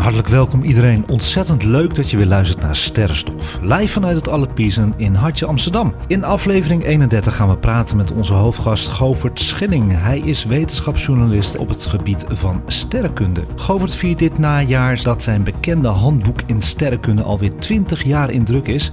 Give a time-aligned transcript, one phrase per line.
[0.00, 1.04] Hartelijk welkom iedereen.
[1.08, 3.58] Ontzettend leuk dat je weer luistert naar Sterrenstof.
[3.62, 5.94] Live vanuit het Allerpiezen in Hartje Amsterdam.
[6.06, 9.92] In aflevering 31 gaan we praten met onze hoofdgast Govert Schilling.
[9.94, 13.44] Hij is wetenschapsjournalist op het gebied van sterrenkunde.
[13.56, 18.68] Govert viert dit najaar dat zijn bekende handboek in sterrenkunde alweer 20 jaar in druk
[18.68, 18.90] is.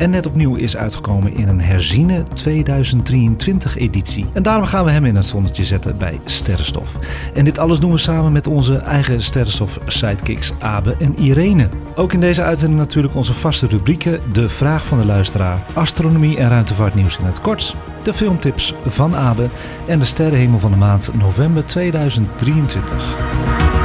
[0.00, 4.26] En net opnieuw is uitgekomen in een herziene 2023 editie.
[4.32, 6.96] En daarom gaan we hem in het zonnetje zetten bij Sterrenstof.
[7.34, 11.68] En dit alles doen we samen met onze eigen Sterrenstof sidekicks Abe en Irene.
[11.94, 16.48] Ook in deze uitzending natuurlijk onze vaste rubrieken: de vraag van de luisteraar, astronomie en
[16.48, 19.48] ruimtevaartnieuws in het kort, de filmtips van Abe
[19.86, 23.79] en de sterrenhemel van de maand november 2023.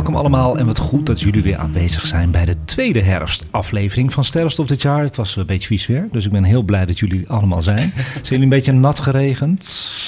[0.00, 4.24] Welkom allemaal en wat goed dat jullie weer aanwezig zijn bij de tweede herfstaflevering van
[4.24, 5.02] Sterrenstof dit jaar.
[5.02, 7.92] Het was een beetje vies weer, dus ik ben heel blij dat jullie allemaal zijn.
[8.12, 9.58] Zijn jullie een beetje nat geregend?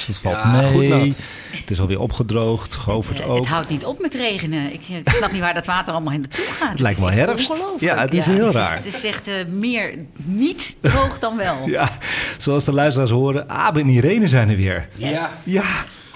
[0.06, 0.70] Het valt Ja, mee.
[0.70, 1.16] goed nat.
[1.50, 3.36] Het is alweer opgedroogd, Govert Eh, ook.
[3.36, 4.72] Het houdt niet op met regenen.
[4.72, 6.70] Ik, eh, ik snap niet waar dat water allemaal naartoe gaat.
[6.70, 7.66] Het lijkt wel herfst.
[7.78, 8.76] Ja, het is heel raar.
[8.76, 11.56] Het is echt eh, meer niet droog dan wel.
[11.68, 11.88] Ja,
[12.36, 14.88] zoals de luisteraars horen, Abe en Irene zijn er weer.
[14.94, 15.28] Ja.
[15.44, 15.64] Ja,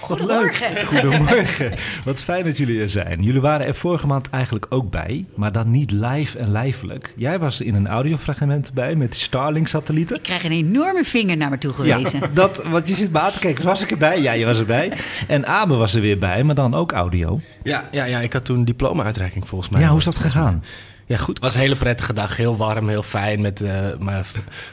[0.07, 0.73] Goedemorgen.
[0.73, 0.83] leuk.
[0.85, 1.73] Goedemorgen.
[2.05, 3.23] Wat fijn dat jullie er zijn.
[3.23, 7.13] Jullie waren er vorige maand eigenlijk ook bij, maar dan niet live en lijfelijk.
[7.15, 10.15] Jij was in een audiofragment bij met Starlink-satellieten.
[10.15, 12.19] Ik krijg een enorme vinger naar me toe gewezen.
[12.19, 13.65] Ja, dat, want je zit me aan te kijken.
[13.65, 14.21] Was ik erbij?
[14.21, 14.91] Ja, je was erbij.
[15.27, 17.39] En Abe was er weer bij, maar dan ook audio.
[17.63, 19.81] Ja, ja, ja, ik had toen diploma-uitreiking volgens mij.
[19.81, 20.63] Ja, hoe is dat gegaan?
[21.07, 21.35] Ja, goed.
[21.35, 22.37] Het was een hele prettige dag.
[22.37, 23.41] Heel warm, heel fijn.
[23.41, 24.25] Met eh, mijn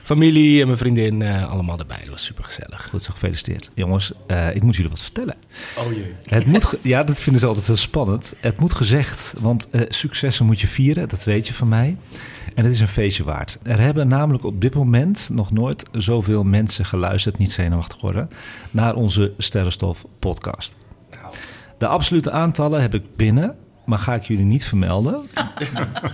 [0.03, 1.99] familie en mijn vriendin eh, allemaal erbij.
[2.01, 2.89] Dat was super gezellig.
[2.91, 3.71] Goed zo, gefeliciteerd.
[3.75, 5.35] Jongens, eh, ik moet jullie wat vertellen.
[5.79, 6.15] Oh jee.
[6.25, 8.35] Het moet, ja, dat vinden ze altijd heel spannend.
[8.41, 11.97] Het moet gezegd, want eh, successen moet je vieren, dat weet je van mij.
[12.55, 13.59] En het is een feestje waard.
[13.63, 18.31] Er hebben namelijk op dit moment nog nooit zoveel mensen geluisterd, niet zenuwachtig worden,
[18.71, 20.75] naar onze Sterrenstof podcast.
[21.79, 25.21] De absolute aantallen heb ik binnen, maar ga ik jullie niet vermelden.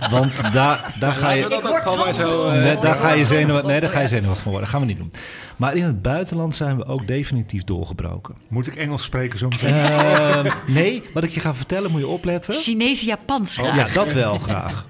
[0.09, 1.47] Want daar, daar ga je...
[1.49, 2.47] dat ook gewoon maar zo...
[2.47, 4.69] eh, Nee, daar ga je zenuwachtig, nee, daar ga je zenuwachtig van worden.
[4.71, 5.11] Dat gaan we niet doen.
[5.55, 8.35] Maar in het buitenland zijn we ook definitief doorgebroken.
[8.47, 9.73] Moet ik Engels spreken zo meteen?
[9.73, 12.53] Eh, nee, wat ik je ga vertellen moet je opletten.
[12.53, 13.75] Chinees, Japans graag.
[13.75, 14.85] Ja, dat wel graag.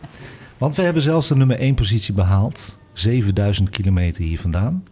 [0.57, 2.79] Want we hebben zelfs de nummer 1 positie behaald.
[2.93, 4.83] 7000 kilometer hier vandaan.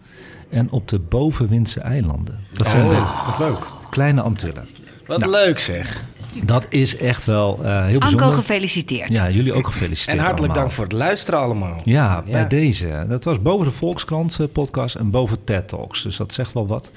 [0.49, 2.39] En op de bovenwindse eilanden.
[2.53, 2.95] Dat zijn de
[3.25, 3.67] Wat leuk.
[3.89, 4.67] kleine Antillen.
[5.09, 5.31] Wat Nou.
[5.31, 6.03] leuk zeg.
[6.43, 8.31] Dat is echt wel eh, heel Anko, bijzonder.
[8.33, 9.09] gefeliciteerd.
[9.11, 10.63] Ja, jullie ook gefeliciteerd En hartelijk allemaal.
[10.63, 11.81] dank voor het luisteren allemaal.
[11.83, 13.05] Ja, bij deze.
[13.09, 16.03] Dat was boven de Volkskrant eh, podcast en boven TED Talks.
[16.03, 16.91] Dus dat zegt wel wat.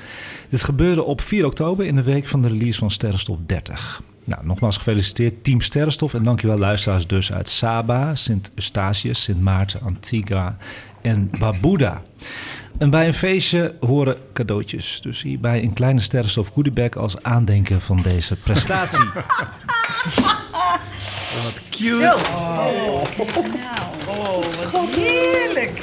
[0.49, 4.03] Dit gebeurde op 4 oktober in de week van de release van Sterrenstof 30.
[4.25, 6.15] Nou, nogmaals gefeliciteerd Team Sterrenstof.
[6.15, 10.57] En dankjewel luisteraars dus uit Saba, Sint Eustatius, Sint Maarten, Antigua
[11.01, 12.03] en Barbuda.
[12.83, 14.99] En bij een feestje horen cadeautjes.
[15.01, 18.99] Dus hierbij een kleine Sterrenstof goodiebag als aandenken van deze prestatie.
[21.71, 21.99] Zo.
[21.99, 22.73] Nou,
[24.09, 25.83] oh, wat heerlijk.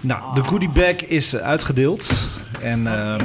[0.00, 2.28] nou, de goodiebag is uitgedeeld.
[2.60, 3.24] En ehm,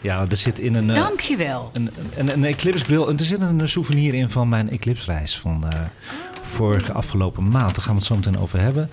[0.00, 0.90] ja, er zit in een...
[0.90, 1.70] eh, Dankjewel.
[1.72, 3.08] Een, een, een eclipsebril.
[3.08, 5.80] En er zit een souvenir in van mijn eclipsreis van eh,
[6.42, 7.74] vorige afgelopen maand.
[7.74, 8.90] Daar gaan we het zo meteen over hebben.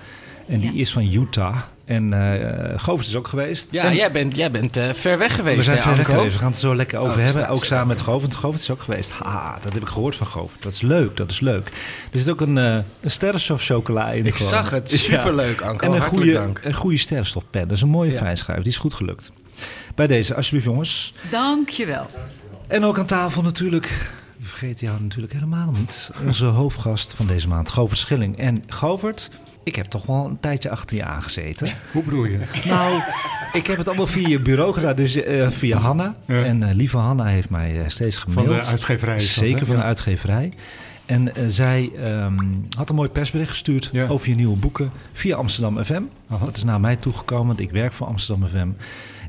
[0.47, 0.79] En die Ja.
[0.79, 1.55] is van Utah.
[1.91, 3.67] En eh Govert is ook geweest.
[3.71, 6.05] Ja, En jij bent, jij bent eh, ver weg geweest, we zijn hè, ver weg
[6.05, 6.33] geweest.
[6.33, 7.33] We gaan het er zo lekker over Oh, hebben.
[7.33, 8.35] straks, Ook samen met Govert.
[8.35, 9.11] Govert is ook geweest.
[9.11, 10.63] Haha, dat heb ik gehoord van Govert.
[10.63, 11.67] Dat is leuk, dat is leuk.
[12.11, 14.25] Er zit ook een, eh een sterrenstof chocola in.
[14.25, 14.51] Ik gewoon.
[14.51, 14.91] zag het.
[14.91, 14.97] Ja.
[14.97, 15.85] Superleuk, Anko.
[15.85, 16.59] En een goede, dank.
[16.63, 17.61] een goede sterrenstofpen.
[17.67, 18.33] Dat is een mooie Ja.
[18.55, 19.31] Die is goed gelukt.
[19.95, 21.13] Bij deze, alsjeblieft jongens.
[21.31, 22.05] Dankjewel.
[22.67, 23.85] En ook aan tafel natuurlijk,
[24.37, 28.37] we vergeten jou natuurlijk helemaal niet, onze hoofdgast van deze maand, Govert Schilling.
[28.37, 29.29] En Govert,
[29.63, 31.67] ik heb toch wel een tijdje achter je aangezeten.
[31.93, 32.39] Hoe bedoel je?
[32.65, 33.01] nou,
[33.53, 36.13] ik heb het allemaal via je bureau gedaan, dus eh, via Hanna.
[36.27, 36.43] Ja.
[36.43, 38.61] En eh, lieve Hanna heeft mij eh, steeds Van gemaild.
[38.63, 40.51] de uitgeverij dat, Zeker van de uitgeverij.
[41.05, 42.35] En zij ehm,
[42.77, 44.07] had een mooi persbericht gestuurd Ja.
[44.07, 46.01] over je nieuwe boeken via Amsterdam FM.
[46.29, 46.45] Aha.
[46.45, 48.67] Dat is naar mij toegekomen, want ik werk voor Amsterdam FM.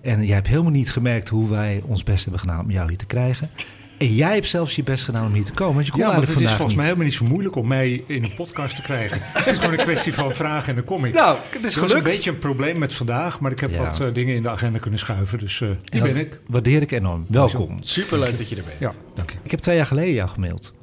[0.02, 2.96] En jij hebt helemaal niet gemerkt hoe wij ons best hebben gedaan om jou hier
[2.96, 3.50] te krijgen.
[3.98, 6.20] En jij hebt zelfs je best gedaan om hier te komen, want je kon Ja,
[6.20, 9.18] het is volgens mij helemaal niet zo moeilijk om mij in een podcast te krijgen.
[9.22, 11.14] het is gewoon een kwestie van vragen en dan kom ik.
[11.14, 13.82] Nou, het is was een beetje een probleem met vandaag, maar ik heb Ja.
[13.84, 15.38] wat eh, dingen in de agenda kunnen schuiven.
[15.38, 16.40] Dus eh die En dat ben ik.
[16.46, 17.24] Waardeer ik enorm.
[17.28, 17.76] Welkom.
[17.80, 18.78] Superleuk dat je er bent.
[18.78, 19.36] Ja, dank je.
[19.42, 20.74] Ik heb twee jaar geleden jou gemaild.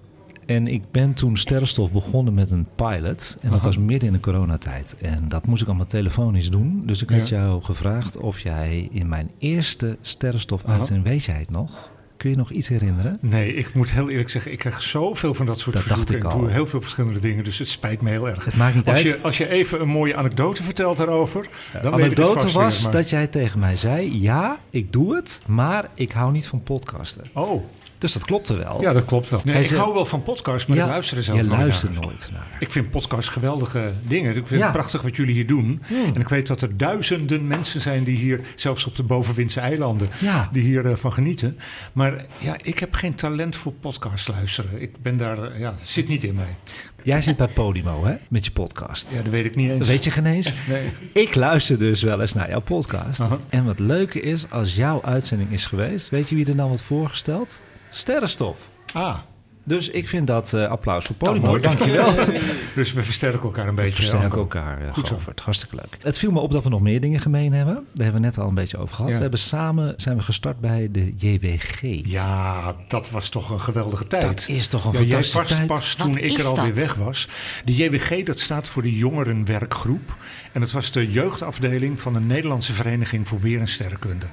[0.45, 3.37] En ik ben toen Sterrenstof begonnen met een pilot.
[3.41, 3.65] En dat Aha.
[3.67, 4.95] was midden in de coronatijd.
[5.01, 6.81] En dat moest ik allemaal telefonisch doen.
[6.85, 7.37] Dus ik had Ja.
[7.37, 11.89] jou gevraagd of jij in mijn eerste Sterrenstof uitzending, weet jij het nog?
[12.19, 13.17] Kun je nog iets herinneren?
[13.21, 16.27] Nee, ik moet heel eerlijk zeggen, ik krijg zoveel van dat soort Dat dacht verzoeken.
[16.27, 16.45] ik en al.
[16.45, 18.45] doe heel veel verschillende dingen, dus het spijt me heel erg.
[18.45, 19.05] Het maakt niet Als uit.
[19.07, 22.53] je, als je even een mooie anekdote vertelt daarover, dan de weet ik anekdote weer,
[22.53, 24.21] was maar- dat jij tegen mij zei...
[24.21, 27.23] ja, ik doe het, maar ik hou niet van podcasten.
[27.33, 27.63] Oh,
[27.99, 28.81] Dus dat klopte wel.
[28.81, 29.41] ja, dat klopt wel.
[29.43, 31.43] Nee, Hij ik zei- hou wel van podcasts, maar Ja, ik luister er zelf je
[31.43, 32.01] nooit luistert naar.
[32.01, 32.47] nooit naar.
[32.59, 34.29] Ik vind podcasts geweldige dingen.
[34.29, 34.55] Ik vind Ja.
[34.55, 34.63] Hmm.
[34.65, 35.81] het prachtig wat jullie hier doen.
[36.13, 40.07] En ik weet dat er duizenden mensen zijn die hier, zelfs op de bovenwindse eilanden,
[40.19, 40.49] Ja.
[40.51, 41.57] die hiervan van genieten.
[41.93, 44.81] Maar ja, ik heb geen talent voor podcasts luisteren.
[44.81, 46.55] Ik ben daar, eh, ja, zit niet in mij.
[47.03, 48.15] Jij zit bij Podimo, hè?
[48.29, 49.11] Met je podcast.
[49.13, 49.79] Ja, dat weet ik niet eens.
[49.79, 50.53] Dat weet je geen eens.
[50.67, 50.89] Nee.
[51.13, 53.23] Ik luister dus wel eens naar jouw podcast.
[53.49, 56.81] En wat leuke is, als jouw uitzending is geweest, weet je wie er dan wordt
[56.83, 57.61] voorgesteld?
[57.89, 58.69] Sterrenstof.
[58.93, 59.17] Ah,
[59.63, 61.49] Dus ik vind dat eh, applaus voor nou, Podimo.
[61.51, 62.13] mooi, Dankjewel.
[62.75, 63.93] dus we versterken elkaar een We beetje.
[63.95, 64.39] versterken Anko.
[64.39, 65.07] elkaar, eh, Goed.
[65.07, 65.39] Govert.
[65.39, 65.97] Hartstikke leuk.
[66.03, 67.73] Het viel me op dat we nog meer dingen gemeen hebben.
[67.73, 69.09] Daar hebben we net al een beetje over gehad.
[69.09, 69.15] Ja.
[69.15, 71.81] We hebben samen zijn we gestart bij de JWG.
[72.05, 74.21] Ja, dat was toch een geweldige tijd.
[74.23, 75.67] Dat is toch een Ja, jij fantastische vast tijd.
[75.67, 77.27] pas Wat toen ik er alweer weg was.
[77.65, 80.15] De JWG, dat staat voor de Jongerenwerkgroep.
[80.51, 84.25] En dat was de jeugdafdeling van de Nederlandse Vereniging voor Weer en Sterrenkunde.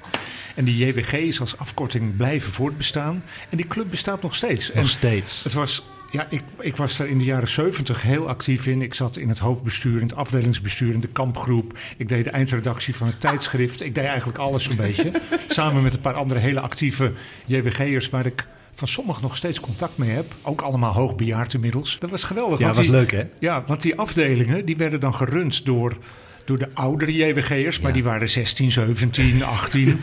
[0.57, 3.23] En die JWG is als afkorting blijven voortbestaan.
[3.51, 4.69] En die club bestaat nog steeds.
[4.69, 5.43] Nog en steeds.
[5.45, 8.83] het was, ja, ik, ik was daar in de jaren 70 heel actief in.
[8.83, 11.79] Ik zat in het hoofdbestuur, in het afdelingsbestuur, in de kampgroep.
[11.97, 13.83] Ik deed de eindredactie van het tijdschrift.
[13.83, 15.11] Ik deed eigenlijk alles een beetje.
[15.49, 17.13] Samen met een paar andere hele actieve
[17.47, 20.27] JWG'ers waar ik van sommigen nog steeds contact mee heb.
[20.43, 21.97] Ook allemaal hoogbejaard inmiddels.
[21.99, 22.59] Dat was geweldig.
[22.59, 23.25] Ja, want was die- leuk hè?
[23.39, 25.97] Ja, want die afdelingen die werden dan gerund door,
[26.47, 27.81] door de oudere JWG'ers.
[27.81, 30.01] Maar die waren 16, 17, 18.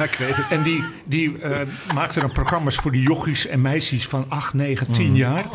[0.49, 1.59] En die, die eh,
[1.93, 5.15] maakten dan programma's voor de jochies en meisjes van 8, 9, 10 Mm.
[5.15, 5.45] jaar.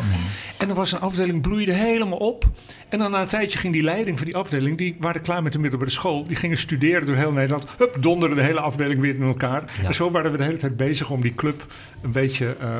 [0.57, 2.45] En er was een afdeling, bloeide helemaal op.
[2.89, 4.77] En dan na een tijdje ging die leiding van die afdeling...
[4.77, 6.27] die waren klaar met de middelbare school.
[6.27, 7.65] Die gingen studeren door heel Nederland.
[7.77, 9.63] Hup, donderde de hele afdeling weer in elkaar.
[9.85, 11.65] En zo waren we de hele tijd bezig om die club
[12.01, 12.55] een beetje...
[12.59, 12.79] eh,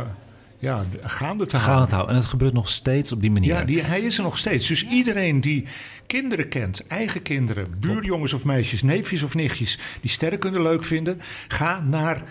[0.60, 1.84] ja, gaande te Gaan houden.
[1.84, 2.16] het houden.
[2.16, 3.54] En het gebeurt nog steeds op die manier.
[3.54, 4.68] Ja, die, hij is er nog steeds.
[4.68, 5.66] Dus iedereen die
[6.08, 11.82] kinderen kent, eigen kinderen, buurjongens of meisjes, neefjes of nichtjes, die sterrenkunde leuk vinden, ga
[11.82, 12.24] naar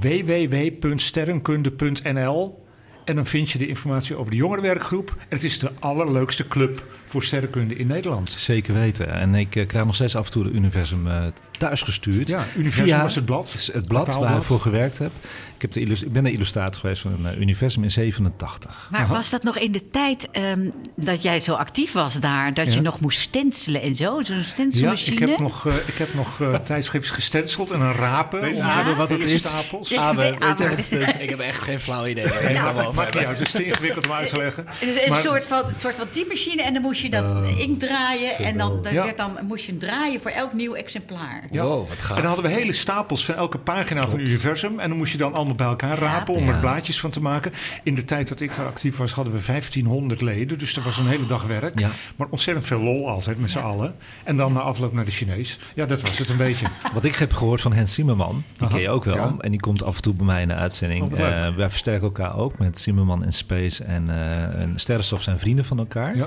[0.00, 2.64] www.sterrenkunde.nl
[3.06, 5.14] en dan vind je de informatie over de jongerenwerkgroep.
[5.18, 8.30] En het is de allerleukste club voor sterrenkunde in Nederland.
[8.36, 9.12] Zeker weten.
[9.12, 11.24] En ik eh, krijg nog steeds af en toe de Universum eh
[11.58, 12.28] thuis gestuurd.
[12.28, 13.68] Ja, Universum was het blad.
[13.72, 15.10] Het, blad waar ik voor gewerkt heb.
[15.54, 18.88] Ik, heb de ik ben de illustrator geweest van een eh, Universum in 87.
[18.90, 22.54] Maar was dat nog in de tijd ehm, dat jij zo actief was daar?
[22.54, 22.80] Dat je Ja.
[22.80, 24.22] nog moest stencelen en zo?
[24.22, 25.20] Zo'n Ja, stencilmachine?
[25.20, 28.40] ik heb nog, eh, ik heb nog tijdschrift gestenseld en een rapen.
[28.40, 29.40] Weet Abe de wat het is?
[29.42, 29.88] stapels.
[29.88, 30.68] Ja, Abe, nee, weet je Abe.
[30.68, 31.14] wat het is?
[31.26, 32.24] Ik heb echt geen flauw idee.
[32.24, 34.64] je Ja, het maakt niet uit, is te ingewikkeld om uit te leggen.
[34.68, 37.24] Het is een Maar- soort van, een soort van typemachine en dan moest je dat
[37.56, 38.38] inkt draaien.
[38.38, 39.04] En dan, dan Ja.
[39.04, 41.42] werd dan, moest je hem draaien voor elk nieuw exemplaar.
[41.50, 41.62] Ja.
[41.62, 42.16] Wow, wat gaaf.
[42.16, 44.28] En dan hadden we hele stapels van elke pagina van Klopt.
[44.28, 44.78] Universum.
[44.80, 46.52] En dan moest je dan allemaal bij elkaar rapen om Ja.
[46.52, 47.52] er blaadjes van te maken.
[47.82, 50.58] In de tijd dat ik daar actief was, hadden we 1500 leden.
[50.58, 51.78] Dus dat was een hele dag werk.
[51.78, 51.90] Ja.
[52.16, 53.94] Maar ontzettend veel lol altijd met z'n allen.
[54.24, 55.58] En dan na afloop naar de Chinees.
[55.74, 56.66] Ja, dat was het een beetje.
[56.94, 59.14] Wat ik heb gehoord van Hans Zimmerman, die Aha, ken je ook wel.
[59.16, 59.34] ja.
[59.40, 61.12] En die komt af en toe bij mij in de uitzending.
[61.12, 61.18] Oh.
[61.20, 65.64] Eh, wij versterken elkaar ook met Zimmerman en Space en, eh en Sterrenstof zijn vrienden
[65.64, 66.16] van elkaar.
[66.16, 66.26] Ja.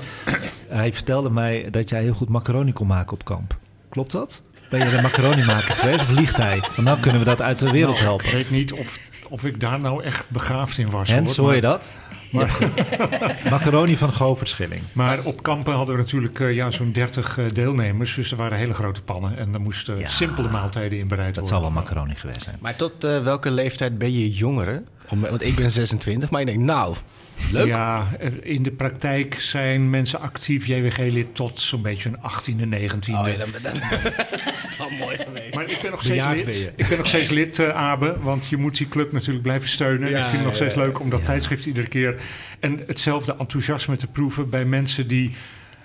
[0.70, 3.56] Hij vertelde mij dat jij heel goed macaroni kon maken op kamp.
[3.88, 4.42] Klopt dat?
[4.70, 6.58] Ben je een macaroni maker geweest of liegt hij?
[6.60, 8.26] Want nou kunnen we dat uit de wereld Nou, helpen.
[8.26, 8.98] Ik weet niet of,
[9.28, 11.10] of ik daar nou echt begaafd in was.
[11.10, 11.46] Hens, hoor.
[11.46, 11.92] hoor je Maar- dat?
[13.50, 14.82] macaroni van Govert Schilling.
[14.92, 18.14] Maar op kampen hadden we natuurlijk eh, ja, zo'n 30 eh, deelnemers.
[18.14, 19.36] Dus er waren hele grote pannen.
[19.36, 20.08] En er moesten Ja.
[20.08, 21.62] simpele maaltijden in bereid Dat worden.
[21.62, 22.56] zal wel macaroni geweest zijn.
[22.60, 24.82] Maar tot eh, welke leeftijd ben je jongere?
[25.08, 26.96] Om, want ik ben 26, maar ik denk, nou,
[27.52, 27.66] leuk.
[27.66, 28.08] Ja,
[28.42, 33.14] in de praktijk zijn mensen actief JWG-lid tot zo'n beetje een 18e, 19e.
[33.14, 33.72] Oh, ja, dan, dan,
[34.44, 35.54] dat is dan mooi geweest.
[35.54, 36.72] Maar ik ben nog steeds Bejaard lid.
[36.76, 38.16] Ik ben nog steeds lid, eh, Abe.
[38.20, 40.10] Want je moet die club natuurlijk blijven steunen.
[40.10, 40.80] Ja, ik vind het nog steeds ja.
[40.80, 42.20] leuk om dat tijdschrift iedere keer...
[42.60, 45.34] en hetzelfde enthousiasme te proeven bij mensen die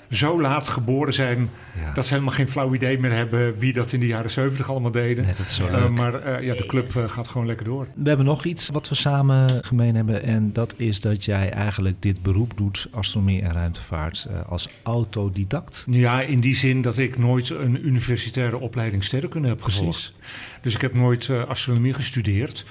[0.09, 1.49] zo laat geboren zijn
[1.83, 1.93] Ja.
[1.93, 4.91] dat ze helemaal geen flauw idee meer hebben wie dat in de jaren 70 allemaal
[4.91, 5.25] deden.
[5.25, 7.87] Nee, dat is zo Eh, maar eh, ja, de club eh, gaat gewoon lekker door.
[7.95, 10.23] We hebben nog iets wat we samen gemeen hebben.
[10.23, 15.85] En dat is dat jij eigenlijk dit beroep doet, astronomie en ruimtevaart, eh, als autodidact.
[15.89, 19.77] Ja, in die zin dat ik nooit een universitaire opleiding sterrenkunde heb Precies.
[19.77, 20.13] gevolgd.
[20.61, 22.65] Dus ik heb nooit eh, astronomie gestudeerd.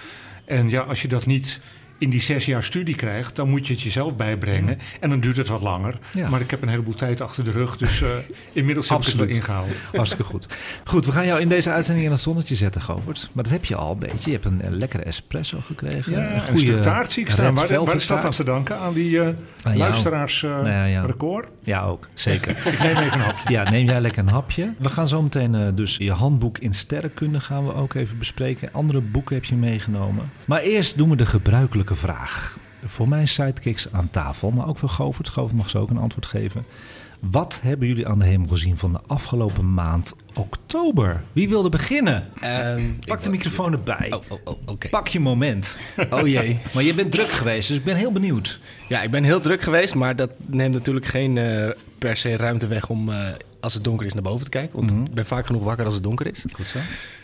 [0.44, 1.60] En ja, als je dat niet
[1.98, 4.78] in die zes jaar studie krijgt, dan moet je het jezelf bijbrengen.
[5.00, 5.98] En dan duurt het wat langer.
[6.12, 6.28] Ja.
[6.28, 8.08] Maar ik heb een heleboel tijd achter de rug, dus eh,
[8.52, 9.80] inmiddels heb ik het wel ingehaald.
[9.92, 10.46] Hartstikke goed.
[10.84, 13.30] Goed, we gaan jou in deze uitzending in het zonnetje zetten, Govert.
[13.32, 14.30] Maar dat heb je al een beetje.
[14.30, 16.12] Je hebt een, een lekkere espresso gekregen.
[16.12, 17.54] Ja, een taart zie ik staan.
[17.54, 18.78] Waar, is dat aan te danken?
[18.78, 19.34] Aan die jou.
[19.62, 21.48] luisteraars eh, Nou ja, record?
[21.60, 22.08] Ja, ook.
[22.14, 22.50] Zeker.
[22.74, 23.52] Ik neem even een hapje.
[23.52, 24.74] Ja, neem jij lekker een hapje.
[24.78, 28.68] We gaan zo meteen dus je handboek in sterrenkunde gaan we ook even bespreken.
[28.72, 30.30] Andere boeken heb je meegenomen.
[30.44, 32.56] Maar eerst doen we de gebruikelijke vraag.
[32.84, 35.28] Voor mijn sidekicks aan tafel, maar ook voor Govert.
[35.28, 36.64] Govert mag zo ook een antwoord geven.
[37.30, 41.22] Wat hebben jullie aan de hemel gezien van de afgelopen maand oktober?
[41.32, 42.26] Wie wilde beginnen?
[42.40, 44.12] Ehm, Pak de microfoon erbij.
[44.12, 44.78] Oh, oh, oh.
[44.90, 45.78] Pak je moment.
[46.10, 46.58] Oh jee.
[46.74, 48.60] Maar je bent druk geweest, dus ik ben heel benieuwd.
[48.88, 52.66] Ja, ik ben heel druk geweest, maar dat neemt natuurlijk geen eh, per se ruimte
[52.66, 53.18] weg om eh,
[53.64, 54.78] als het donker is naar boven te kijken.
[54.78, 56.44] Want ik ben vaak genoeg wakker als het donker is.
[56.52, 56.78] Goed zo.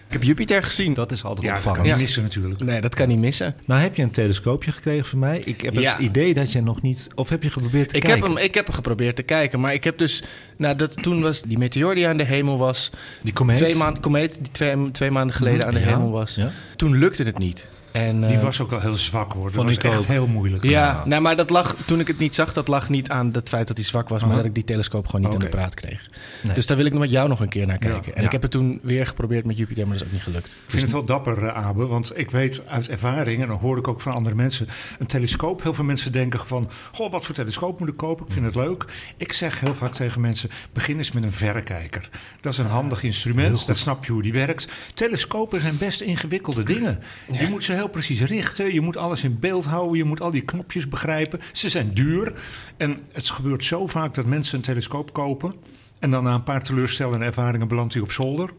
[0.07, 0.95] Ik heb Jupiter gezien.
[0.95, 1.95] Dat is altijd Ja, dat kan opvallend.
[1.95, 2.61] niet missen natuurlijk.
[2.61, 3.55] Nee, dat kan niet missen.
[3.67, 5.39] Nou heb je een telescoopje gekregen van mij.
[5.45, 5.93] Ik heb Ja.
[5.93, 7.09] het idee dat je nog niet...
[7.15, 8.35] Of heb je geprobeerd te Ik heb, kijken?
[8.37, 10.23] hem, ik heb hem geprobeerd te kijken, maar ik heb dus...
[10.57, 12.91] Nou, dat, toen was die meteor die aan de hemel was...
[13.23, 13.57] Die komeet?
[13.57, 16.35] Twee, maanden komeet die twee, twee maanden geleden aan de Ja, hemel was.
[16.35, 16.51] ja.
[16.77, 17.69] Toen lukte het niet.
[17.93, 19.45] En, Die eh, was ook wel heel zwak hoor.
[19.45, 20.05] Dat Vond was ik echt ook.
[20.05, 20.65] heel moeilijk.
[20.65, 23.49] Ja, nou, maar dat lag, toen ik het niet zag, dat lag niet aan het
[23.49, 25.45] feit dat hij zwak was, maar dat ik die telescoop gewoon niet Oké.
[25.45, 26.11] aan de praat kreeg.
[26.43, 26.55] Nee.
[26.55, 28.15] Dus daar wil ik met jou nog een keer naar kijken.
[28.15, 28.27] en ja.
[28.27, 30.49] ik heb het toen weer geprobeerd met Jupiter, maar dat is ook niet gelukt.
[30.49, 33.79] Ik vind het wel dapper, eh, Abe, want ik weet uit ervaring, en dan hoor
[33.79, 34.69] ik ook van andere mensen,
[34.99, 35.63] een telescoop.
[35.63, 38.27] Heel veel mensen denken van, goh, wat voor telescoop moet ik kopen?
[38.27, 38.85] Ik vind het leuk.
[39.17, 42.09] Ik zeg heel vaak tegen mensen, begin eens met een verrekijker.
[42.41, 44.73] Dat is een handig instrument, dan snap je hoe die werkt.
[44.95, 47.03] Telescopen zijn best ingewikkelde dingen.
[47.33, 50.31] Je moet ze heel precies richten, je moet alles in beeld houden, je moet al
[50.31, 51.41] die knopjes begrijpen.
[51.53, 52.33] Ze zijn duur
[52.77, 55.55] en het gebeurt zo vaak dat mensen een telescoop kopen...
[55.99, 58.51] en dan na een paar teleurstellende ervaringen belandt hij op zolder...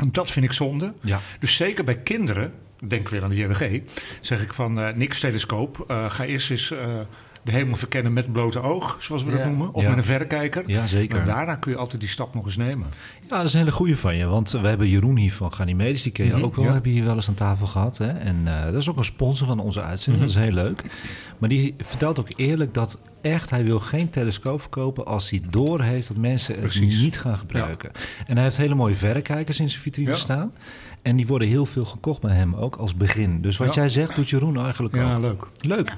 [0.00, 0.94] En dat vind ik zonde.
[1.00, 1.20] Ja.
[1.40, 2.52] Dus zeker bij kinderen,
[2.84, 3.80] denk weer aan de JWG,
[4.20, 5.84] zeg ik van eh, niks telescoop.
[5.88, 6.78] eh, ga eerst eens eh,
[7.42, 9.72] de hemel verkennen met blote oog, zoals we dat noemen.
[9.74, 9.88] Of Ja.
[9.88, 10.62] met een verrekijker.
[10.66, 11.16] Ja, zeker.
[11.16, 12.86] Maar daarna kun je altijd die stap nog eens nemen.
[13.28, 14.26] Ja, dat is een hele goede van je.
[14.26, 16.02] Want we hebben Jeroen hier van Ganymedes.
[16.02, 16.64] Die ken je ook wel.
[16.64, 16.72] ja.
[16.72, 17.98] Heb je hier wel eens aan tafel gehad.
[17.98, 18.08] Hè?
[18.08, 20.24] En eh, dat is ook een sponsor van onze uitzending.
[20.26, 20.82] Dat is heel leuk.
[21.38, 23.50] Maar die vertelt ook eerlijk dat echt...
[23.50, 27.00] hij wil geen telescoop verkopen als hij doorheeft dat mensen het Precies.
[27.00, 27.90] niet gaan gebruiken.
[28.26, 30.16] En hij heeft hele mooie verrekijkers in zijn vitrine Ja.
[30.16, 30.52] staan.
[31.02, 33.40] En die worden heel veel gekocht bij hem ook als begin.
[33.42, 33.80] Dus wat Ja.
[33.80, 35.20] jij zegt doet Jeroen eigenlijk Ja, ook.
[35.22, 35.46] leuk.
[35.60, 35.96] Leuk.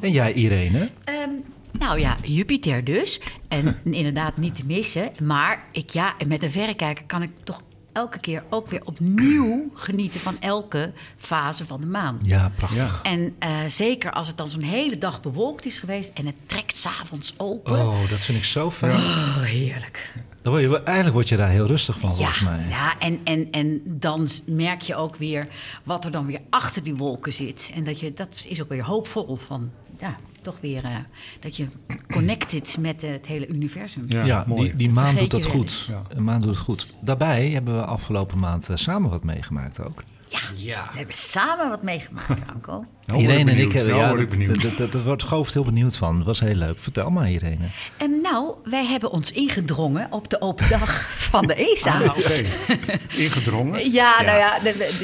[0.00, 0.90] En jij Irene?
[1.04, 1.30] Ehm,
[1.78, 3.20] nou ja, Jupiter dus.
[3.48, 5.10] En inderdaad niet te missen.
[5.22, 7.62] Maar ik, ja, met een verrekijker kan ik toch
[8.00, 12.18] elke keer ook weer opnieuw genieten van elke fase van de maan.
[12.22, 13.00] Ja, prachtig.
[13.02, 16.76] En eh, zeker als het dan zo'n hele dag bewolkt is geweest en het trekt
[16.76, 17.86] s'avonds open.
[17.86, 18.96] Oh, dat vind ik zo fijn.
[18.96, 20.14] Oh, heerlijk.
[20.42, 22.66] Dan word je, eigenlijk word je daar heel rustig van, volgens mij.
[22.68, 25.46] ja en, en, en dan merk je ook weer
[25.82, 27.70] wat er dan weer achter die wolken zit.
[27.74, 30.96] En dat, je, dat is ook weer hoopvol van, ja, toch weer eh,
[31.40, 31.66] dat je
[32.12, 34.04] connected met het hele universum.
[34.06, 34.62] Ja, Ja, mooi.
[34.62, 35.62] die, die maan doet dat goed.
[35.62, 35.86] eens.
[35.90, 36.02] Ja.
[36.08, 36.94] Een maan doet het goed.
[37.00, 40.02] Daarbij hebben we afgelopen maand eh, samen wat meegemaakt ook.
[40.30, 40.88] Ja, Ja.
[40.92, 42.84] we hebben samen wat meegemaakt, Anko.
[43.06, 43.90] Nou Irene en ik hebben...
[43.90, 44.62] Nou Ja, word ik dat, benieuwd.
[44.62, 46.16] dat, dat, dat wordt heel benieuwd van.
[46.16, 46.78] Dat was heel leuk.
[46.78, 47.64] Vertel maar, Irene.
[47.96, 52.00] En nou, wij hebben ons ingedrongen op de open dag van de ESA.
[52.00, 52.42] Ah, oké.
[53.24, 53.92] Ingedrongen.
[53.92, 54.58] Ja, nou ja,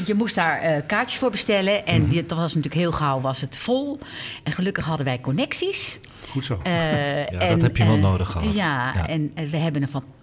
[0.06, 1.87] je moest daar eh, kaartjes voor bestellen.
[1.87, 3.99] En die, dat was natuurlijk heel gauw was het vol.
[4.42, 5.99] En gelukkig hadden wij connecties.
[6.30, 6.61] Goed zo.
[6.62, 6.73] Eh,
[7.33, 8.54] dat en, heb je wel eh, nodig gehad.
[8.54, 9.09] Ja, Ja.
[9.09, 10.14] en we hebben een fantastische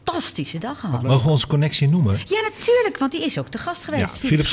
[0.60, 1.02] dag gehad.
[1.04, 2.14] Mogen we onze connectie noemen?
[2.18, 4.02] Ja, natuurlijk, want die is ook te gast geweest.
[4.22, 4.46] Ja, Philip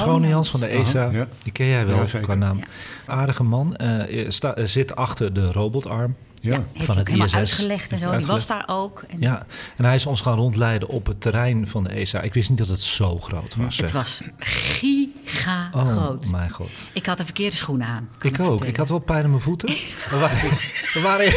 [0.51, 1.03] van de ESA.
[1.03, 1.29] Aha, ja.
[1.43, 2.61] Die ken jij wel Ja, qua naam.
[3.07, 3.77] Aardige man.
[3.77, 6.15] eh, sta- eh, zit achter de robotarm.
[6.41, 6.53] Ja.
[6.55, 7.35] Ja, heeft van ook het helemaal ISS.
[7.35, 8.11] uitgelegd en zo.
[8.11, 8.67] Die was uitgelegd.
[8.69, 9.05] daar ook.
[9.09, 12.21] En Ja, en hij is ons gaan rondleiden op het terrein van de ESA.
[12.21, 13.77] Ik wist niet dat het zo groot was.
[13.77, 13.93] Het zeg.
[13.93, 16.31] was giga Oh, groot.
[16.31, 16.91] mijn god.
[16.93, 18.09] Ik had de verkeerde schoenen aan.
[18.19, 18.35] Ik ook.
[18.35, 18.67] vertellen.
[18.67, 19.69] Ik had wel pijn in mijn voeten.
[20.11, 20.39] We waren,
[20.93, 21.33] we waren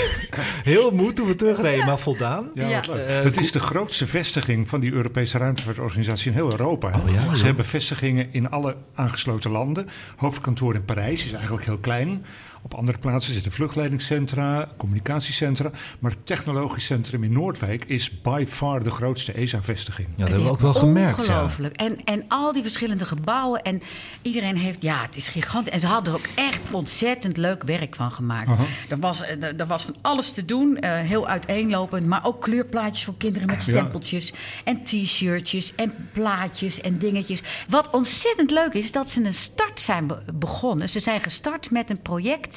[0.64, 2.50] heel moe toen we terugreden, maar voldaan.
[2.56, 2.82] Ja.
[2.82, 6.92] Eh, het is de grootste vestiging van die Europese ruimtevaartorganisatie in heel Europa.
[6.92, 6.98] hè.
[6.98, 9.88] Oh ja, Ze hebben vestigingen in alle aangesloten landen.
[10.16, 12.26] Hoofdkantoor in Parijs is eigenlijk heel klein.
[12.66, 15.72] Op andere plaatsen zitten vluchtleidingscentra, communicatiecentra.
[16.00, 20.08] Maar het technologisch centrum in Noordwijk is by far de grootste ESA-vestiging.
[20.08, 21.26] Ja, dat hebben we is ook wel gemerkt.
[21.26, 21.34] Ja.
[21.34, 21.76] Ongelooflijk.
[21.76, 23.62] En, en al die verschillende gebouwen.
[23.62, 23.82] En
[24.22, 25.74] iedereen heeft, ja, het is gigantisch.
[25.74, 28.50] En ze hadden er ook echt ontzettend leuk werk van gemaakt.
[28.90, 32.08] Er, was, eh, er, er was van alles te doen, eh, heel uiteenlopend.
[32.08, 33.72] Maar ook kleurplaatjes voor kinderen met Ja.
[33.72, 34.34] stempeltjes.
[34.64, 37.42] En t-shirtjes en plaatjes en dingetjes.
[37.70, 40.90] Wat ontzettend leuk is, dat ze een start zijn be- begonnen.
[40.90, 42.53] Ze zijn gestart met een project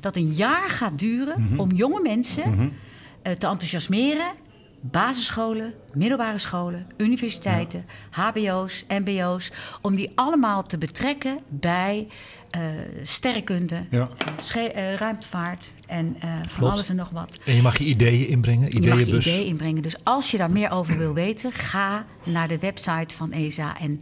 [0.00, 1.40] dat een jaar gaat duren...
[1.42, 1.60] Mhm.
[1.60, 2.72] om jonge mensen
[3.22, 4.32] eh, te enthousiasmeren
[4.80, 9.50] basisscholen, middelbare scholen, universiteiten, HBO's, MBO's,
[9.80, 12.06] om die allemaal te betrekken bij
[12.50, 12.60] eh
[13.02, 14.08] sterrenkunde, Ja.
[14.54, 17.38] eh, ruimtevaart en van alles en nog wat.
[17.44, 19.26] En je mag je ideeën inbrengen, Je mag je ideeënbus.
[19.26, 19.82] ideeën inbrengen.
[19.82, 23.78] Dus als je daar meer over wil weten, ga naar de website van ESA.
[23.80, 24.00] En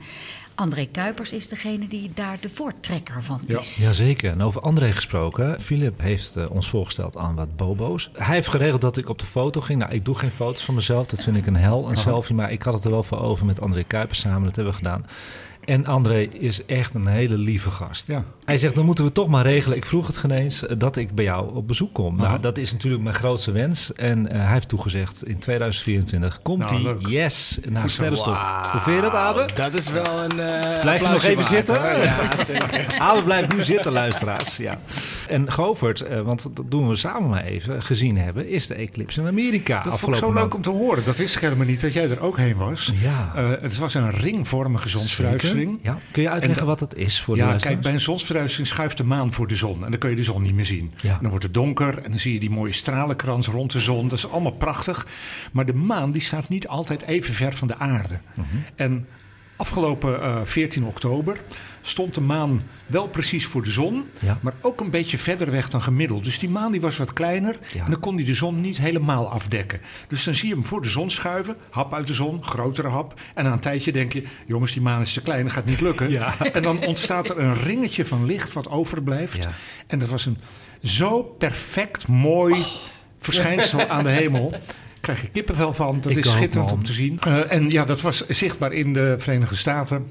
[0.57, 3.59] André Kuipers is degene die daar de voortrekker van Ja.
[3.59, 3.77] is.
[3.77, 4.31] Jazeker.
[4.33, 5.61] En over André gesproken.
[5.61, 8.11] Philip heeft eh, ons voorgesteld aan wat bobo's.
[8.13, 9.79] Hij heeft geregeld dat ik op de foto ging.
[9.79, 11.07] Nou, ik doe geen foto's van mezelf.
[11.07, 12.35] Dat vind ik een hel, een selfie.
[12.35, 14.45] Maar ik had het er wel voor over met André Kuipers samen.
[14.45, 15.07] Dat hebben we gedaan.
[15.67, 18.07] En André is echt een hele lieve gast.
[18.07, 18.25] Ja.
[18.45, 19.77] Hij zegt, dan moeten we toch maar regelen.
[19.77, 22.21] Ik vroeg het geen eens eh, dat ik bij jou op bezoek kom.
[22.21, 22.29] Aha.
[22.29, 23.93] Nou, dat is natuurlijk mijn grootste wens.
[23.93, 27.11] En eh, hij heeft toegezegd, in 2024 komt Nou, hij.
[27.11, 27.91] Yes, naar.
[27.91, 28.71] Sterrenstof.
[28.73, 29.47] Hoe vind je dat, Abe?
[29.55, 30.41] Dat is wel een.
[30.41, 31.77] eh Blijf je nog even waard, zitten?
[31.81, 32.03] hoor.
[32.05, 32.87] Ja, zeker.
[32.99, 34.57] Abe blijft nu zitten, luisteraars.
[34.57, 34.79] Ja.
[35.29, 39.27] En Govert, want dat doen we samen maar even, gezien hebben, is de eclipse in
[39.27, 39.83] Amerika.
[39.83, 41.05] Dat vond ik zo leuk om te horen.
[41.05, 42.93] Dat wist ik helemaal niet dat jij er ook heen was.
[43.01, 43.33] Ja.
[43.35, 44.89] Eh, het was een ringvormige
[45.65, 45.81] zonsverduistering.
[45.83, 46.13] Ja.
[46.13, 48.97] Kun je uitleggen En wat dat is voor de Ja, kijk, bij een zonsverduistering schuift
[48.97, 49.85] de maan voor de zon.
[49.85, 50.93] En dan kun je de zon niet meer zien.
[50.97, 51.13] Ja.
[51.13, 54.09] En dan wordt het donker en dan zie je die mooie stralenkrans rond de zon.
[54.09, 55.07] Dat is allemaal prachtig.
[55.53, 58.21] Maar de maan die staat niet altijd even ver van de aarde.
[58.35, 58.47] Mhm.
[58.75, 59.07] En
[59.57, 61.37] afgelopen eh, 14 oktober
[61.89, 64.05] stond de maan wel precies voor de zon.
[64.21, 64.39] Ja.
[64.43, 66.25] Maar ook een beetje verder weg dan gemiddeld.
[66.25, 67.57] Dus die maan die was wat kleiner.
[67.75, 67.85] Ja.
[67.85, 69.81] En dan kon hij de zon niet helemaal afdekken.
[70.09, 71.57] Dus dan zie je hem voor de zon schuiven.
[71.71, 73.21] Hap uit de zon, grotere hap.
[73.35, 74.23] En na een tijdje denk je...
[74.47, 76.11] jongens, die maan is te klein, dat gaat niet lukken.
[76.17, 76.35] Ja.
[76.53, 79.49] En dan ontstaat er een ringetje van licht wat overblijft.
[79.87, 80.39] En dat was een
[80.83, 82.67] zo perfect mooi Oh.
[83.19, 84.55] verschijnsel aan de hemel.
[85.01, 86.01] Krijg je kippenvel van.
[86.01, 86.79] Dat Ik is schitterend man.
[86.79, 87.21] om te zien.
[87.21, 90.07] Eh, en ja, dat was zichtbaar in de Verenigde Staten,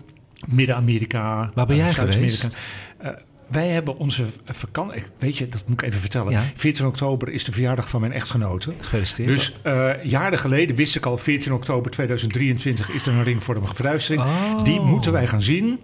[0.48, 1.52] Midden-Amerika.
[1.54, 2.36] Waar ben jij eh, Zuid-Amerika.
[2.36, 2.60] geweest?
[2.98, 3.10] Eh,
[3.48, 5.04] wij hebben onze vakantie.
[5.18, 6.32] Weet je, dat moet ik even vertellen.
[6.32, 6.44] Ja.
[6.56, 8.74] 14 oktober is de verjaardag van mijn echtgenote.
[8.80, 9.30] Gefeliciteerd.
[9.30, 14.24] Dus eh, jaren geleden wist ik al, 14 oktober 2023 is er een ringvormige verduistering.
[14.24, 14.64] Oh.
[14.64, 15.80] Die moeten wij gaan zien.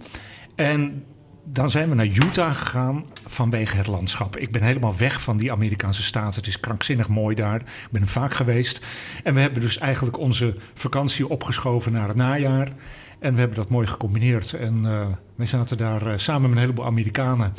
[0.56, 1.04] En
[1.44, 4.38] dan zijn we naar Utah gegaan vanwege het landschap.
[4.38, 6.36] Ik ben helemaal weg van die Amerikaanse staat.
[6.36, 7.60] Het is krankzinnig mooi daar.
[7.60, 8.86] Ik ben er vaak geweest.
[9.24, 12.72] En we hebben dus eigenlijk onze vakantie opgeschoven naar het najaar.
[13.22, 14.54] En we hebben dat mooi gecombineerd.
[14.54, 17.54] En eh, wij zaten daar eh, samen met een heleboel Amerikanen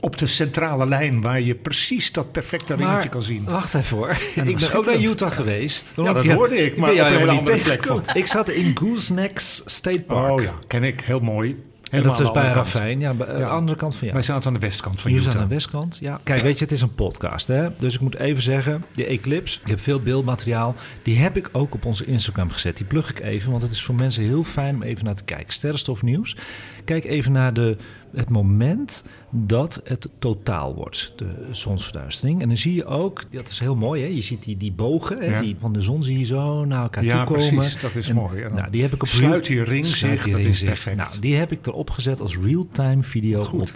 [0.00, 1.20] op de centrale lijn...
[1.20, 3.44] waar je precies dat perfecte ringetje kan zien.
[3.44, 4.16] wacht even hoor.
[4.34, 5.92] ik ben ook naar Utah geweest.
[5.96, 8.04] Ja, dat hoorde ik, maar jou op een andere plek tegengekomen.
[8.14, 10.30] Ik zat in Goosenecks State Park.
[10.30, 11.00] Oh ja, ken ik.
[11.00, 11.64] Heel mooi.
[11.90, 12.52] En dat is aan de bij.
[12.52, 13.46] Ravijn, ja, bij de Ja.
[13.48, 14.12] andere kant van jou.
[14.12, 15.42] Wij zaten aan de westkant van Jullie zijn Utah.
[15.44, 15.98] aan de westkant.
[16.00, 16.20] Ja.
[16.22, 17.68] Kijk, weet je, het is een podcast, hè?
[17.78, 20.74] Dus ik moet even zeggen, die eclipse, ik heb veel beeldmateriaal.
[21.02, 22.76] Die heb ik ook op onze Instagram gezet.
[22.76, 25.24] Die plug ik even, want het is voor mensen heel fijn om even naar te
[25.24, 25.52] kijken.
[25.52, 26.36] Sterrenstof Nieuws.
[26.84, 27.76] Kijk even naar de,
[28.14, 32.42] het moment dat het totaal wordt, de zonsverduistering.
[32.42, 34.08] En dan zie je ook, dat is heel mooi, hè?
[34.08, 35.24] Je ziet die, die bogen hè?
[35.26, 35.40] Ja.
[35.40, 37.56] Die van de zon zie je zo naar elkaar Ja, toe komen.
[37.56, 37.80] precies.
[37.80, 38.40] Dat is En, mooi.
[38.42, 40.96] En Nou, die heb ik op sluit die ring zich, dat is perfect.
[40.96, 43.60] Nou, die heb ik erop gezet als real-time video Goed.
[43.60, 43.72] op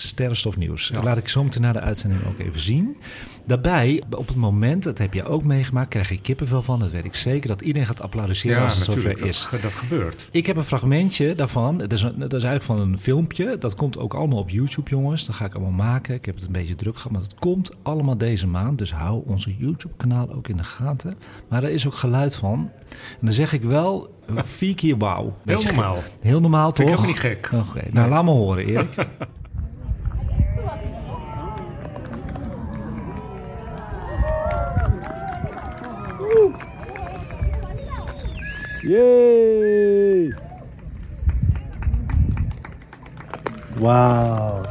[0.00, 0.88] Sterrenstof Nieuws.
[0.94, 1.02] Ja.
[1.02, 2.96] Laat ik zo meteen na de uitzending ook even zien.
[3.46, 6.78] Daarbij, op het moment, dat heb je ook meegemaakt, krijg je kippenvel van.
[6.78, 9.48] Dat weet ik zeker, dat iedereen gaat applaudisseren Ja, als het zover Dat, is.
[9.62, 10.28] dat gebeurt.
[10.30, 11.78] Ik heb een fragmentje daarvan.
[11.78, 13.58] Dat is, een- dat is eigenlijk van een filmpje.
[13.58, 15.26] Dat komt ook allemaal op YouTube, jongens.
[15.26, 16.14] Dat ga ik allemaal maken.
[16.14, 18.78] Ik heb het een beetje druk gehad, maar dat komt allemaal deze maand.
[18.78, 21.14] Dus hou onze YouTube-kanaal ook in de gaten.
[21.48, 22.70] Maar er is ook geluid van.
[22.90, 25.36] En dan zeg ik wel vier keer wauw.
[25.44, 25.98] Heel normaal.
[26.20, 27.06] Heel normaal, Vind ik toch?
[27.06, 27.50] niet gek.
[27.54, 28.94] Oké, nou laat me horen, Erik.
[38.82, 40.34] Yay!
[43.78, 44.64] Wow.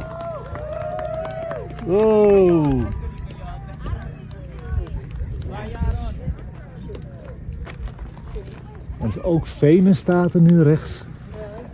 [8.98, 11.04] En dus ook Venus staat er nu rechts.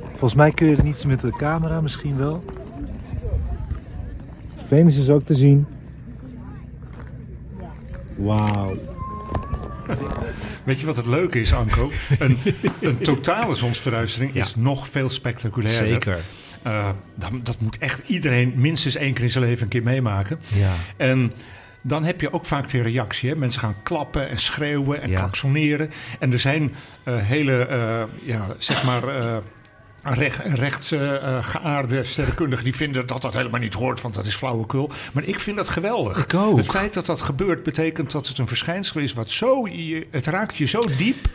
[0.09, 2.44] Volgens mij kun je er niets met de camera, misschien wel.
[4.57, 5.66] Venus is ook te zien.
[8.16, 8.94] Wauw.
[10.64, 11.90] Weet je wat het leuke is, Anko?
[12.18, 12.38] Een,
[12.81, 14.42] een totale zonsverduistering Ja.
[14.42, 15.88] is nog veel spectaculairder.
[15.88, 16.18] Zeker.
[16.62, 20.40] Eh, dat, dat moet echt iedereen minstens één keer in zijn leven een keer meemaken.
[20.49, 20.73] Ja.
[20.97, 21.33] En
[21.83, 23.29] dan heb je ook vaak de reactie.
[23.31, 23.37] Hè?
[23.37, 25.18] Mensen gaan klappen en schreeuwen en Ja.
[25.18, 25.90] klaksoneren.
[26.18, 29.03] En er zijn eh, hele, eh, ja, zeg maar...
[30.05, 34.90] eh recht, rechtsgeaarde sterrenkundigen die vinden dat dat helemaal niet hoort, want dat is flauwekul.
[35.12, 36.19] Maar ik vind dat geweldig.
[36.25, 36.57] Ik ook.
[36.57, 40.27] Het feit dat dat gebeurt betekent dat het een verschijnsel is wat zo, je- het
[40.27, 41.27] raakt je zo diep.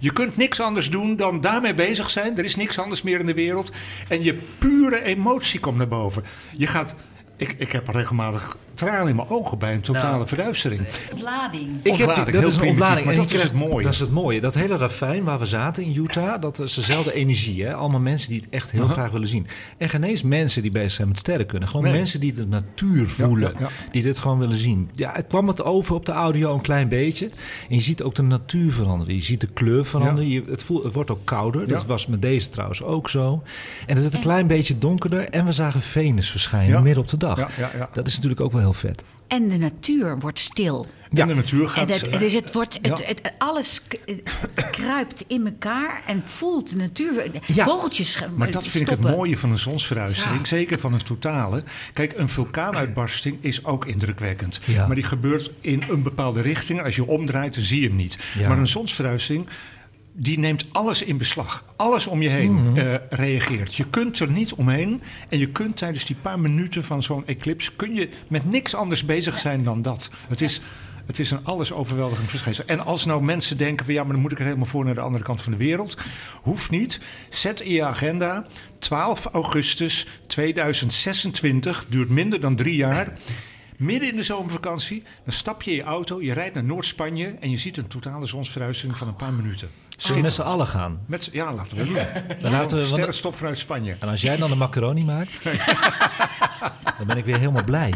[0.00, 2.38] Je kunt niks anders doen dan daarmee bezig zijn.
[2.38, 3.70] Er is niks anders meer in de wereld.
[4.08, 6.24] En je pure emotie komt naar boven.
[6.56, 6.94] Je gaat,
[7.36, 10.80] ik, ik heb regelmatig tranen in mijn ogen bij een totale Nou, verduistering.
[11.12, 11.68] Ontlading.
[11.82, 13.04] Ik heb die, dat heel is een ontlading.
[13.04, 13.82] maar En dat is het mooie.
[13.84, 14.40] Dat is het mooie.
[14.40, 17.64] Dat hele ravijn waar we zaten in Utah, dat is dezelfde energie.
[17.64, 17.74] Hè?
[17.74, 19.46] Allemaal mensen die het echt heel graag willen zien.
[19.78, 21.66] En geen eens mensen die bezig zijn met sterrenkunde.
[21.66, 21.92] Gewoon Nee.
[21.92, 23.52] mensen die de natuur voelen.
[23.52, 23.68] ja, ja.
[23.90, 24.90] Die dit gewoon willen zien.
[24.94, 27.30] Ja, het kwam het over op de audio een klein beetje.
[27.68, 29.14] En je ziet ook de natuur veranderen.
[29.14, 30.30] Je ziet de kleur veranderen.
[30.30, 31.68] Je, het, voelt, het wordt ook kouder.
[31.68, 33.42] Dat was met deze trouwens ook zo.
[33.86, 35.28] En het is een klein beetje donkerder.
[35.28, 36.80] En we zagen Venus verschijnen Ja.
[36.80, 37.38] midden op de dag.
[37.38, 37.88] Ja, ja, ja.
[37.92, 39.04] Dat is natuurlijk ook wel heel vet.
[39.28, 40.86] En de natuur wordt stil.
[41.12, 42.00] En de natuur En gaat...
[42.00, 43.04] het, dus het wordt, het, Ja.
[43.06, 43.80] het- alles
[44.54, 47.30] het kruipt in elkaar en voelt de natuur.
[47.46, 47.64] Ja.
[47.64, 50.40] Vogeltjes ge- Maar dat vind ik het mooie van een zonsverduistering.
[50.40, 50.46] Ja.
[50.46, 51.62] Zeker van een totale.
[51.92, 54.60] Kijk, een vulkaanuitbarsting is ook indrukwekkend.
[54.64, 54.86] Ja.
[54.86, 56.82] Maar die gebeurt in een bepaalde richting.
[56.82, 58.18] Als je omdraait, dan zie je hem niet.
[58.38, 58.48] Ja.
[58.48, 59.46] Maar een zonsverduistering...
[60.14, 61.64] Die neemt alles in beslag.
[61.76, 62.76] Alles om je heen Mhm.
[62.76, 63.74] eh, reageert.
[63.74, 65.02] Je kunt er niet omheen.
[65.28, 67.72] En je kunt tijdens die paar minuten van zo'n eclipse...
[67.76, 70.10] kun je met niks anders bezig zijn dan dat.
[70.28, 70.60] Het is,
[71.06, 72.64] het is een alles overweldigend verschijnsel.
[72.66, 73.94] En als nou mensen denken van...
[73.94, 75.96] ja, maar dan moet ik er helemaal voor naar de andere kant van de wereld.
[76.42, 77.00] Hoeft niet.
[77.30, 78.46] Zet in je agenda
[78.78, 81.86] 12 augustus 2026.
[81.88, 83.12] Duurt minder dan drie jaar.
[83.76, 87.50] Midden in de zomervakantie, dan stap je in je auto, je rijdt naar Noord-Spanje en
[87.50, 89.68] je ziet een totale zonsverduistering van een paar minuten.
[90.08, 91.00] We met z'n allen gaan?
[91.06, 91.98] Met, ja, laten we doen.
[92.40, 93.96] Dan laten we, Sterrenstof vanuit Spanje.
[93.98, 95.42] En als jij dan de macaroni maakt,
[96.98, 97.92] dan ben ik weer helemaal blij.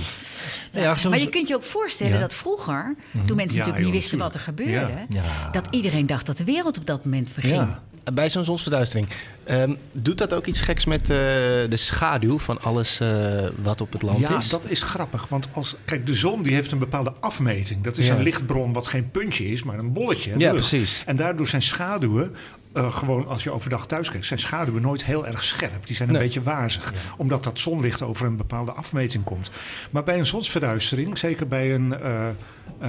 [0.72, 2.20] Ja, Maar je kunt je ook voorstellen Ja.
[2.20, 2.94] dat vroeger,
[3.26, 5.50] toen mensen Ja, natuurlijk joh, niet wisten wat er gebeurde, Ja.
[5.52, 7.54] dat iedereen dacht dat de wereld op dat moment verging.
[7.54, 7.82] Ja.
[8.12, 9.08] Bij zo'n zonsverduistering.
[9.44, 13.08] ehm, doet dat ook iets geks met eh, de schaduw van alles eh,
[13.62, 14.48] wat op het land Ja, is?
[14.48, 15.28] dat is grappig.
[15.28, 17.82] Want als, kijk, de zon die heeft een bepaalde afmeting.
[17.84, 18.14] Dat is Ja.
[18.16, 20.30] een lichtbron wat geen puntje is, maar een bolletje.
[20.30, 20.68] Ja, lucht.
[20.68, 21.02] precies.
[21.06, 22.34] En daardoor zijn schaduwen,
[22.76, 25.86] eh, gewoon als je overdag thuis kijkt, zijn schaduwen nooit heel erg scherp.
[25.86, 26.22] Die zijn een Nee.
[26.24, 26.92] beetje wazig.
[27.16, 29.50] Omdat dat zonlicht over een bepaalde afmeting komt.
[29.90, 32.34] Maar bij een zonsverduistering, zeker bij een, eh, eh,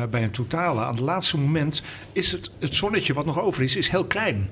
[0.09, 3.75] bij een totale, aan het laatste moment is het, het zonnetje wat nog over is,
[3.75, 4.49] is heel klein.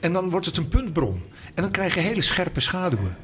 [0.00, 1.22] En dan wordt het een puntbron.
[1.54, 3.16] En dan krijg je hele scherpe schaduwen.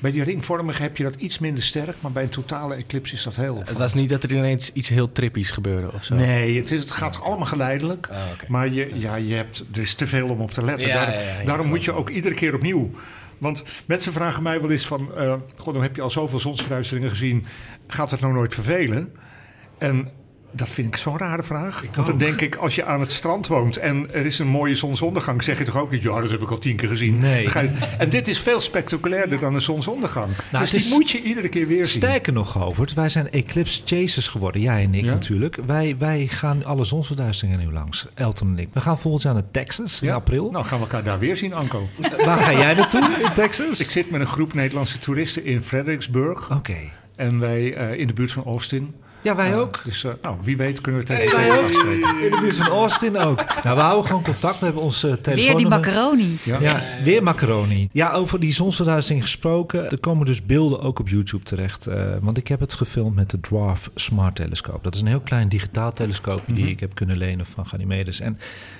[0.00, 3.22] Bij die ringvormige heb je dat iets minder sterk, maar bij een totale eclipse is
[3.22, 3.78] dat heel Het opvallend.
[3.78, 6.14] was niet dat er ineens iets heel trippies gebeurde of zo.
[6.14, 8.08] Nee, het, is, het gaat allemaal geleidelijk.
[8.32, 8.44] Oké.
[8.48, 10.88] Maar je, ja, je hebt, er is te veel om op te letten.
[10.88, 12.90] Ja, Daar- ja, ja, daarom moet je ook iedere keer opnieuw.
[13.38, 15.08] Want mensen vragen mij wel eens van...
[15.16, 17.46] eh God, dan heb je al zoveel zonsverduisteringen gezien.
[17.86, 19.12] Gaat het nou nooit vervelen?
[19.78, 20.10] En
[20.52, 21.84] dat vind ik zo'n rare vraag.
[21.94, 23.76] Want dan denk ik, als je aan het strand woont...
[23.76, 25.42] en er is een mooie zonsondergang...
[25.42, 26.02] zeg je toch ook niet...
[26.02, 27.18] ja, dat heb ik al tien keer gezien.
[27.18, 27.42] Nee.
[27.42, 30.26] Je- en dit is veel spectaculairder dan een zonsondergang.
[30.50, 32.02] dus het die moet je iedere keer weer zien.
[32.02, 34.60] Sterker nog, Govert, wij zijn eclipse chasers geworden.
[34.60, 35.10] Jij en ik Ja?
[35.10, 35.58] natuurlijk.
[35.66, 38.06] Wij, wij gaan alle zonsverduisteringen nu langs.
[38.14, 38.68] Elton en ik.
[38.72, 40.50] We gaan volgend jaar naar Texas in april.
[40.50, 41.88] Nou, gaan we elkaar daar weer zien, Anko.
[42.24, 43.80] Waar ga jij naartoe in Texas?
[43.80, 46.50] Ik zit met een groep Nederlandse toeristen in Fredericksburg.
[46.50, 46.76] Oké.
[47.16, 48.94] En wij eh, in de buurt van Austin.
[49.22, 49.80] Ja, wij Eh, ook.
[49.84, 51.64] Dus eh, nou, wie weet kunnen we elkaar ook.
[51.64, 52.20] afspreken.
[52.24, 53.44] In de buurt van Austin ook.
[53.64, 54.58] Nou, we houden gewoon contact.
[54.58, 56.38] We hebben ons uh, Weer die macaroni.
[56.42, 56.60] Ja.
[56.60, 57.88] Ja, weer macaroni.
[57.92, 59.90] Ja, over die zonsverduistering gesproken.
[59.90, 61.86] Er komen dus beelden ook op YouTube terecht.
[61.86, 64.84] eh, want ik heb het gefilmd met de Dwarf Smart Telescoop.
[64.84, 66.66] Dat is een heel klein digitaal telescoop die Mhm.
[66.72, 68.20] ik heb kunnen lenen van Ganymedes.
[68.20, 68.38] En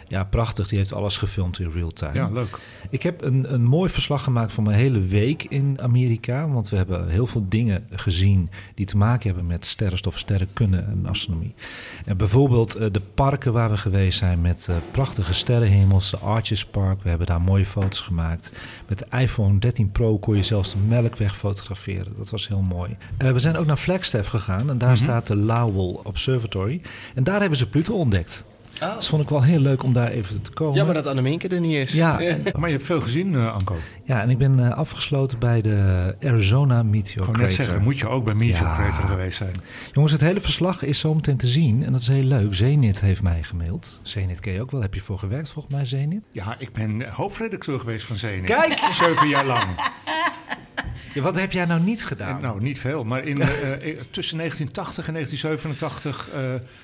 [0.09, 0.69] ja, prachtig.
[0.69, 2.15] Die heeft alles gefilmd in real time.
[2.15, 2.59] Ja, leuk.
[2.91, 6.49] Ik heb een, een mooi verslag gemaakt van mijn hele week in Amerika.
[6.49, 11.07] Want we hebben heel veel dingen gezien die te maken hebben met sterrenstof, sterrenkunde en
[11.07, 11.55] astronomie.
[12.05, 16.11] En bijvoorbeeld eh, de parken waar we geweest zijn met eh, prachtige sterrenhemels.
[16.11, 18.53] De Arches Park, we hebben daar mooie foto's gemaakt.
[18.89, 22.17] Met de iPhone 13 Pro kon je zelfs de melkweg fotograferen.
[22.17, 22.97] Dat was heel mooi.
[23.17, 26.81] Eh, we zijn ook naar Flagstaff gegaan en daar staat de Lowell Observatory.
[27.15, 28.47] En daar hebben ze Pluto ontdekt.
[28.83, 28.97] Oh.
[28.97, 30.75] Dus vond ik wel heel leuk om daar even te komen.
[30.75, 31.93] Ja, maar dat Anneminke er niet is.
[31.93, 32.13] Ja,
[32.59, 33.75] Maar je hebt veel gezien, eh, Anko.
[34.05, 37.83] ja, en ik ben eh, afgesloten bij de Arizona Meteor Ik wou net zeggen, Crater.
[37.83, 38.75] moet je ook bij Meteor Ja.
[38.75, 39.53] Crater geweest zijn.
[39.93, 41.85] Jongens, het hele verslag is zo meteen te zien.
[41.85, 42.55] En dat is heel leuk.
[42.55, 44.01] Zenit heeft mij gemaild.
[44.03, 44.81] Zenit ken je ook wel.
[44.81, 46.27] Heb je voor gewerkt volgens mij, Zenit?
[46.33, 48.45] Ja, ik ben hoofdredacteur geweest van Zenit.
[48.45, 48.79] Kijk!
[48.79, 49.67] Zeven jaar lang.
[51.19, 52.37] Ja, wat heb jij nou niet gedaan?
[52.37, 53.05] En, nou, niet veel.
[53.05, 53.79] Maar in, eh, eh,
[54.11, 56.41] tussen 1980 en 1987 eh,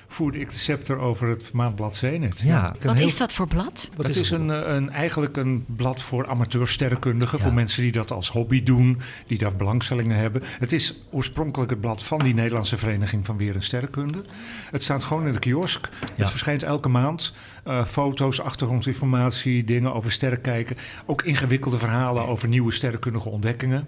[0.07, 2.39] voerde ik de scepter over het maandblad Zenit.
[2.39, 3.89] ja, Wat heel- is dat voor blad?
[3.95, 4.39] Wat dat is is het?
[4.39, 7.37] een, eh, een, eigenlijk een blad voor amateursterrenkundigen.
[7.37, 7.43] Ja.
[7.43, 10.41] Voor mensen die dat als hobby doen, die daar belangstellingen hebben.
[10.59, 14.23] Het is oorspronkelijk het blad van die Nederlandse Vereniging van Weer en Sterrenkunde.
[14.71, 15.89] Het staat gewoon in de kiosk.
[16.01, 16.07] Ja.
[16.15, 17.33] Het verschijnt elke maand.
[17.63, 20.77] Eh, foto's, achtergrondinformatie, dingen over sterren kijken.
[21.05, 23.87] Ook ingewikkelde verhalen over nieuwe sterrenkundige ontdekkingen.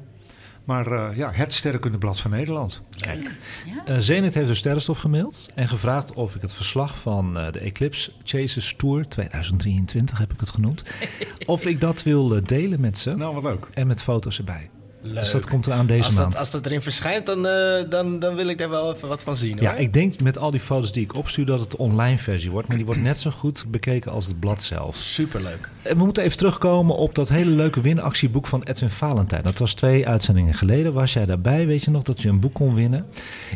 [0.67, 2.81] Maar eh, ja, het sterrenkundeblad van Nederland.
[2.99, 3.35] Kijk.
[3.65, 3.85] Ja?
[3.85, 7.59] Eh, Zenit heeft de Sterrenstof gemaild en gevraagd of ik het verslag van eh, de
[7.59, 10.83] Eclipse Chasers Tour 2023 heb ik het genoemd,
[11.45, 13.67] of ik dat wil delen met ze Nou, wat leuk.
[13.73, 14.69] en met foto's erbij.
[15.07, 15.19] Leuk.
[15.19, 16.31] Dus dat komt eraan deze als maand.
[16.31, 19.23] Dat, als dat erin verschijnt, dan, eh, dan, dan wil ik daar wel even wat
[19.23, 19.57] van zien.
[19.61, 19.79] Ja, hoor.
[19.79, 22.67] ik denk met al die foto's die ik opstuur dat het de online versie wordt,
[22.67, 24.95] maar die wordt net zo goed bekeken als het blad zelf.
[24.95, 25.69] Superleuk.
[25.81, 29.43] En we moeten even terugkomen op dat hele leuke winactieboek van Edwin Valentijn.
[29.43, 30.93] Dat was twee uitzendingen geleden.
[30.93, 31.67] Was jij daarbij?
[31.67, 33.05] Weet je nog dat je een boek kon winnen?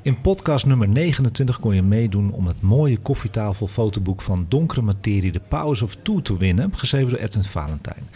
[0.01, 5.31] In podcast nummer 29 kon je meedoen om het mooie koffietafel fotoboek van Donkere Materie,
[5.31, 6.73] The Powers of Two te winnen.
[6.75, 8.07] Geschreven door Edwin Valentijn.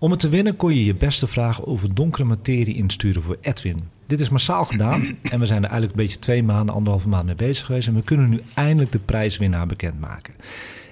[0.00, 3.80] Om het te winnen kon je je beste vragen over donkere materie insturen voor Edwin.
[4.06, 7.26] Dit is massaal gedaan en we zijn er eigenlijk een beetje twee maanden, anderhalve maand
[7.26, 7.88] mee bezig geweest.
[7.88, 10.34] En we kunnen nu eindelijk de prijswinnaar bekendmaken.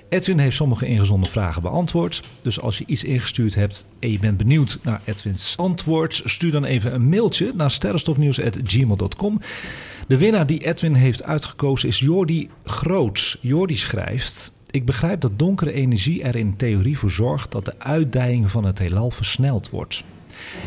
[0.09, 2.23] Edwin heeft sommige ingezonden vragen beantwoord.
[2.43, 6.65] Dus als je iets ingestuurd hebt en je bent benieuwd naar Edwins antwoord, stuur dan
[6.65, 9.41] even een mailtje naar sterrenstofnieuws.gmail.com.
[10.09, 13.39] De winnaar die Edwin heeft uitgekozen is Jordi Groots.
[13.41, 14.53] Jordi schrijft.
[14.77, 18.79] Ik begrijp dat donkere energie er in theorie voor zorgt dat de uitdijing van het
[18.79, 20.05] heelal versneld wordt.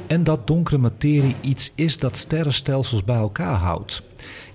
[0.08, 4.04] En dat donkere materie iets is dat sterrenstelsels bij elkaar houdt.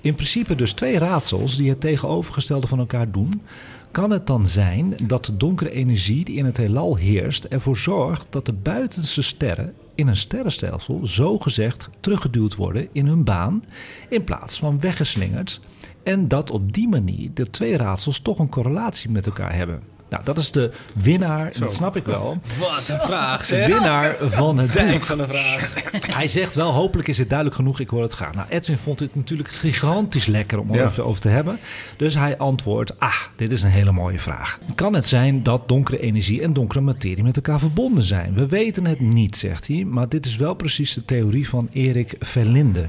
[0.00, 3.42] In principe dus twee raadsels die het tegenovergestelde van elkaar doen.
[3.90, 8.26] Kan het dan zijn dat de donkere energie die in het heelal heerst ervoor zorgt
[8.30, 13.64] dat de buitenste sterren in een sterrenstelsel zogezegd teruggeduwd worden in hun baan
[14.08, 15.60] in plaats van weggeslingerd
[16.04, 19.80] en dat op die manier de twee raadsels toch een correlatie met elkaar hebben?
[20.08, 22.38] Nou, dat is de winnaar, en dat snap ik wel.
[22.58, 23.66] Wat een vraag, De zeg.
[23.66, 24.76] winnaar van het boek.
[24.76, 25.72] Dijk van een vraag.
[26.16, 28.34] Hij zegt wel, hopelijk is het duidelijk genoeg, ik hoor het graag.
[28.34, 30.84] Nou, Edwin vond dit natuurlijk gigantisch lekker om er Ja.
[30.84, 31.58] even over te hebben.
[31.96, 34.58] Dus hij antwoordt, ah, dit is een hele mooie vraag.
[34.74, 38.34] Kan het zijn dat donkere energie en donkere materie met elkaar verbonden zijn?
[38.34, 42.14] We weten het niet, zegt hij, maar dit is wel precies de theorie van Erik
[42.20, 42.86] Verlinde.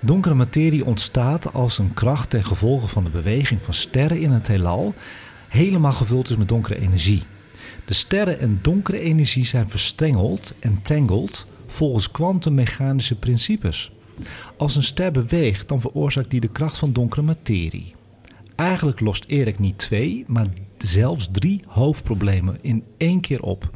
[0.00, 4.48] Donkere materie ontstaat als een kracht ten gevolge van de beweging van sterren in het
[4.48, 4.94] heelal
[5.48, 7.22] helemaal gevuld is met donkere energie.
[7.84, 13.92] De sterren en donkere energie zijn verstrengeld en tangled volgens kwantummechanische principes.
[14.56, 17.94] Als een ster beweegt, dan veroorzaakt die de kracht van donkere materie.
[18.56, 20.46] Eigenlijk lost Erik niet twee, maar
[20.78, 23.70] zelfs drie hoofdproblemen in één keer op.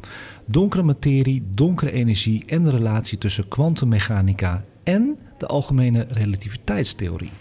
[0.45, 7.31] Donkere materie, donkere energie en de relatie tussen kwantummechanica en de algemene relativiteitstheorie.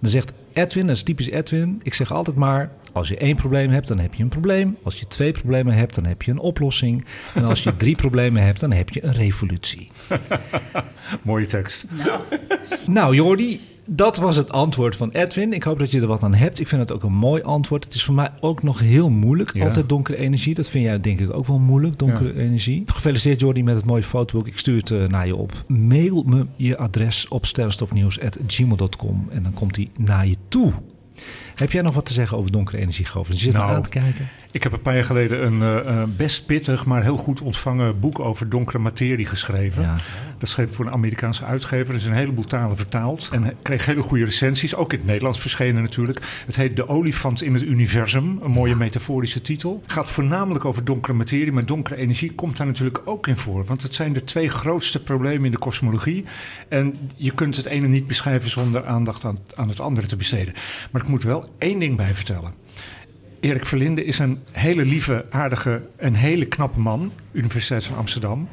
[0.00, 1.80] Dan zegt Edwin, dat is typisch Edwin.
[1.82, 4.76] Ik zeg altijd maar: als je één probleem hebt, dan heb je een probleem.
[4.82, 7.04] Als je twee problemen hebt, dan heb je een oplossing.
[7.34, 9.90] En als je drie problemen hebt, dan heb je een revolutie.
[11.22, 11.86] Mooie tekst.
[12.86, 13.60] Nou, Jordi,
[13.92, 15.52] dat was het antwoord van Edwin.
[15.52, 16.60] Ik hoop dat je er wat aan hebt.
[16.60, 17.84] Ik vind het ook een mooi antwoord.
[17.84, 19.54] Het is voor mij ook nog heel moeilijk.
[19.54, 19.64] Ja.
[19.66, 20.54] Altijd donkere energie.
[20.54, 22.82] Dat vind jij denk ik ook wel moeilijk, donkere energie.
[22.86, 24.46] Gefeliciteerd Jordi met het mooie fotoboek.
[24.46, 25.64] Ik stuur het eh, naar je op.
[25.66, 30.72] Mail me je adres op sterrenstofnieuws.gmail.com en dan komt hij naar je toe.
[31.54, 33.38] Heb jij nog wat te zeggen over donkere energie, Govert?
[33.38, 34.28] Je zit Nou, aan te kijken.
[34.52, 38.00] Ik heb een paar jaar geleden een eh, eh, best pittig, maar heel goed ontvangen
[38.00, 39.82] boek over donkere materie geschreven.
[39.82, 39.96] Ja.
[40.38, 41.88] Dat schreef ik voor een Amerikaanse uitgever.
[41.88, 43.28] Er is een heleboel talen vertaald.
[43.32, 44.74] En kreeg hele goede recensies.
[44.74, 46.20] Ook in het Nederlands verschenen natuurlijk.
[46.46, 48.38] Het heet De olifant in het universum.
[48.42, 49.80] Een mooie metaforische titel.
[49.82, 51.52] Het gaat voornamelijk over donkere materie.
[51.52, 53.64] Maar donkere energie komt daar natuurlijk ook in voor.
[53.64, 56.24] Want het zijn de twee grootste problemen in de kosmologie.
[56.68, 60.54] En je kunt het ene niet beschrijven zonder aandacht aan, aan het andere te besteden.
[60.90, 62.60] Maar ik moet wel één ding bij vertellen.
[63.40, 67.12] Erik Verlinde is een hele lieve, aardige en hele knappe man.
[67.32, 68.48] Universiteit van Amsterdam.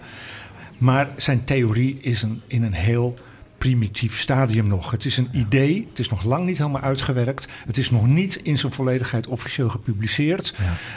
[0.77, 3.17] Maar zijn theorie is een, in een heel
[3.57, 4.91] primitief stadium nog.
[4.91, 7.47] Het is een idee, het is nog lang niet helemaal uitgewerkt.
[7.65, 10.53] Het is nog niet in zijn volledigheid officieel gepubliceerd.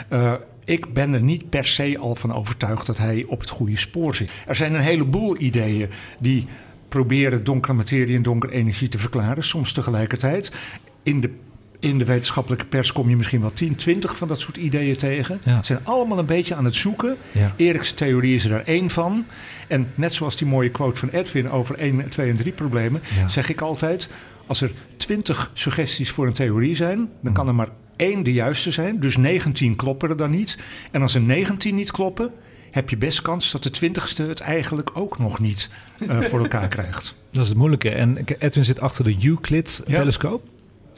[0.09, 0.33] Eh,
[0.65, 4.15] ik ben er niet per se al van overtuigd dat hij op het goede spoor
[4.15, 4.31] zit.
[4.45, 6.47] Er zijn een heleboel ideeën die
[6.89, 10.51] proberen donkere materie en donkere energie te verklaren, soms tegelijkertijd.
[11.03, 11.33] In de
[11.81, 15.41] in de wetenschappelijke pers kom je misschien wel 10, 20 van dat soort ideeën tegen.
[15.43, 15.57] Ja.
[15.57, 17.17] Ze zijn allemaal een beetje aan het zoeken.
[17.31, 17.53] Ja.
[17.55, 19.25] Erik's theorie is er daar één van.
[19.67, 23.27] En net zoals die mooie quote van Edwin over 1, 2 en 3 problemen, Ja.
[23.27, 24.07] zeg ik altijd:
[24.47, 28.71] als er 20 suggesties voor een theorie zijn, dan kan er maar één de juiste
[28.71, 28.99] zijn.
[28.99, 30.57] Dus 19 kloppen er dan niet.
[30.91, 32.31] En als er 19 niet kloppen,
[32.71, 35.69] heb je best kans dat de twintigste het eigenlijk ook nog niet
[36.07, 37.15] eh, voor elkaar krijgt.
[37.31, 37.89] Dat is het moeilijke.
[37.89, 40.49] En Edwin zit achter de Euclid-telescoop.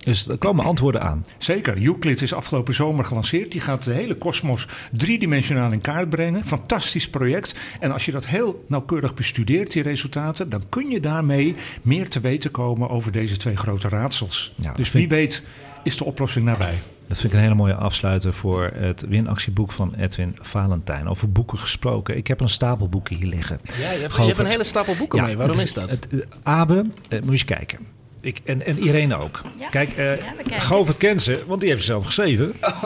[0.03, 1.25] Dus er komen antwoorden aan.
[1.37, 1.81] Zeker.
[1.83, 3.51] Euclid is afgelopen zomer gelanceerd.
[3.51, 6.45] Die gaat de hele kosmos driedimensionaal in kaart brengen.
[6.45, 7.55] Fantastisch project.
[7.79, 12.19] En als je dat heel nauwkeurig bestudeert, die resultaten, dan kun je daarmee meer te
[12.19, 14.53] weten komen over deze twee grote raadsels.
[14.55, 15.43] Ja, dus wie weet
[15.83, 16.73] is de oplossing nabij.
[17.07, 21.07] Dat vind ik een hele mooie afsluiter voor het winactieboek van Edwin Valentijn.
[21.07, 22.17] Over boeken gesproken.
[22.17, 23.59] Ik heb een stapel boeken hier liggen.
[23.63, 24.39] Ja, je hebt, je hebt Govert.
[24.39, 25.37] een hele stapel boeken mee.
[25.37, 25.89] Waarom het is dat?
[25.89, 27.79] Het, eh, Abe, eh, moet je eens kijken.
[28.23, 29.41] Ik, en, en Irene ook.
[29.59, 29.69] Ja.
[29.69, 30.61] Kijk, eh kijken.
[30.61, 32.53] Govert kent ze, want die heeft ze zelf geschreven.
[32.61, 32.83] Oh.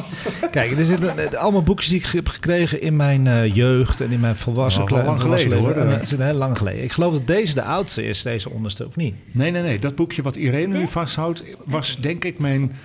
[0.51, 4.11] Kijk, er zitten eh, allemaal boekjes die ik heb gekregen in mijn eh, jeugd en
[4.11, 5.83] in mijn volwassen Nou, lang volwassen geleden, leven.
[5.87, 5.91] hoor.
[5.97, 6.83] Het is heel lang geleden.
[6.83, 9.15] Ik geloof dat deze de oudste is, deze onderste, of niet?
[9.31, 9.79] Nee, nee, nee.
[9.79, 12.75] Dat boekje wat Irene nu vasthoudt, was denk ik mijn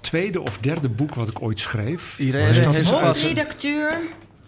[0.00, 2.18] tweede of derde boek wat ik ooit schreef.
[2.18, 3.98] Irene is vast- Hoofdredacteur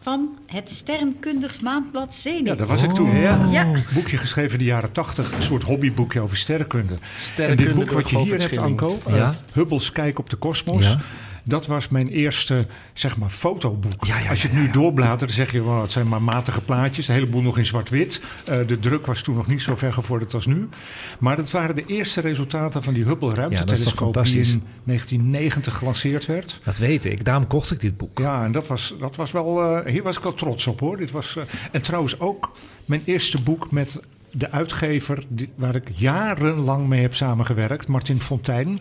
[0.00, 2.46] van het Sterrenkundigs Maandblad Zenit.
[2.46, 3.16] Ja, daar was ik toen.
[3.16, 3.48] Ja.
[3.50, 3.64] Ja.
[3.64, 5.32] Een boekje geschreven in de jaren tachtig.
[5.36, 6.98] Een soort hobbyboekje over sterrenkunde.
[7.16, 8.58] Sterrenkunde en dit boek wat je hier hebt.
[8.58, 9.34] Anko, eh, Ja.
[9.52, 10.84] Hubble's Kijk op de Kosmos.
[10.84, 10.98] Ja.
[11.44, 14.04] Dat was mijn eerste, zeg maar, fotoboek.
[14.04, 16.60] Ja, ja, Als je het nu doorbladert, dan zeg je, wow, het zijn maar matige
[16.60, 17.08] plaatjes.
[17.08, 18.20] Een heleboel nog in zwart-wit.
[18.44, 20.68] Eh, de druk was toen nog niet zo ver gevorderd als nu.
[21.18, 24.24] Maar dat waren de eerste resultaten van die Hubble ruimtetelescoop...
[24.24, 26.60] die in 1990 gelanceerd werd.
[26.64, 27.24] Dat weet ik.
[27.24, 28.18] Daarom kocht ik dit boek.
[28.18, 30.96] Ja, en dat was, dat was wel, eh, hier was ik wel trots op hoor.
[30.96, 32.52] Dit was, eh, en trouwens ook
[32.84, 34.00] mijn eerste boek met
[34.32, 38.80] de uitgever die, waar ik jarenlang mee heb samengewerkt, Martin Fontijn.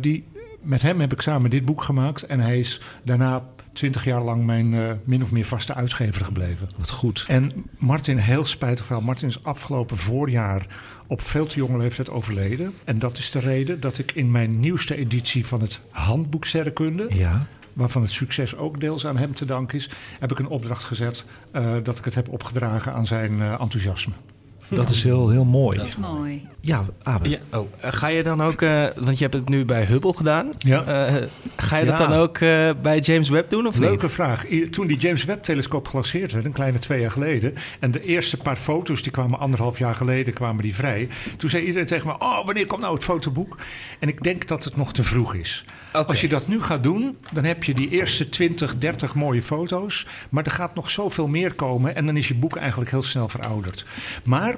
[0.00, 0.24] Die,
[0.62, 3.42] met hem heb ik samen dit boek gemaakt en hij is daarna
[3.72, 6.68] twintig jaar lang mijn eh, min of meer vaste uitgever gebleven.
[6.78, 7.24] Wat goed.
[7.28, 9.04] En Martin, heel spijtig verhaal.
[9.04, 10.66] Martin is afgelopen voorjaar
[11.06, 12.74] op veel te jonge leeftijd overleden.
[12.84, 17.06] En dat is de reden dat ik in mijn nieuwste editie van het handboek Sterrenkunde
[17.10, 17.46] Ja.
[17.72, 21.24] waarvan het succes ook deels aan hem te danken is, heb ik een opdracht gezet
[21.52, 24.12] eh, dat ik het heb opgedragen aan zijn eh, enthousiasme.
[24.70, 25.78] Dat is heel, heel mooi.
[25.78, 26.46] Dat is mooi.
[26.60, 27.28] Ja, Abe.
[27.28, 30.14] Ja, oh, eh, ga je dan ook, eh, want je hebt het nu bij Hubble
[30.16, 30.50] gedaan.
[30.58, 30.84] Ja.
[30.84, 31.14] Eh,
[31.56, 34.12] ga je dat dan ook eh, bij James Webb doen of Leuke niet?
[34.14, 34.50] vraag.
[34.50, 38.36] I- Toen die James Webb-telescoop gelanceerd werd, een kleine twee jaar geleden, en de eerste
[38.36, 41.08] paar foto's die kwamen anderhalf jaar geleden, kwamen die vrij.
[41.36, 43.56] Toen zei iedereen tegen me: Oh, wanneer komt nou het fotoboek?
[43.98, 45.64] En ik denk dat het nog te vroeg is.
[45.92, 50.06] Als je dat nu gaat doen, dan heb je die eerste 20, 30 mooie foto's,
[50.28, 53.28] maar er gaat nog zoveel meer komen en dan is je boek eigenlijk heel snel
[53.28, 53.84] verouderd.
[54.24, 54.56] Maar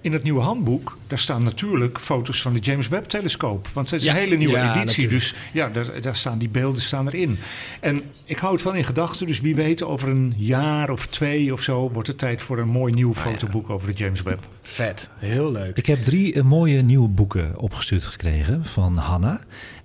[0.00, 3.68] in het nieuwe handboek, daar staan natuurlijk foto's van de James Webb-telescoop.
[3.72, 5.12] Want het is Ja, een hele nieuwe ja, editie, natuurlijk.
[5.12, 7.38] dus ja, daar, daar staan die beelden staan erin.
[7.80, 11.52] En ik hou het wel in gedachten, dus wie weet, over een jaar of twee
[11.52, 14.48] of zo wordt het tijd voor een mooi nieuw fotoboek over de James Webb.
[14.62, 15.76] Vet, heel leuk.
[15.76, 19.40] Ik heb drie eh, mooie nieuwe boeken opgestuurd gekregen van Hanna.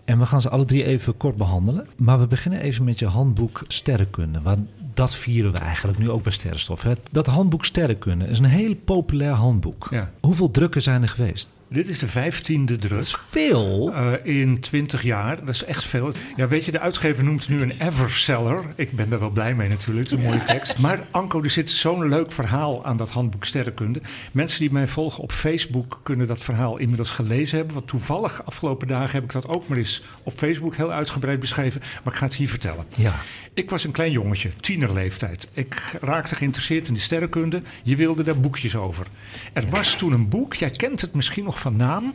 [0.06, 1.88] En we gaan ze alle drie even kort behandelen.
[1.98, 4.42] Maar we beginnen even met je handboek Sterrenkunde.
[4.42, 4.60] Want
[4.96, 6.82] dat vieren we eigenlijk nu ook bij Sterrenstof.
[6.82, 6.92] Hè?
[7.12, 9.88] Dat handboek Sterrenkunde is een heel populair handboek.
[9.92, 10.12] Ja.
[10.20, 11.52] Hoeveel drukken zijn er geweest?
[11.76, 12.92] Dit is de vijftiende druk.
[12.92, 13.94] Dat is veel.
[13.94, 15.46] Eh, in 20 jaar.
[15.46, 16.12] Dat is echt veel.
[16.36, 18.64] Ja, weet je, de uitgever noemt het nu een everseller.
[18.76, 20.78] Ik ben daar wel blij mee natuurlijk, een mooie tekst.
[20.78, 24.02] Maar Anko, er zit zo'n leuk verhaal aan dat handboek Sterrenkunde.
[24.32, 27.76] Mensen die mij volgen op Facebook kunnen dat verhaal inmiddels gelezen hebben.
[27.76, 31.82] Want toevallig afgelopen dagen heb ik dat ook maar eens op Facebook heel uitgebreid beschreven.
[32.04, 32.86] Maar ik ga het hier vertellen.
[32.96, 33.16] Ja.
[33.54, 35.48] Ik was een klein jongetje, tienerleeftijd.
[35.54, 37.62] Ik raakte geïnteresseerd in de sterrenkunde.
[37.84, 39.08] Je wilde daar boekjes over.
[39.54, 42.14] Er was toen een boek, jij kent het misschien nog van naam.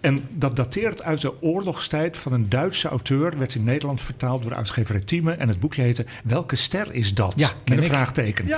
[0.00, 3.38] En dat dateert uit de oorlogstijd van een Duitse auteur.
[3.38, 5.32] Werd in Nederland vertaald door uitgever Thieme.
[5.32, 7.32] En het boekje heette Welke ster is dat?
[7.36, 7.90] Ja, Met een ik.
[7.90, 8.48] vraagteken.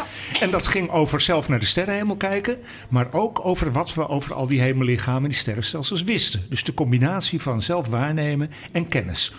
[0.41, 2.59] En dat ging over zelf naar de sterrenhemel kijken.
[2.89, 6.43] Maar ook over wat we over al die hemellichamen en die sterrenstelsels wisten.
[6.49, 9.33] Dus de combinatie van zelf waarnemen en kennis.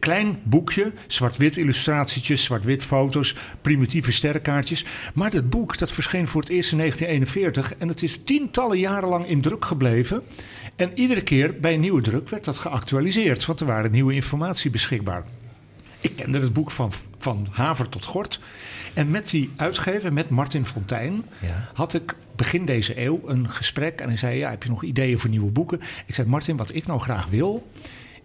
[0.00, 4.84] Klein boekje, zwart-wit illustratietjes, zwart-wit foto's, primitieve sterrenkaartjes.
[5.14, 9.08] Maar dat boek dat verscheen voor het eerst in 1941 en het is tientallen jaren
[9.08, 10.22] lang in druk gebleven.
[10.76, 14.70] En iedere keer bij een nieuwe druk werd dat geactualiseerd, want er waren nieuwe informatie
[14.70, 15.22] beschikbaar.
[16.00, 18.40] Ik kende het boek van, van Haver tot Gort.
[18.94, 21.70] En met die uitgever, met Martin Fontijn, Ja.
[21.74, 24.00] had ik begin deze eeuw een gesprek.
[24.00, 25.80] En hij zei, ja, heb je nog ideeën voor nieuwe boeken?
[26.06, 27.70] Ik zei, Martin, wat ik nou graag wil,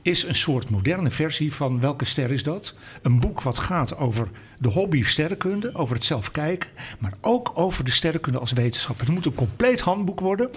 [0.06, 2.74] is een soort moderne versie van Welke ster is dat?
[3.02, 7.84] Een boek wat gaat over de hobby sterrenkunde, over het zelf kijken, maar ook over
[7.84, 9.00] de sterrenkunde als wetenschap.
[9.00, 10.50] Het moet een compleet handboek worden.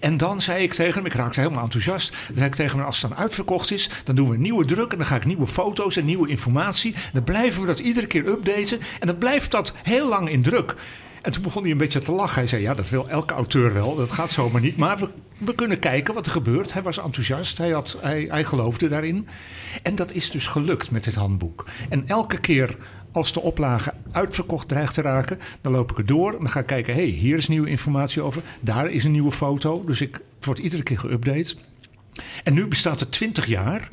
[0.00, 2.86] En dan zei ik tegen hem, ik raakte helemaal enthousiast, dan zei ik tegen hem,
[2.86, 5.46] als het dan uitverkocht is, dan doen we nieuwe druk en dan ga ik nieuwe
[5.46, 6.94] foto's en nieuwe informatie.
[7.12, 10.74] Dan blijven we dat iedere keer updaten en dan blijft dat heel lang in druk.
[11.26, 12.38] En toen begon hij een beetje te lachen.
[12.38, 13.96] Hij zei: Ja, dat wil elke auteur wel.
[13.96, 14.76] Dat gaat zomaar niet.
[14.76, 14.98] Maar
[15.38, 16.72] we, kunnen kijken wat er gebeurt.
[16.72, 17.58] Hij was enthousiast.
[17.58, 19.28] Hij, had, hij, hij geloofde daarin.
[19.82, 21.66] En dat is dus gelukt met dit handboek.
[21.88, 22.76] En elke keer
[23.12, 26.32] als de oplage uitverkocht dreigt te raken, dan loop ik er door.
[26.32, 28.42] En dan ga ik kijken, hey, hier is nieuwe informatie over.
[28.60, 29.84] Daar is een nieuwe foto.
[29.84, 31.54] Dus ik, het wordt iedere keer geüpdate.
[32.42, 33.88] En nu bestaat het 20 jaar.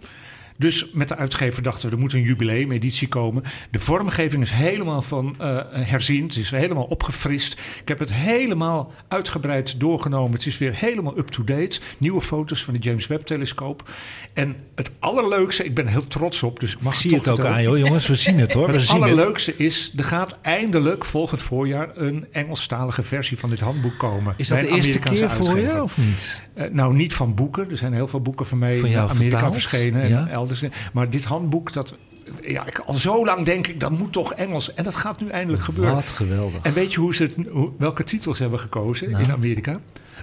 [0.55, 3.43] Dus met de uitgever dachten we, er moet een jubileumeditie komen.
[3.71, 6.23] De vormgeving is helemaal van uh, herzien.
[6.25, 7.53] Het is helemaal opgefrist.
[7.81, 10.31] Ik heb het helemaal uitgebreid doorgenomen.
[10.33, 11.79] Het is weer helemaal up-to-date.
[11.97, 13.89] Nieuwe foto's van de James Webb-telescoop.
[14.33, 17.45] En het allerleukste, ik ben heel trots op, dus ik mag ik zie het, ook
[17.45, 18.07] aan, joh, jongens.
[18.07, 18.69] We zien het hoor.
[18.73, 24.33] het allerleukste is, er gaat eindelijk volgend voorjaar een Engelstalige versie van dit handboek komen.
[24.37, 26.43] Is dat de eerste keer voor je of niet?
[26.57, 27.71] Uh, nou, niet van boeken.
[27.71, 29.53] Er zijn heel veel boeken van mij van in Amerika vertaald?
[29.53, 30.09] verschenen.
[30.09, 30.19] Ja?
[30.19, 30.52] En elders.
[30.93, 31.95] Maar dit handboek, dat,
[32.41, 34.73] ja, ik, al zo lang denk ik, dat moet toch Engels.
[34.73, 35.95] En dat gaat nu eindelijk gebeuren.
[35.95, 36.61] Wat geweldig.
[36.61, 37.35] En weet je hoe ze het,
[37.77, 39.23] welke titels hebben gekozen Nou.
[39.23, 39.79] in Amerika?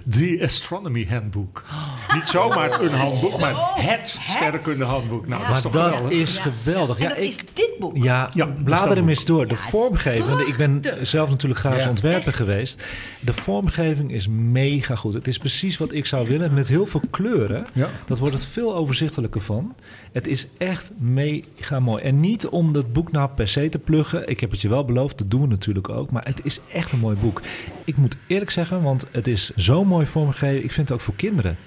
[0.09, 1.63] The Astronomy Handbook.
[2.13, 5.27] Niet zomaar een handboek, maar het sterrenkunde handboek.
[5.27, 6.19] Nou, dat is Maar toch dat geweldig?
[6.19, 6.41] is Ja.
[6.41, 6.97] geweldig.
[6.97, 7.97] En Ja, dat ik, is dit boek.
[7.97, 9.47] Ja, Ja, dat blader dat hem eens door.
[9.47, 11.89] De Ja, vormgeving, ik ben zelf natuurlijk grafisch Ja.
[11.89, 12.35] ontwerper Echt.
[12.35, 12.83] geweest.
[13.19, 15.13] De vormgeving is mega goed.
[15.13, 16.53] Het is precies wat ik zou willen.
[16.53, 17.65] Met heel veel kleuren.
[17.73, 17.89] Ja.
[18.05, 19.75] Dat wordt het veel overzichtelijker van.
[20.11, 22.03] Het is echt mega mooi.
[22.03, 24.27] En niet om het boek nou per se te pluggen.
[24.29, 26.11] Ik heb het je wel beloofd, dat doen we natuurlijk ook.
[26.11, 27.41] Maar het is echt een mooi boek.
[27.85, 30.63] Ik moet eerlijk zeggen, want het is zo mooi vormgegeven.
[30.63, 31.57] Ik vind het ook voor kinderen.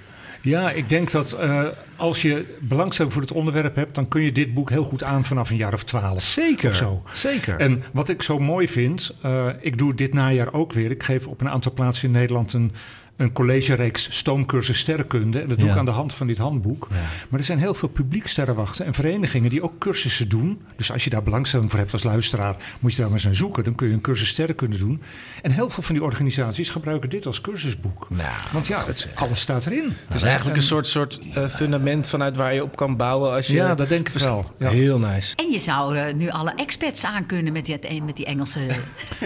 [0.40, 1.64] Ja, ik denk dat eh,
[1.96, 5.24] als je belangstelling voor het onderwerp hebt, dan kun je dit boek heel goed aan
[5.24, 6.22] vanaf een jaar of twaalf.
[6.22, 6.68] Zeker.
[6.68, 7.02] Of zo.
[7.12, 7.58] Zeker.
[7.58, 10.90] En wat ik zo mooi vind, eh, ik doe dit najaar ook weer.
[10.90, 12.72] Ik geef op een aantal plaatsen in Nederland een,
[13.16, 15.40] een collegereeks stoomcursus sterrenkunde.
[15.40, 15.72] En dat doe Ja.
[15.72, 16.86] ik aan de hand van dit handboek.
[16.90, 16.96] Ja.
[17.28, 20.60] Maar er zijn heel veel publieksterrenwachten en verenigingen die ook cursussen doen.
[20.76, 23.34] Dus als je daar belangstelling voor hebt als luisteraar, moet je daar maar eens aan
[23.34, 23.64] zoeken.
[23.64, 25.02] Dan kun je een cursus sterrenkunde doen.
[25.42, 28.06] En heel veel van die organisaties gebruiken dit als cursusboek.
[28.10, 29.92] Nou, Want ja, het, alles staat erin.
[30.06, 33.46] het is eigenlijk een soort, soort eh, fundament vanuit waar je op kan bouwen als
[33.46, 33.54] je...
[33.54, 34.54] Ja, dat denk ik wel.
[34.58, 34.68] Ja.
[34.68, 35.36] Heel nice.
[35.36, 38.60] En je zou eh, nu alle experts aankunnen met die, met die Engelse...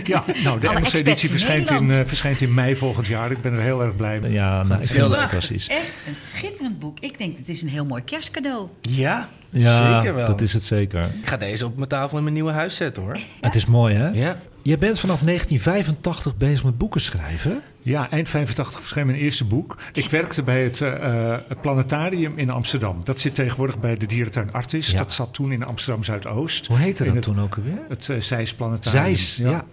[0.05, 2.03] Ja, nou, de Alle Engelse experts editie in verschijnt in, Nederland.
[2.03, 3.30] eh, verschijnt in mei volgend jaar.
[3.30, 4.33] Ik ben er heel erg blij mee.
[4.33, 5.68] ja, nou, ik vind het fantastisch.
[5.68, 6.99] Echt een schitterend boek.
[7.01, 8.68] Ik denk, het is een heel mooi kerstcadeau.
[8.81, 10.26] Ja, Ja, zeker wel.
[10.26, 11.03] dat is het zeker.
[11.03, 13.18] Ik ga deze op mijn tafel in mijn nieuwe huis zetten hoor.
[13.41, 14.09] Het is mooi, hè?
[14.09, 14.39] Ja.
[14.62, 17.62] Je bent vanaf 1985 bezig met boeken schrijven.
[17.83, 19.76] Ja, eind 85 verscheen mijn eerste boek.
[19.93, 23.01] Ik werkte bij het, eh, eh, het planetarium in Amsterdam.
[23.05, 24.91] Dat zit tegenwoordig bij de dierentuin Artis.
[24.91, 24.99] Ja.
[24.99, 26.66] Dat zat toen in Amsterdam Zuidoost.
[26.66, 27.79] Hoe heette dat het, toen ook alweer?
[27.89, 29.05] Het uh, Zeis Planetarium.
[29.05, 29.64] Zeis, ja.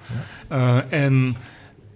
[0.48, 1.36] Eh, en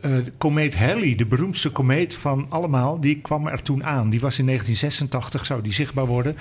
[0.01, 4.09] de komeet Halley, de beroemdste komeet van allemaal, die kwam er toen aan.
[4.09, 6.37] Die was in 1986, zou die zichtbaar worden.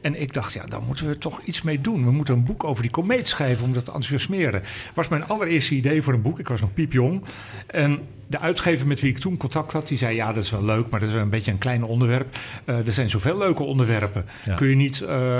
[0.00, 2.04] En ik dacht, ja, daar moeten we toch iets mee doen.
[2.04, 4.62] We moeten een boek over die komeet schrijven om dat te enthousiasmeren.
[4.94, 6.38] was mijn allereerste idee voor een boek.
[6.38, 7.22] Ik was nog piepjong.
[7.66, 10.64] En de uitgever met wie ik toen contact had, die zei: Ja, dat is wel
[10.64, 12.36] leuk, maar dat is wel een beetje een klein onderwerp.
[12.64, 14.24] Eh, er zijn zoveel leuke onderwerpen.
[14.44, 14.54] Ja.
[14.54, 15.00] Kun je niet.
[15.00, 15.38] eh,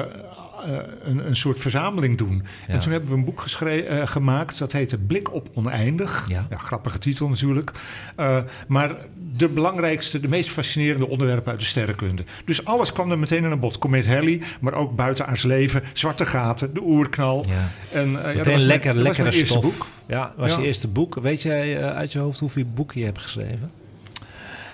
[1.02, 2.42] een, een soort verzameling doen.
[2.66, 2.74] Ja.
[2.74, 4.58] En toen hebben we een boek eh, gemaakt.
[4.58, 6.28] Dat heette Blik op Oneindig.
[6.28, 6.46] Ja.
[6.56, 7.70] grappige titel natuurlijk.
[8.20, 8.38] Uh,
[8.68, 8.96] maar
[9.36, 12.24] de belangrijkste, de meest fascinerende onderwerpen uit de sterrenkunde.
[12.44, 13.78] Dus alles kwam er meteen aan bod.
[13.78, 17.44] Komeet Halley, maar ook buitenaards leven, zwarte gaten, de oerknal.
[17.48, 17.98] Ja.
[17.98, 19.62] En, uh, Meteen lekker, mijn, dat was lekkere stof.
[19.62, 19.86] boek.
[20.06, 21.14] Ja, was je eerste boek.
[21.14, 23.70] Weet jij uit je hoofd hoeveel boeken je hebt geschreven?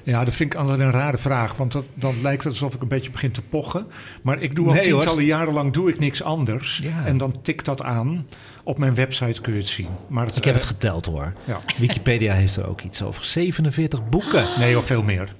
[0.08, 1.56] Ja, dat vind ik altijd een rare vraag.
[1.56, 3.86] Want dat, dan lijkt het alsof ik een beetje begin te pochen.
[4.22, 5.22] Maar ik doe al Nee, tientallen hoor.
[5.22, 6.80] jaren lang doe ik niks anders.
[6.82, 7.04] Ja.
[7.06, 8.26] En dan tik dat aan.
[8.64, 9.88] Op mijn website kun je het zien.
[10.08, 11.32] Maar het, Ik heb eh, het geteld hoor.
[11.44, 11.60] ja.
[11.78, 13.24] Wikipedia heeft er ook iets over.
[13.24, 14.46] 47 boeken.
[14.58, 15.34] Nee, of veel meer.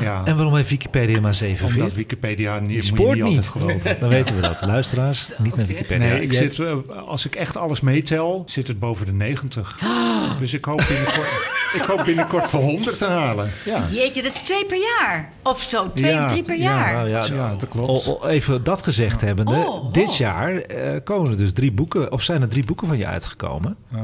[0.00, 0.22] Ja.
[0.24, 1.80] En waarom heeft Wikipedia maar 47?
[1.82, 3.36] Omdat Wikipedia niet, Je moet je spoort niet niet.
[3.36, 4.00] altijd geloven.
[4.00, 4.60] Dan weten we dat.
[4.66, 6.06] Luisteraars, niet naar Wikipedia.
[6.08, 6.72] Nee, ik zit, eh,
[7.06, 9.78] als ik echt alles meetel, zit het boven de 90.
[10.38, 11.28] Dus ik hoop binnenkort,
[11.78, 13.50] ik hoop binnenkort de 100 te halen.
[13.64, 15.32] Ja, Jeetje, dat is twee per jaar.
[15.42, 16.62] Of zo, twee Ja, of drie per ja.
[16.62, 17.08] jaar.
[17.08, 18.06] Ja, Ja, dat klopt.
[18.06, 19.52] o- o- even dat gezegd hebbende.
[19.54, 19.92] Oh, oh.
[19.92, 23.06] Dit jaar eh, komen er dus drie boeken, of zijn er drie boeken van je
[23.06, 23.76] uitgekomen.
[23.92, 24.00] Eh,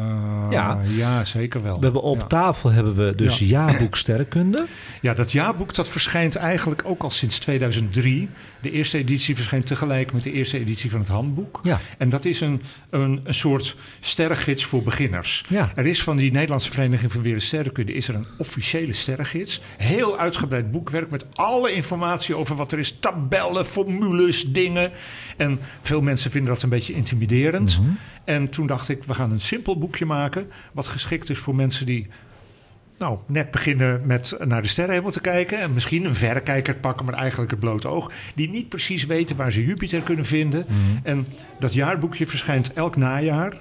[0.50, 0.78] Ja.
[0.96, 1.76] ja, zeker wel.
[1.78, 2.26] We hebben op ja.
[2.26, 3.46] tafel hebben we dus Ja.
[3.46, 4.66] jaarboek sterrenkunde.
[5.00, 8.28] Ja, dat jaarboek dat verschijnt eigenlijk ook al sinds 2003.
[8.62, 11.60] De eerste editie verschijnt tegelijk met de eerste editie van het handboek.
[11.62, 11.80] Ja.
[11.98, 15.44] En dat is een, een, een soort sterrengids voor beginners.
[15.48, 15.70] Ja.
[15.74, 19.60] Er is van die Nederlandse Vereniging voor Weer Sterrenkunde is er een officiële sterrengids.
[19.76, 22.96] Heel uitgebreid boekwerk met alle informatie over wat er is.
[23.00, 24.90] Tabellen, formules, dingen.
[25.36, 27.80] En veel mensen vinden dat een beetje intimiderend.
[27.80, 27.90] Mhm.
[28.24, 30.50] En toen dacht ik, we gaan een simpel boekje maken.
[30.72, 32.08] Wat geschikt is voor mensen die
[32.98, 35.60] nou, net beginnen met naar de sterrenhemel te kijken.
[35.60, 38.12] En misschien een verrekijker pakken, maar eigenlijk het blote oog.
[38.34, 40.66] Die niet precies weten waar ze Jupiter kunnen vinden.
[41.02, 41.26] En
[41.58, 43.56] dat jaarboekje verschijnt elk najaar.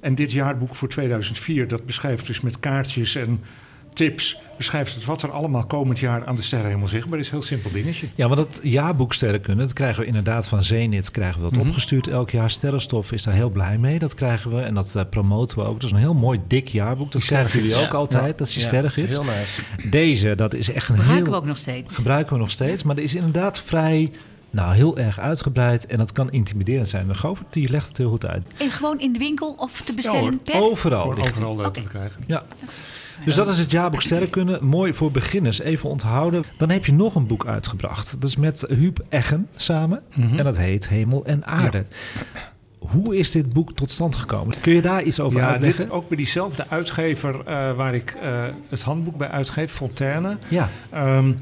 [0.00, 3.40] En dit jaarboek voor 2004, dat beschrijft dus met kaartjes en
[3.94, 7.30] tips beschrijft het wat er allemaal komend jaar aan de sterrenhemel zichtbaar is.
[7.30, 8.06] Heel simpel dingetje.
[8.14, 11.10] Ja, want dat jaarboek Sterrenkunde, dat krijgen we inderdaad van Zenit.
[11.10, 11.68] Krijgen we dat Mhm.
[11.68, 12.50] opgestuurd elk jaar.
[12.50, 13.98] Sterrenstof is daar heel blij mee.
[13.98, 15.74] Dat krijgen we en dat eh, promoten we ook.
[15.74, 17.12] Dat is een heel mooi dik jaarboek.
[17.12, 18.38] Dat krijgen jullie ook altijd.
[18.38, 19.14] Dat is die Ja, sterrengids.
[19.14, 19.88] Heel nice.
[19.90, 21.32] Deze, dat is echt een Gebruiken heel...
[21.34, 21.94] we ook nog steeds.
[21.94, 22.82] Gebruiken we nog steeds.
[22.82, 24.10] Maar er is inderdaad vrij...
[24.50, 27.06] Nou, heel erg uitgebreid en dat kan intimiderend zijn.
[27.08, 28.42] De Govert, die legt het heel goed uit.
[28.56, 30.36] En gewoon in de winkel of te bestellen hoor.
[30.36, 30.54] per...
[30.54, 31.80] Overal overal eh, Oké.
[31.80, 32.24] te krijgen.
[32.26, 32.42] Ja.
[33.24, 34.58] Dus dat is het jaarboek Sterrenkunde.
[34.62, 36.44] Mooi voor beginners, even onthouden.
[36.56, 38.12] Dan heb je nog een boek uitgebracht.
[38.20, 40.02] Dat is met Huub Eggen samen.
[40.36, 41.84] En dat heet Hemel en Aarde.
[42.78, 44.54] Hoe is dit boek tot stand gekomen?
[44.60, 45.84] Kun je daar iets over Ja, uitleggen?
[45.84, 48.30] dit, ook bij diezelfde uitgever eh, waar ik eh,
[48.68, 50.36] het handboek bij uitgeef, Fontaine.
[50.48, 51.32] Ja, Ehm,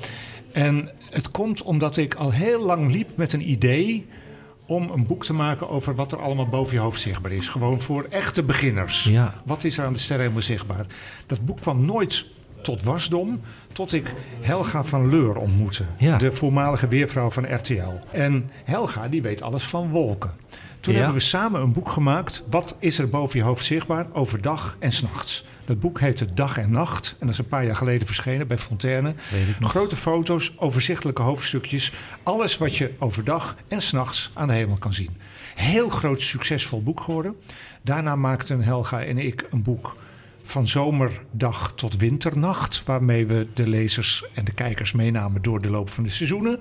[0.53, 4.07] en het komt omdat ik al heel lang liep met een idee
[4.75, 7.49] om een boek te maken over wat er allemaal boven je hoofd zichtbaar is.
[7.49, 9.05] Gewoon voor echte beginners.
[9.05, 9.35] Ja.
[9.45, 10.87] Wat is er aan de sterren helemaal zichtbaar?
[11.27, 12.27] Dat boek kwam nooit
[12.62, 13.41] tot wasdom
[13.73, 15.85] tot ik Helga van Leur ontmoette.
[15.99, 16.18] Ja.
[16.18, 17.99] De voormalige weervrouw van RTL.
[18.11, 20.33] En Helga die weet alles van wolken.
[20.81, 20.99] Toen Ja.
[21.01, 22.43] hebben we samen een boek gemaakt.
[22.51, 24.07] Wat is er boven je hoofd zichtbaar?
[24.12, 25.45] Overdag en s'nachts.
[25.65, 27.11] Dat boek heette Dag en Nacht.
[27.11, 29.15] En dat is een paar jaar geleden verschenen bij Fontaine.
[29.61, 31.93] Grote foto's, overzichtelijke hoofdstukjes.
[32.23, 35.17] Alles wat je overdag en s'nachts aan de hemel kan zien.
[35.55, 37.37] Heel groot succesvol boek geworden.
[37.83, 39.97] Daarna maakten Helga en ik een boek
[40.43, 42.85] van zomerdag tot winternacht.
[42.85, 46.59] Waarmee we de lezers en de kijkers meenamen door de loop van de seizoenen.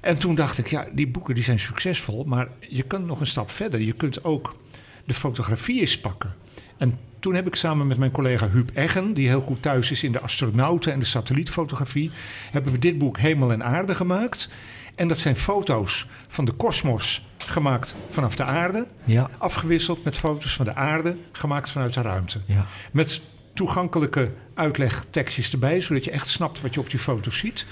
[0.00, 3.26] En toen dacht ik, ja, die boeken die zijn succesvol, maar je kunt nog een
[3.26, 3.80] stap verder.
[3.80, 4.56] Je kunt ook
[5.04, 6.34] de fotografie eens pakken.
[6.76, 10.02] En toen heb ik samen met mijn collega Huub Eggen, die heel goed thuis is
[10.02, 12.10] in de astronauten en de satellietfotografie,
[12.50, 14.48] hebben we dit boek Hemel en Aarde gemaakt.
[14.94, 20.56] En dat zijn foto's van de kosmos gemaakt vanaf de aarde, ja, afgewisseld met foto's
[20.56, 22.40] van de aarde gemaakt vanuit de ruimte.
[22.46, 22.66] ja.
[22.92, 23.20] Met
[23.52, 27.66] toegankelijke uitlegtekstjes erbij, zodat je echt snapt wat je op die foto's ziet.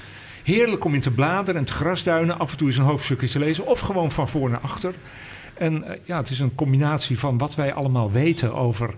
[0.44, 3.38] Heerlijk om in te bladeren en te grasduinen, af en toe eens een hoofdstukje te
[3.38, 4.94] lezen, of gewoon van voor naar achter.
[5.55, 8.94] En eh, ja, het is een combinatie van wat wij allemaal weten over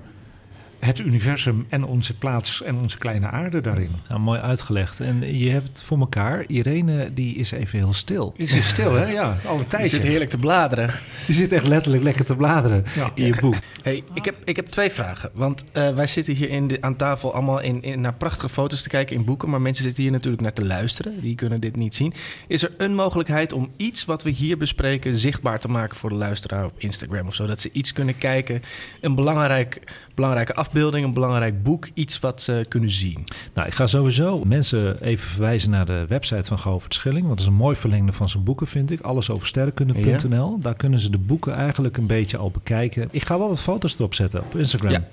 [0.81, 3.91] het universum en onze plaats en onze kleine aarde daarin.
[4.09, 5.01] Nou, mooi uitgelegd.
[5.01, 6.45] En je hebt het voor elkaar.
[6.47, 8.35] Irene, die is even heel stil.
[8.37, 9.05] Je zit stil, hè?
[9.13, 9.91] Ja, alle Je tijd.
[9.91, 10.95] zit heerlijk te bladeren.
[11.27, 13.11] Je zit echt letterlijk lekker te bladeren Ja.
[13.15, 13.55] in je boek.
[13.83, 15.31] Hey, ik, heb, ik heb twee vragen.
[15.35, 18.83] Want eh, wij zitten hier in de, aan tafel allemaal in, in, naar prachtige foto's
[18.83, 19.51] te kijken in boeken.
[19.51, 21.21] Maar mensen zitten hier natuurlijk naar te luisteren.
[21.21, 22.13] Die kunnen dit niet zien.
[22.47, 26.15] Is er een mogelijkheid om iets wat we hier bespreken zichtbaar te maken voor de
[26.17, 27.47] luisteraar op Instagram of zo?
[27.47, 28.63] Dat ze iets kunnen kijken.
[29.01, 29.81] Een belangrijk,
[30.15, 31.89] belangrijke afbeelding, een belangrijk boek.
[31.95, 33.25] Iets wat ze kunnen zien.
[33.55, 37.27] Nou, ik ga sowieso mensen even verwijzen naar de website van Govert Schilling.
[37.27, 39.01] Want dat is een mooi verlengde van zijn boeken, vind ik.
[39.01, 40.59] Alles over sterrenkunde.nl.
[40.61, 43.09] Daar kunnen ze de boeken eigenlijk een beetje al bekijken.
[43.11, 44.91] Ik ga wel wat foto's erop zetten op Instagram.
[44.91, 45.05] Ja.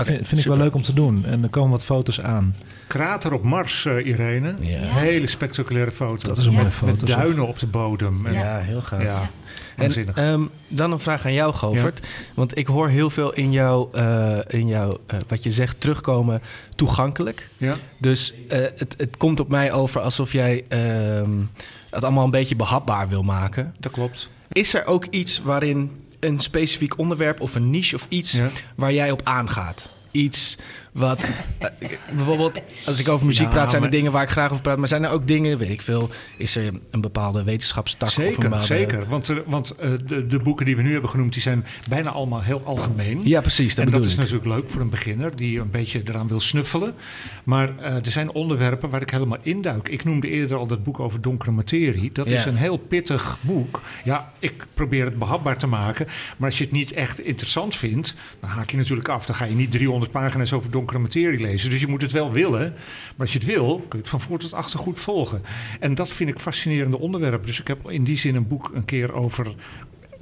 [0.00, 1.24] Oké, vind vind ik wel leuk om te doen.
[1.24, 2.54] En er komen wat foto's aan.
[2.86, 4.54] Krater op Mars, eh, Irene.
[4.60, 4.78] Ja.
[4.80, 6.28] Hele spectaculaire foto.
[6.28, 7.06] Dat is een mooie Met foto.
[7.06, 7.16] zeg.
[7.16, 8.26] duinen op de bodem.
[8.26, 9.02] En- Ja, heel gaaf.
[9.02, 9.30] ja.
[9.76, 12.06] En ehm, dan een vraag aan jou, Govert.
[12.34, 16.42] Want ik hoor heel veel in jou, eh, in jou eh, wat je zegt, terugkomen
[16.74, 17.48] toegankelijk.
[17.56, 17.74] ja.
[18.00, 21.30] Dus eh, het, het komt op mij over alsof jij ehm,
[21.90, 23.74] het allemaal een beetje behapbaar wil maken.
[23.80, 24.28] dat klopt.
[24.52, 28.48] Is er ook iets waarin een specifiek onderwerp of een niche of iets Ja.
[28.74, 29.88] waar jij op aangaat?
[30.10, 30.58] Iets
[30.96, 31.68] wat, eh,
[32.14, 34.62] bijvoorbeeld, als ik over muziek Ja, praat, zijn er maar- dingen waar ik graag over
[34.62, 34.78] praat.
[34.78, 38.08] Maar zijn er ook dingen, weet ik veel, is er een bepaalde wetenschapstak?
[38.08, 39.06] of een Zeker, bepaalde- zeker.
[39.08, 42.10] Want, eh, want eh, de, de boeken die we nu hebben genoemd, die zijn bijna
[42.10, 43.20] allemaal heel algemeen.
[43.24, 44.18] Ja, precies, dat en dat is ik.
[44.18, 46.94] natuurlijk leuk voor een beginner die een beetje eraan wil snuffelen.
[47.44, 49.88] Maar eh, er zijn onderwerpen waar ik helemaal induik.
[49.88, 52.10] Ik noemde eerder al dat boek over donkere materie.
[52.12, 53.82] Dat is een heel pittig boek.
[54.04, 56.06] Ja, ik probeer het behapbaar te maken.
[56.36, 59.26] Maar als je het niet echt interessant vindt, dan haak je natuurlijk af.
[59.26, 61.70] Dan ga je niet 300 pagina's over donkere materie lezen.
[61.70, 62.72] Dus je moet het wel willen.
[63.16, 65.42] Maar als je het wil, kun je het van voor tot achter goed volgen.
[65.80, 67.46] En dat vind ik fascinerende onderwerpen.
[67.46, 69.54] Dus ik heb in die zin een boek een keer over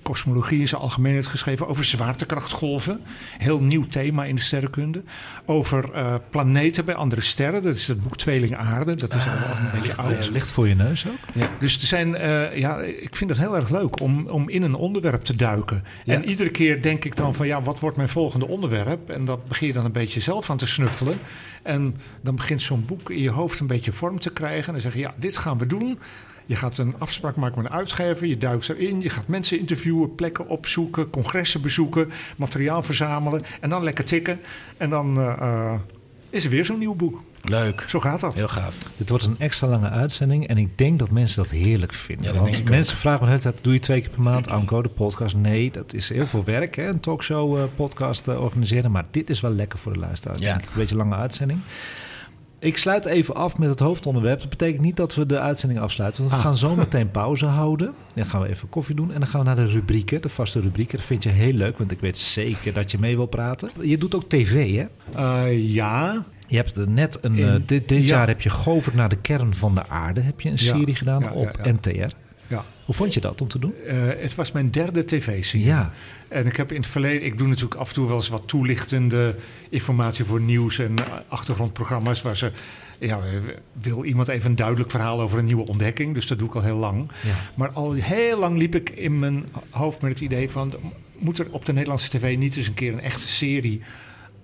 [0.04, 1.68] kosmologie in zijn algemeenheid geschreven.
[1.68, 3.00] Over zwaartekrachtgolven.
[3.38, 5.02] Heel nieuw thema in de sterrenkunde.
[5.44, 7.62] Over eh, planeten bij andere sterren.
[7.62, 8.94] Dat is het boek Tweeling Aarde.
[8.94, 10.26] Dat is al een beetje oud.
[10.26, 11.48] Eh, ligt voor je neus ook?
[11.58, 14.74] Dus er zijn, eh, ja, ik vind het heel erg leuk om, om in een
[14.74, 15.84] onderwerp te duiken.
[16.06, 19.10] En iedere keer denk ik dan van, ja, wat wordt mijn volgende onderwerp?
[19.10, 21.18] En dat begin je dan een beetje zelf aan te snuffelen.
[21.62, 24.66] En dan begint zo'n boek in je hoofd een beetje vorm te krijgen.
[24.66, 25.98] En dan zeg je, ja, dit gaan we doen.
[26.46, 30.14] Je gaat een afspraak maken met een uitgever, je duikt erin, je gaat mensen interviewen,
[30.14, 34.40] plekken opzoeken, congressen bezoeken, materiaal verzamelen en dan lekker tikken.
[34.76, 35.72] En dan eh, eh,
[36.30, 37.22] is er weer zo'n nieuw boek.
[37.42, 38.34] Leuk, Zo gaat dat.
[38.34, 38.76] heel gaaf.
[38.96, 42.24] Dit wordt een extra lange uitzending en ik denk dat mensen dat heerlijk vinden.
[42.24, 42.74] Ja, dat Want denk ik ook.
[42.76, 45.36] mensen vragen me de hele tijd, doe je twee keer per maand Anko, de podcast?
[45.36, 46.86] Nee, dat is heel veel werk, hè?
[46.88, 48.90] een talkshow eh, podcast organiseren.
[48.90, 50.44] Maar dit is wel lekker voor de luisteraar, Ja.
[50.44, 50.66] denk ik.
[50.68, 51.60] Een beetje lange uitzending.
[52.64, 54.40] Ik sluit even af met het hoofdonderwerp.
[54.40, 56.20] Dat betekent niet dat we de uitzending afsluiten.
[56.20, 56.44] Want we Ah.
[56.44, 57.92] gaan zo meteen pauze houden.
[58.14, 59.12] Dan gaan we even koffie doen.
[59.12, 60.96] En dan gaan we naar de rubrieken, de vaste rubrieken.
[60.98, 63.70] Dat vind je heel leuk, want ik weet zeker dat je mee wil praten.
[63.80, 64.86] Je doet ook tv, hè?
[65.46, 67.34] Eh, ja, Je hebt net een.
[67.34, 68.08] In- eh, dit dit ja.
[68.16, 70.20] jaar heb je Govert naar de kern van de aarde.
[70.20, 71.58] Heb je een Ja, serie gedaan ja, op.
[71.62, 71.90] NTR.
[72.46, 72.64] ja.
[72.84, 73.74] Hoe vond je dat om te doen?
[73.86, 75.66] Eh, het was mijn derde tv-serie.
[75.66, 75.92] Ja.
[76.34, 78.42] En ik heb in het verleden, ik doe natuurlijk af en toe wel eens wat
[78.48, 79.36] toelichtende
[79.68, 80.94] informatie voor nieuws en
[81.28, 82.52] achtergrondprogramma's waar ze.
[82.98, 83.20] Ja,
[83.72, 86.14] wil iemand even een duidelijk verhaal over een nieuwe ontdekking?
[86.14, 87.10] Dus dat doe ik al heel lang.
[87.22, 87.34] Ja.
[87.54, 90.74] Maar al heel lang liep ik in mijn hoofd met het idee van...
[91.18, 93.82] moet er op de Nederlandse tv niet eens een keer een echte serie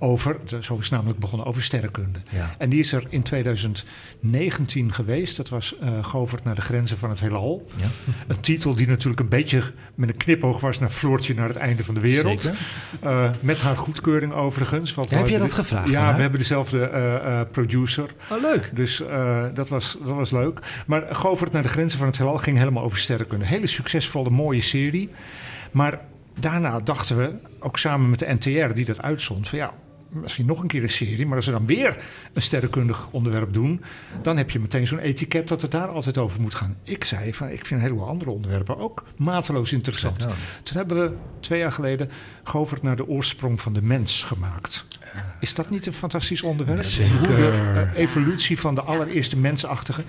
[0.02, 0.36] over...
[0.60, 2.18] zo is namelijk begonnen, over sterrenkunde.
[2.30, 2.54] Ja.
[2.58, 5.36] En die is er in 2019 geweest.
[5.36, 7.66] Dat was eh Govert naar de grenzen van het heelal.
[7.76, 7.86] Ja.
[8.34, 9.62] Een titel die natuurlijk een beetje
[9.94, 12.50] met een knipoog was naar Floortje naar het einde van de wereld.
[13.00, 14.94] Eh, met haar goedkeuring overigens.
[14.94, 18.10] want Ja, heb je dat de- gevraagd Ja, we hebben dezelfde eh, producer.
[18.30, 18.70] Oh, leuk.
[18.74, 19.02] Dus
[19.54, 20.58] dat, was, dat was leuk.
[20.86, 23.44] Maar Govert naar de grenzen van het heelal ging helemaal over sterrenkunde.
[23.44, 25.10] Hele succesvolle, mooie serie.
[25.70, 26.00] Maar
[26.38, 29.48] daarna dachten we, ook samen met de NTR die dat uitzond...
[29.48, 29.72] van ja,
[30.10, 31.26] misschien nog een keer een serie...
[31.26, 31.96] maar als we dan weer
[32.32, 33.82] een sterrenkundig onderwerp doen...
[34.22, 36.76] dan heb je meteen zo'n etiket dat het daar altijd over moet gaan.
[36.82, 40.22] Ik zei van, ik vind een heleboel andere onderwerpen ook mateloos interessant.
[40.22, 40.28] Ja.
[40.62, 42.10] Toen hebben we twee jaar geleden
[42.42, 44.84] Govert naar de oorsprong van de mens gemaakt.
[45.40, 46.82] Is dat niet een fantastisch onderwerp?
[46.82, 47.16] Zeker.
[47.16, 50.02] Hoe de eh, evolutie van de allereerste mensachtige.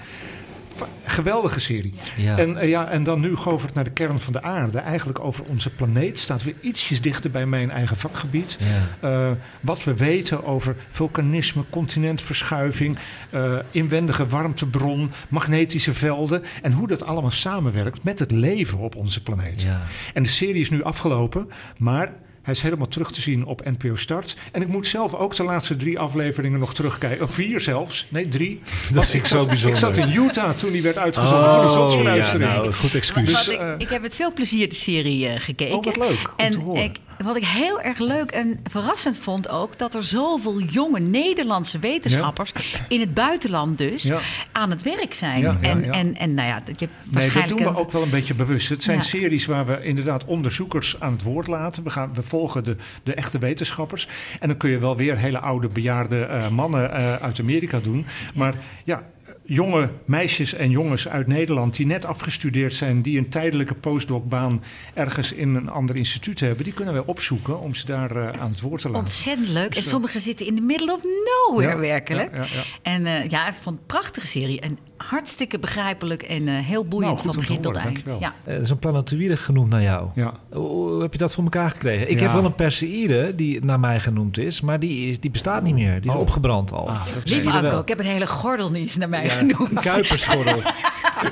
[1.03, 1.93] Geweldige serie.
[2.17, 2.37] Ja.
[2.37, 4.77] En, eh, ja, en dan nu Govert naar de kern van de aarde.
[4.77, 6.19] Eigenlijk over onze planeet.
[6.19, 8.57] Staat weer ietsjes dichter bij mijn eigen vakgebied.
[8.59, 9.09] Ja.
[9.09, 12.97] Eh, wat we weten over vulkanisme, continentverschuiving,
[13.29, 16.43] eh, inwendige warmtebron, magnetische velden.
[16.61, 19.61] En hoe dat allemaal samenwerkt met het leven op onze planeet.
[19.61, 19.81] Ja.
[20.13, 23.95] En de serie is nu afgelopen, maar hij is helemaal terug te zien op NPO
[23.95, 24.35] Start.
[24.51, 27.25] En ik moet zelf ook de laatste drie afleveringen nog terugkijken.
[27.25, 28.05] Of vier zelfs.
[28.09, 28.59] Nee, drie.
[28.93, 29.69] Want vind ik zo bijzonder.
[29.69, 32.51] Ik zat in Utah toen die werd uitgezonden voor Oh, ja, zonsverduistering.
[32.51, 33.47] nou, goed excuus.
[33.47, 35.75] Ik, ik heb met veel plezier de serie eh, gekeken.
[35.77, 36.83] Oh, wat leuk om En te horen.
[36.83, 39.77] ik, wat ik heel erg leuk en verrassend vond ook...
[39.77, 42.51] dat er zoveel jonge Nederlandse wetenschappers...
[42.87, 44.19] in het buitenland dus, Ja.
[44.51, 45.41] aan het werk zijn.
[45.41, 45.91] Ja, en.
[45.91, 47.63] En, en nou ja, dat je Nee, dat waarschijnlijk...
[47.63, 48.69] doen we ook wel een beetje bewust.
[48.69, 51.83] Het zijn series waar we inderdaad onderzoekers aan het woord laten.
[51.83, 54.07] We, gaan, we volgen de, de echte wetenschappers.
[54.39, 58.05] En dan kun je wel weer hele oude bejaarde eh, mannen eh, uit Amerika doen.
[58.33, 59.03] Maar ja,
[59.43, 63.01] jonge meisjes en jongens uit Nederland die net afgestudeerd zijn...
[63.01, 64.63] die een tijdelijke postdocbaan
[64.93, 66.63] ergens in een ander instituut hebben...
[66.63, 69.01] die kunnen we opzoeken om ze daar eh, aan het woord te laten.
[69.03, 69.63] Ontzettend leuk.
[69.63, 72.29] En Dus, eh, sommigen zitten in the middle of nowhere, Ja, werkelijk.
[72.35, 72.61] ja, ja, ja.
[72.81, 74.59] En eh, ja, ik vond het een prachtige serie.
[74.59, 77.99] En hartstikke begrijpelijk en eh, heel boeiend Nou, van begin tot eind.
[78.19, 78.33] Ja.
[78.43, 80.07] Er is een planetoïde genoemd naar jou.
[80.15, 80.33] Ja.
[80.51, 82.09] Hoe heb je dat voor elkaar gekregen?
[82.09, 82.23] Ik Ja.
[82.25, 85.73] heb wel een Perseïde die naar mij genoemd is, maar die, is, die bestaat niet
[85.73, 86.01] meer.
[86.01, 86.21] Die is Oh.
[86.21, 86.89] opgebrand al.
[86.89, 87.49] Ah, Lieve.
[87.51, 89.71] Anko, ik heb een hele gordelnies naar mij Ja, genoemd.
[89.71, 90.61] Een kuiperschorrel.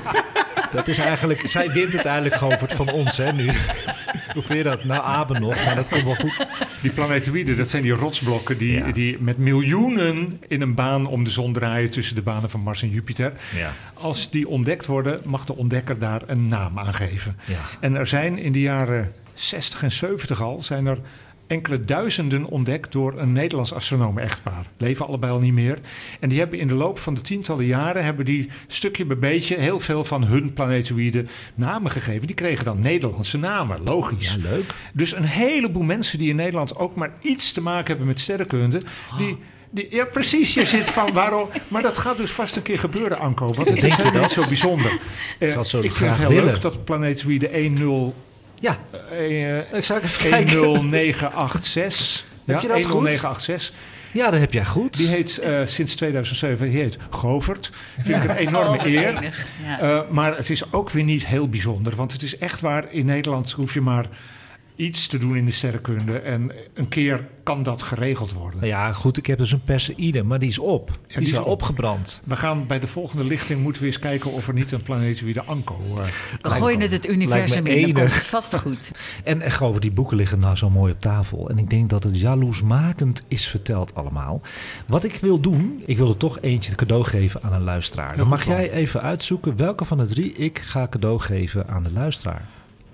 [0.72, 1.48] dat is eigenlijk...
[1.48, 3.50] Zij wint het eigenlijk gewoon voor het van ons, hè, nu.
[4.34, 4.84] Hoe vind je dat?
[4.84, 6.46] Nou, Aben nog, maar dat komt wel goed.
[6.82, 8.92] Die planetoïden, dat zijn die rotsblokken die, Ja.
[8.92, 12.82] die met miljoenen in een baan om de zon draaien tussen de banen van Mars
[12.82, 13.32] en Jupiter.
[13.56, 13.72] Ja.
[13.94, 17.36] Als die ontdekt worden, mag de ontdekker daar een naam aan geven.
[17.44, 17.56] Ja.
[17.80, 20.98] En er zijn in de jaren 60 en 70 al, zijn er
[21.50, 24.66] enkele duizenden ontdekt door een Nederlands astronomen-echtpaar.
[24.76, 25.78] Leven allebei al niet meer.
[26.20, 28.04] En die hebben in de loop van de tientallen jaren...
[28.04, 32.26] hebben die stukje bij beetje heel veel van hun planetoïden namen gegeven.
[32.26, 34.34] Die kregen dan Nederlandse namen, logisch.
[34.34, 34.74] Ja, leuk.
[34.92, 38.82] Dus een heleboel mensen die in Nederland ook maar iets te maken hebben met sterrenkunde...
[39.18, 39.38] Die,
[39.70, 40.54] die, ja, precies.
[40.54, 41.48] Je zit van waarom.
[41.68, 43.54] Maar dat gaat dus vast een keer gebeuren, Anko.
[43.54, 44.22] Want het is helemaal dat?
[44.22, 44.98] niet zo bijzonder.
[45.38, 46.44] Eh, ik graag vind het heel willen.
[46.44, 47.74] leuk dat planetoïde 10
[48.60, 48.78] Ja,
[49.10, 50.46] eh, ik zou even kijken.
[50.46, 52.24] 10986.
[52.44, 53.02] Heb je dat goed?
[53.02, 53.72] 10986.
[54.12, 54.96] Ja, dat heb jij goed.
[54.96, 57.70] Die heet eh, sinds 2007 die heet Govert.
[58.00, 59.34] Vind ik een enorme Oh, eer.
[59.64, 59.80] Ja.
[59.80, 61.96] Eh, maar het is ook weer niet heel bijzonder.
[61.96, 64.06] Want het is echt waar, in Nederland hoef je maar
[64.80, 66.18] iets te doen in de sterrenkunde.
[66.18, 68.66] En een keer kan dat geregeld worden.
[68.66, 70.86] Ja, goed, ik heb dus een Perseïde, maar die is op.
[70.86, 71.50] die, die is is al op.
[71.50, 72.22] opgebrand.
[72.24, 75.42] We gaan bij de volgende lichting moeten we eens kijken of er niet een planetoïde
[75.42, 75.78] Anko...
[75.98, 76.04] eh,
[76.42, 78.90] We gooien het het universum lijkt me in, dan komt het vast goed.
[79.24, 81.48] En echt over die boeken liggen nou zo mooi op tafel.
[81.50, 84.40] En ik denk dat het jaloersmakend is verteld allemaal.
[84.86, 88.16] Wat ik wil doen, ik wil er toch eentje cadeau geven aan een luisteraar.
[88.16, 91.92] Dan mag jij even uitzoeken welke van de drie ik ga cadeau geven aan de
[91.92, 92.42] luisteraar.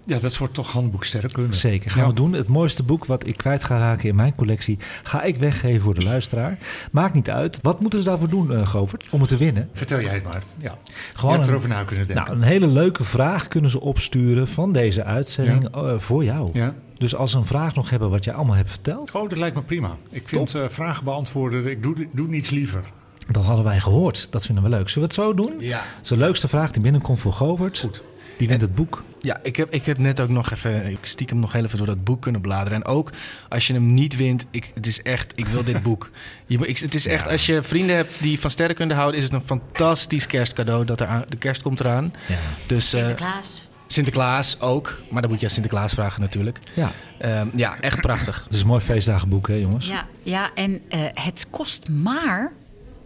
[0.07, 1.55] Ja, dat wordt toch handboek sterrenkunde.
[1.57, 2.09] Zeker, gaan Ja.
[2.09, 2.33] we doen.
[2.33, 4.79] Het mooiste boek wat ik kwijt ga raken in mijn collectie...
[5.03, 6.59] ga ik weggeven voor de luisteraar.
[6.93, 7.59] Maakt niet uit.
[7.63, 9.69] Wat moeten ze daarvoor doen, eh Govert, om het te winnen?
[9.73, 10.43] Vertel jij het maar.
[10.59, 10.77] Ja.
[11.15, 12.25] Gewoon je hebt een- erover na kunnen denken.
[12.25, 16.51] Nou, een hele leuke vraag kunnen ze opsturen van deze uitzending eh, voor jou.
[16.53, 16.75] ja.
[16.99, 19.13] Dus als ze een vraag nog hebben wat jij allemaal hebt verteld...
[19.13, 19.97] Oh, dat lijkt me prima.
[20.11, 22.83] Ik vind eh, vragen beantwoorden, ik doe, doe niets liever.
[23.31, 24.27] Dat hadden wij gehoord.
[24.31, 24.89] Dat vinden we leuk.
[24.89, 25.55] Zullen we het zo doen?
[25.59, 25.77] Ja.
[25.79, 27.79] Dat is de leukste vraag die binnenkomt voor Govert.
[27.79, 28.03] Goed.
[28.37, 29.05] Die wint het boek.
[29.21, 31.87] Ja, ik heb, ik heb net ook nog even, ik stiekem nog heel even door
[31.87, 32.83] dat boek kunnen bladeren.
[32.83, 33.13] En ook
[33.49, 36.11] als je hem niet wint, ik, het is echt, ik wil dit boek.
[36.47, 39.33] Je, ik, het is echt, als je vrienden hebt die van sterrenkunde houden, is het
[39.33, 40.85] een fantastisch kerstcadeau.
[40.85, 42.13] Dat er aan, de kerst komt eraan.
[42.29, 42.37] Ja.
[42.67, 43.69] Dus eh, Sinterklaas.
[43.87, 46.59] Sinterklaas ook, maar dan moet je aan Sinterklaas vragen natuurlijk.
[46.75, 46.93] Ja.
[47.19, 48.45] Ehm, ja, echt prachtig.
[48.45, 49.89] Het is een mooi feestdagenboek, hè jongens?
[49.89, 52.53] Ja, ja en eh, het kost maar,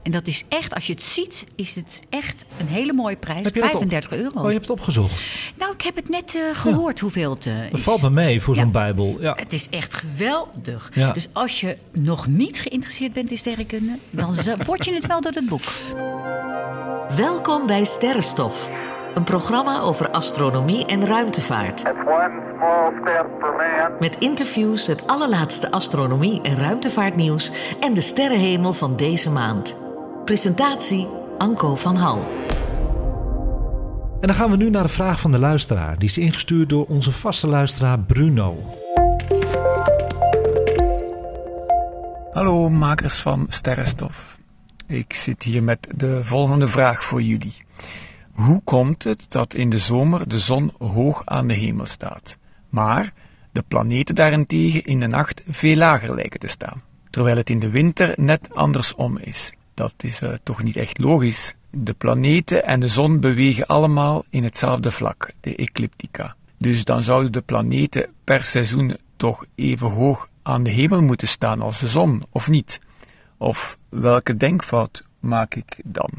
[0.03, 3.43] en dat is echt, als je het ziet, is het echt een hele mooie prijs.
[3.45, 4.39] Heb je dat op- 35 euro.
[4.41, 5.27] Oh, je hebt het opgezocht.
[5.59, 8.55] Nou, ik heb het net eh, gehoord hoeveel het eh, Dat valt me mee voor
[8.55, 8.71] zo'n Ja.
[8.71, 9.17] bijbel.
[9.21, 9.35] Ja.
[9.37, 10.91] Het is echt geweldig.
[10.95, 11.13] Ja.
[11.13, 14.35] Dus als je nog niet geïnteresseerd bent in sterrenkunde, dan
[14.67, 15.63] word je het wel door het boek.
[17.17, 18.69] Welkom bij Sterrenstof,
[19.15, 21.83] een programma over astronomie en ruimtevaart.
[24.01, 29.77] Met interviews, het allerlaatste astronomie en ruimtevaartnieuws en de sterrenhemel van deze maand.
[30.31, 31.09] Presentatie
[31.39, 32.29] Anko van Hal.
[34.21, 35.99] En dan gaan we nu naar de vraag van de luisteraar.
[35.99, 38.77] Die is ingestuurd door onze vaste luisteraar Bruno.
[42.33, 44.39] Hallo makers van Sterrenstof.
[44.87, 47.57] Ik zit hier met de volgende vraag voor jullie.
[48.33, 53.13] Hoe komt het dat in de zomer de zon hoog aan de hemel staat, maar
[53.53, 57.71] de planeten daarentegen in de nacht veel lager lijken te staan, terwijl het in de
[57.71, 59.53] winter net andersom is?
[59.81, 61.55] Dat is eh, toch niet echt logisch?
[61.71, 66.37] De planeten en de zon bewegen allemaal in hetzelfde vlak, de ecliptica.
[66.59, 71.61] Dus dan zouden de planeten per seizoen toch even hoog aan de hemel moeten staan
[71.61, 72.81] als de zon, of niet?
[73.37, 76.11] Of welke denkfout maak ik dan?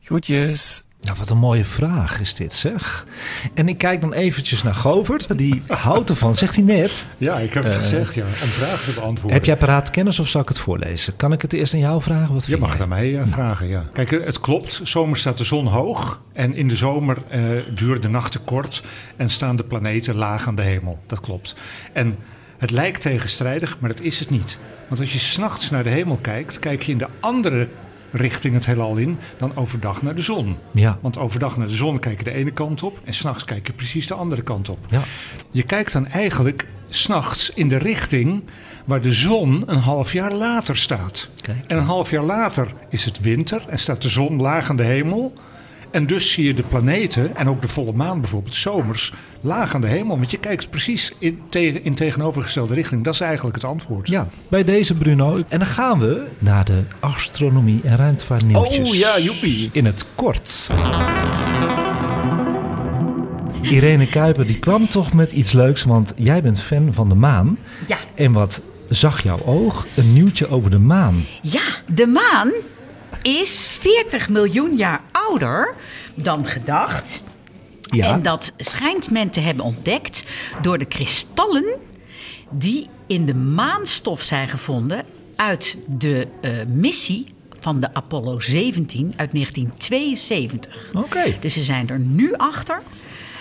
[0.00, 0.84] Groetjes.
[1.02, 3.06] Nou, wat een mooie vraag is dit, zeg.
[3.54, 7.06] En ik kijk dan eventjes naar Govert, die houdt ervan, zegt hij net.
[7.18, 8.24] Ja, ik heb het gezegd, ja.
[8.24, 9.36] Om vragen te beantwoorden.
[9.36, 11.16] Heb jij paraat kennis of zal ik het voorlezen?
[11.16, 12.34] Kan ik het eerst aan jou vragen?
[12.34, 12.78] Wat Je mag jij?
[12.78, 13.84] daar mij eh, vragen, ja.
[13.92, 14.80] Kijk, eh, het klopt.
[14.82, 16.20] Zomer staat de zon hoog.
[16.32, 17.40] En in de zomer eh,
[17.74, 18.82] duren de nachten kort.
[19.16, 20.98] En staan de planeten laag aan de hemel.
[21.06, 21.54] Dat klopt.
[21.92, 22.16] En
[22.58, 24.58] het lijkt tegenstrijdig, maar dat is het niet.
[24.88, 27.68] Want als je s'nachts naar de hemel kijkt, kijk je in de andere
[28.12, 30.56] richting het heelal in dan overdag naar de zon.
[30.70, 30.98] Ja.
[31.00, 33.72] Want overdag naar de zon kijk je de ene kant op en s'nachts kijk je
[33.72, 34.78] precies de andere kant op.
[34.88, 35.02] Ja.
[35.50, 38.42] Je kijkt dan eigenlijk s'nachts in de richting
[38.84, 41.28] waar de zon een half jaar later staat.
[41.40, 41.64] Kijk.
[41.66, 44.82] En een half jaar later is het winter en staat de zon laag aan de
[44.82, 45.32] hemel.
[45.90, 49.80] En dus zie je de planeten en ook de volle maan bijvoorbeeld zomers laag aan
[49.80, 50.18] de hemel.
[50.18, 53.04] Want je kijkt precies in, tegen, in tegenovergestelde richting.
[53.04, 54.08] Dat is eigenlijk het antwoord.
[54.08, 55.42] Ja, bij deze Bruno.
[55.48, 58.90] En dan gaan we naar de astronomie en ruimtevaartnieuwtjes.
[58.90, 59.68] Oh, ja, joepie.
[59.72, 60.70] In het kort.
[63.62, 67.58] Irene Kuiper, die kwam toch met iets leuks, want jij bent fan van de maan.
[67.86, 67.96] Ja.
[68.14, 69.86] En wat zag jouw oog?
[69.96, 71.24] Een nieuwtje over de maan.
[71.42, 71.62] Ja,
[71.94, 72.50] de maan
[73.22, 75.74] is 40 miljoen jaar ouder
[76.14, 77.22] dan gedacht.
[77.80, 80.24] Ja, En dat schijnt men te hebben ontdekt
[80.62, 81.76] door de kristallen
[82.50, 85.04] die in de maanstof zijn gevonden
[85.36, 87.26] uit de eh, missie
[87.60, 90.90] van de Apollo 17 uit 1972.
[90.94, 91.34] oké.
[91.40, 92.82] Dus ze zijn er nu achter.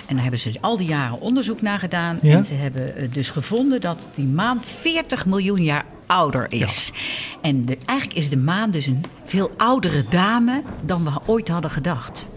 [0.07, 2.19] En daar hebben ze al die jaren onderzoek naar gedaan.
[2.21, 2.35] Ja.
[2.35, 6.91] En ze hebben eh, dus gevonden dat die maan 40 miljoen jaar ouder is.
[7.41, 11.71] En de, eigenlijk is de maan dus een veel oudere dame dan we ooit hadden
[11.71, 12.27] gedacht.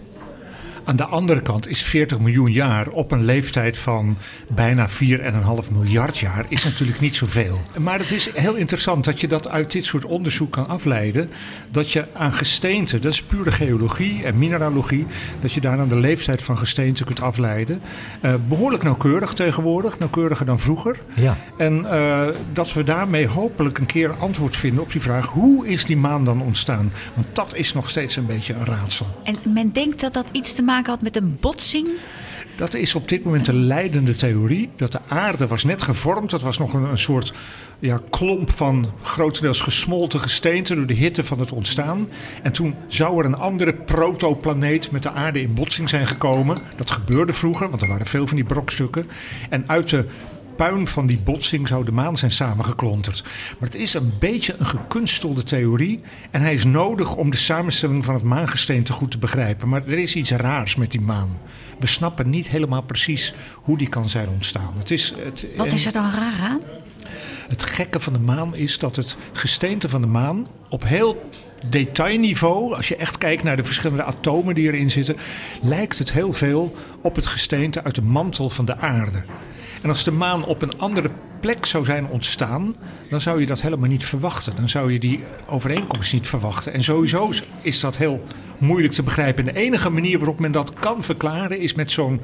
[0.85, 4.17] Aan de andere kant is 40 miljoen jaar op een leeftijd van
[4.53, 4.95] bijna 4,5
[5.71, 7.57] miljard jaar is natuurlijk niet zoveel.
[7.77, 11.29] Maar het is heel interessant dat je dat uit dit soort onderzoek kan afleiden.
[11.71, 15.05] Dat je aan gesteente, dat is pure geologie en mineralogie,
[15.39, 17.81] dat je daar aan de leeftijd van gesteente kunt afleiden.
[18.21, 20.97] Eh, behoorlijk nauwkeurig tegenwoordig, nauwkeuriger dan vroeger.
[21.13, 21.37] Ja.
[21.57, 25.85] En eh, dat we daarmee hopelijk een keer antwoord vinden op die vraag: hoe is
[25.85, 26.91] die maan dan ontstaan?
[27.13, 29.07] Want dat is nog steeds een beetje een raadsel.
[29.23, 31.87] En men denkt dat dat iets te maken had met een botsing.
[32.55, 34.69] Dat is op dit moment de leidende theorie.
[34.75, 36.29] Dat de aarde was net gevormd.
[36.29, 37.33] Dat was nog een, een soort
[37.79, 42.07] ja, klomp van grotendeels gesmolten gesteente door de hitte van het ontstaan.
[42.43, 46.61] En toen zou er een andere protoplaneet met de aarde in botsing zijn gekomen.
[46.75, 49.09] Dat gebeurde vroeger, want er waren veel van die brokstukken.
[49.49, 50.05] En uit de
[50.55, 53.23] puin van die botsing zou de maan zijn samengeklonterd.
[53.59, 56.01] Maar het is een beetje een gekunstelde theorie.
[56.31, 59.69] En hij is nodig om de samenstelling van het maangesteente goed te begrijpen.
[59.69, 61.37] Maar er is iets raars met die maan.
[61.79, 64.73] We snappen niet helemaal precies hoe die kan zijn ontstaan.
[64.77, 66.59] Het, is, het, Wat en is er dan raar aan?
[67.47, 71.29] het gekke van de maan is dat het gesteente van de maan op heel
[71.69, 75.15] detailniveau, als je echt kijkt naar de verschillende atomen die erin zitten,
[75.61, 79.23] lijkt het heel veel op het gesteente uit de mantel van de aarde.
[79.83, 81.09] En als de maan op een andere
[81.39, 82.75] plek zou zijn ontstaan,
[83.09, 84.55] dan zou je dat helemaal niet verwachten.
[84.55, 86.73] Dan zou je die overeenkomst niet verwachten.
[86.73, 87.31] En sowieso
[87.61, 88.25] is dat heel
[88.57, 89.47] moeilijk te begrijpen.
[89.47, 92.21] En de enige manier waarop men dat kan verklaren is met zo'n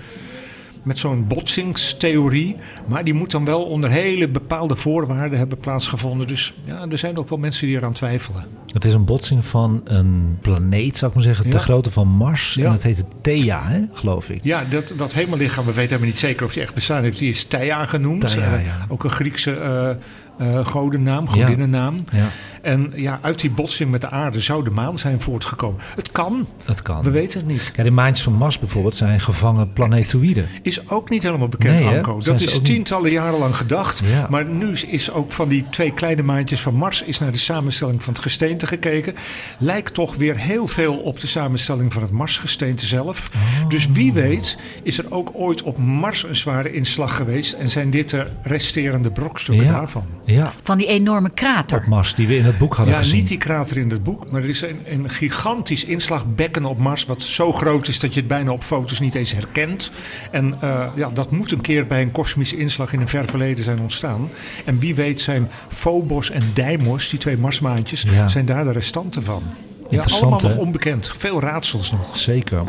[0.90, 2.56] met zo'n botsingstheorie.
[2.86, 6.28] Maar die moet dan wel onder hele bepaalde voorwaarden hebben plaatsgevonden.
[6.28, 8.44] Dus ja, er zijn ook wel mensen die eraan twijfelen.
[8.74, 11.52] Het is een botsing van een planeet, zou ik maar zeggen, Ja.
[11.52, 12.54] ter grootte van Mars.
[12.54, 12.66] Ja.
[12.66, 14.40] En dat heet Thea, hè, geloof ik.
[14.44, 17.18] Ja, dat, dat hemellichaam, we weten helemaal niet zeker of die echt bestaan heeft.
[17.20, 18.36] Die is Theia genoemd.
[18.36, 18.54] Eh.
[18.88, 21.96] Ook een Griekse eh, godennaam, godinnennaam.
[22.12, 22.28] Ja,
[22.62, 25.82] En ja, uit die botsing met de aarde zou de maan zijn voortgekomen.
[25.96, 27.04] Het kan, dat kan.
[27.04, 27.72] we weten het niet.
[27.74, 30.48] Kijk, de maantjes van Mars bijvoorbeeld zijn gevangen planetoïden.
[30.62, 31.88] Is ook niet helemaal bekend, Nee?
[31.96, 32.20] Anko.
[32.20, 34.02] Dat is niet- tientallen jaren lang gedacht.
[34.06, 34.28] Ja.
[34.30, 37.02] Maar nu is- ook van die twee kleine maandjes van Mars...
[37.04, 39.16] is naar de samenstelling van het gesteente gekeken.
[39.60, 43.30] Lijkt toch weer heel veel op de samenstelling van het Marsgesteente zelf.
[43.64, 43.70] Oh.
[43.70, 47.54] Dus wie weet is er ook ooit op Mars een zware inslag geweest...
[47.54, 49.72] en zijn dit de resterende brokstukken Ja.
[49.72, 50.06] daarvan.
[50.26, 51.78] Ja, Van die enorme krater.
[51.78, 53.18] op Mars, die we in het boek hadden Ja, gezien.
[53.18, 57.06] niet die krater in het boek, maar er is een, een gigantisch inslagbekken op Mars...
[57.06, 59.92] wat zo groot is dat je het bijna op foto's niet eens herkent.
[60.32, 63.64] En eh, ja, dat moet een keer bij een kosmische inslag in een ver verleden
[63.64, 64.30] zijn ontstaan.
[64.66, 68.28] En wie weet zijn Phobos en Deimos, die twee Marsmaantjes, Ja.
[68.28, 69.44] zijn daar de restanten van.
[69.90, 71.12] Ja, allemaal nog onbekend.
[71.18, 72.18] Veel raadsels nog.
[72.18, 72.64] Zeker.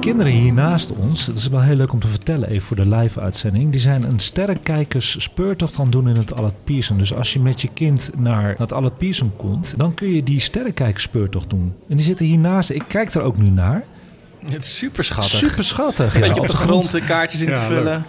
[0.00, 2.88] Kinderen hier naast ons, dat is wel heel leuk om te vertellen even voor de
[2.88, 3.70] live-uitzending.
[3.70, 6.98] Die zijn een sterrenkijkers speurtocht aan het doen in het Allard Pierson.
[6.98, 10.40] Dus als je met je kind naar het Allard Pierson komt, dan kun je die
[10.40, 11.74] sterrenkijkers speurtocht doen.
[11.88, 12.70] En die zitten hiernaast.
[12.70, 13.84] Ik kijk er ook nu naar.
[14.44, 15.38] Het is super schattig.
[15.38, 16.14] Super schattig.
[16.14, 16.26] Een ja.
[16.26, 18.04] beetje op de grond de kaartjes in Ja, te vullen.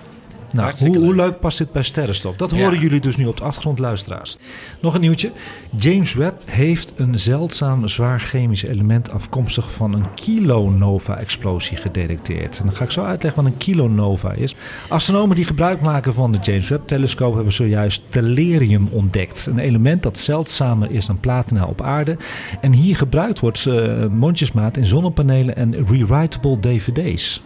[0.53, 1.39] Nou, hoe, hoe leuk.
[1.39, 2.35] past dit bij Sterrenstof?
[2.35, 2.57] Dat Ja.
[2.57, 4.37] horen jullie dus nu op de achtergrond, luisteraars.
[4.79, 5.31] Nog een nieuwtje.
[5.75, 12.59] James Webb heeft een zeldzaam zwaar chemisch element afkomstig van een kilonova-explosie gedetecteerd.
[12.59, 14.55] En dan ga ik zo uitleggen wat een kilonova is.
[14.89, 19.45] Astronomen die gebruik maken van de James Webb-telescoop hebben zojuist tellurium ontdekt.
[19.49, 22.17] Een element dat zeldzamer is dan platina op aarde.
[22.61, 27.41] En hier gebruikt wordt eh, mondjesmaat in zonnepanelen en rewritable dvd's.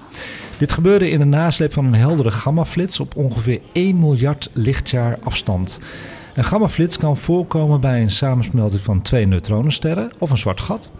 [0.58, 5.80] Dit gebeurde in de nasleep van een heldere gammaflits op ongeveer 1 miljard lichtjaar afstand.
[6.34, 10.92] Een gammaflits kan voorkomen bij een samensmelting van twee neutronensterren of een zwart gat,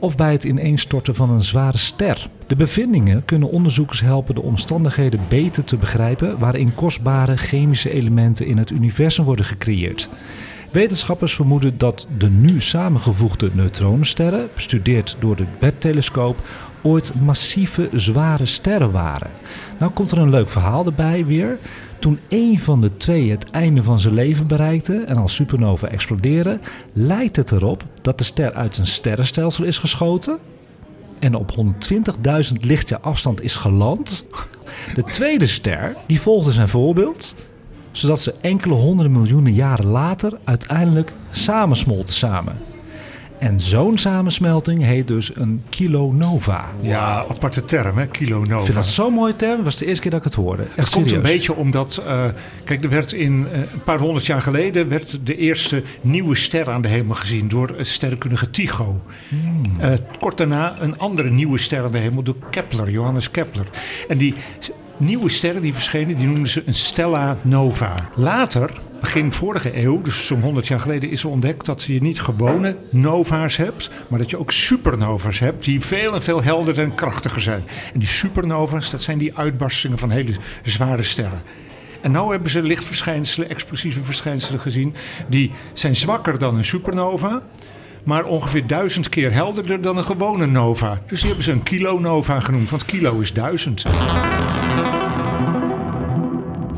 [0.00, 2.28] of bij het ineenstorten van een zware ster.
[2.46, 8.58] De bevindingen kunnen onderzoekers helpen de omstandigheden beter te begrijpen waarin kostbare chemische elementen in
[8.58, 10.08] het universum worden gecreëerd.
[10.70, 16.36] Wetenschappers vermoeden dat de nu samengevoegde neutronensterren, bestudeerd door de Webb-telescoop,
[16.82, 19.30] ooit massieve zware sterren waren.
[19.78, 21.58] Nou komt er een leuk verhaal erbij weer.
[21.98, 26.58] Toen één van de twee het einde van zijn leven bereikte en als supernova explodeerde,
[26.92, 30.38] lijkt het erop dat de ster uit een sterrenstelsel is geschoten
[31.18, 34.24] en op 120.000 lichtjaar afstand is geland.
[34.94, 37.34] De tweede ster die volgde zijn voorbeeld,
[37.90, 42.69] zodat ze enkele honderden miljoenen jaren later uiteindelijk samensmolten samen.
[43.40, 46.64] En zo'n samensmelting heet dus een kilonova.
[46.80, 48.06] Ja, aparte term, hè?
[48.06, 48.56] Kilonova.
[48.56, 49.56] Ik vind dat zo'n mooie term.
[49.56, 50.62] Dat was de eerste keer dat ik het hoorde.
[50.62, 52.24] Echt Het komt een beetje omdat, eh,
[52.64, 56.70] kijk, er werd in eh, een paar honderd jaar geleden werd de eerste nieuwe ster
[56.70, 59.00] aan de hemel gezien door het sterrenkundige Tycho.
[59.28, 59.62] Hmm.
[59.78, 63.66] Eh, kort daarna een andere nieuwe ster aan de hemel door Kepler, Johannes Kepler.
[64.08, 64.34] En die
[64.96, 67.94] nieuwe sterren die verschenen, die noemden ze een stella nova.
[68.14, 68.70] Later,
[69.00, 73.56] begin vorige eeuw, dus zo'n 100 jaar geleden, is ontdekt dat je niet gewone nova's
[73.56, 77.62] hebt, maar dat je ook supernova's hebt die veel en veel helderder en krachtiger zijn.
[77.92, 80.32] En die supernova's, dat zijn die uitbarstingen van hele
[80.62, 81.42] zware sterren.
[82.00, 84.94] En nu hebben ze lichtverschijnselen, explosieve verschijnselen gezien.
[85.28, 87.42] Die zijn zwakker dan een supernova.
[88.04, 90.98] Maar ongeveer duizend keer helderder dan een gewone nova.
[91.06, 92.70] Dus die hebben ze een kilonova genoemd.
[92.70, 93.84] Want kilo is duizend.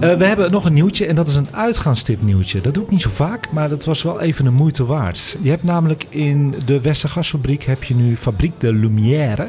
[0.02, 2.60] Eh, we hebben nog een nieuwtje en dat is een uitgaanstip nieuwtje.
[2.60, 5.36] Dat doe ik niet zo vaak, maar dat was wel even een moeite waard.
[5.40, 9.48] Je hebt namelijk in de Westergasfabriek heb je nu Fabriek de Lumière.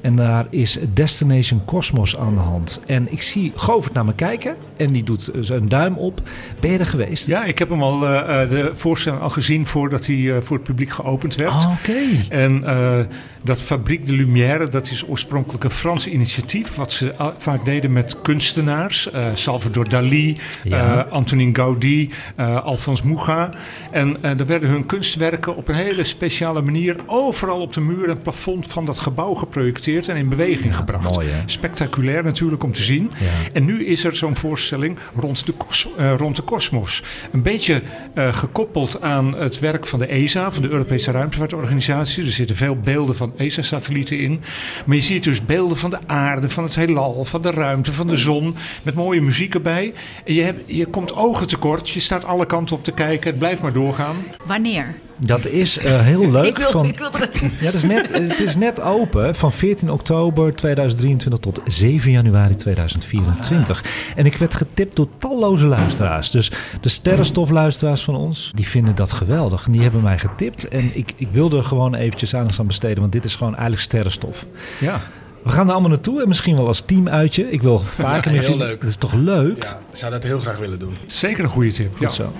[0.00, 2.80] En daar is Destination Cosmos aan de hand.
[2.86, 6.20] En ik zie Govert naar me kijken en die doet een duim op.
[6.60, 7.26] Ben je er geweest?
[7.26, 10.66] Ja, ik heb hem al, eh, eh, de voorstelling al gezien voordat hij voor het
[10.66, 11.50] publiek geopend werd.
[11.50, 12.00] Ah, Oké.
[12.28, 12.64] En
[13.42, 16.74] dat Fabriek de Lumière, dat is oorspronkelijk een Frans initiatief.
[16.74, 19.10] Wat ze al- vaak deden met kunstenaars.
[19.10, 21.04] eh, Salvador Dali, Ja.
[21.06, 23.50] eh, Antonin Gaudí, eh, Alphonse Mucha.
[23.90, 28.08] En eh daar werden hun kunstwerken op een hele speciale manier overal op de muur
[28.08, 30.08] en plafond van dat gebouw geprojecteerd.
[30.08, 31.10] en in beweging gebracht.
[31.14, 31.26] mooi?
[31.46, 33.10] Spectaculair natuurlijk om te zien.
[33.18, 33.26] Ja.
[33.52, 35.52] En nu is er zo'n voorstelling rond de,
[35.96, 37.02] eh, rond de kosmos.
[37.32, 37.82] Een beetje
[38.14, 42.24] eh, gekoppeld aan het werk van de ESA, van de Europese Ruimtevaartorganisatie.
[42.24, 44.40] Er zitten veel beelden van ESA-satellieten in.
[44.86, 48.06] Maar je ziet dus beelden van de aarde, van het heelal, van de ruimte, van
[48.06, 48.56] de zon.
[48.82, 49.92] Met mooie muziek erbij.
[50.24, 51.90] En je, hebt, je komt ogen tekort.
[51.90, 53.30] Je staat alle kanten op te kijken.
[53.30, 54.16] Het blijft maar doorgaan.
[54.46, 54.94] Wanneer?
[55.24, 56.46] Dat is eh, heel leuk.
[56.46, 57.40] ik, wil, van, ik het.
[57.60, 62.54] Ja, het is, net, het is net open van 14 oktober 2023 tot 7 januari
[62.54, 63.84] 2024.
[64.16, 66.30] En ik werd getipt door talloze luisteraars.
[66.30, 66.50] Dus
[66.80, 69.66] de sterrenstofluisteraars van ons, die vinden dat geweldig.
[69.66, 70.68] En die hebben mij getipt.
[70.68, 73.82] En ik, ik wilde er gewoon eventjes aandacht aan besteden, want dit is gewoon eigenlijk
[73.82, 74.46] sterrenstof.
[74.80, 75.00] Ja.
[75.42, 77.50] We gaan er allemaal naartoe en misschien wel als team uitje.
[77.50, 78.80] Ik wil vaker Ja, met heel jullie- leuk.
[78.80, 79.62] Dat is toch leuk?
[79.62, 80.96] Ja, ik zou dat heel graag willen doen.
[81.06, 81.90] Zeker een goede tip.
[81.98, 82.06] Ja.
[82.08, 82.32] Goed zo.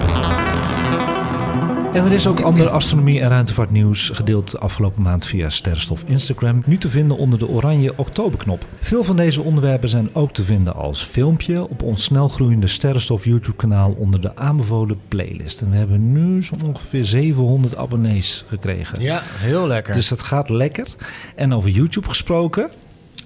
[1.92, 6.62] En er is ook ander astronomie- en ruimtevaartnieuws gedeeld de afgelopen maand via Sterrenstof Instagram.
[6.66, 8.66] Nu te vinden onder de oranje oktoberknop.
[8.80, 13.56] Veel van deze onderwerpen zijn ook te vinden als filmpje op ons snelgroeiende Sterrenstof YouTube
[13.56, 15.60] kanaal onder de aanbevolen playlist.
[15.60, 19.00] En we hebben nu zo ongeveer 700 abonnees gekregen.
[19.00, 19.94] Ja, heel lekker.
[19.94, 20.86] Dus dat gaat lekker.
[21.36, 22.70] En over YouTube gesproken,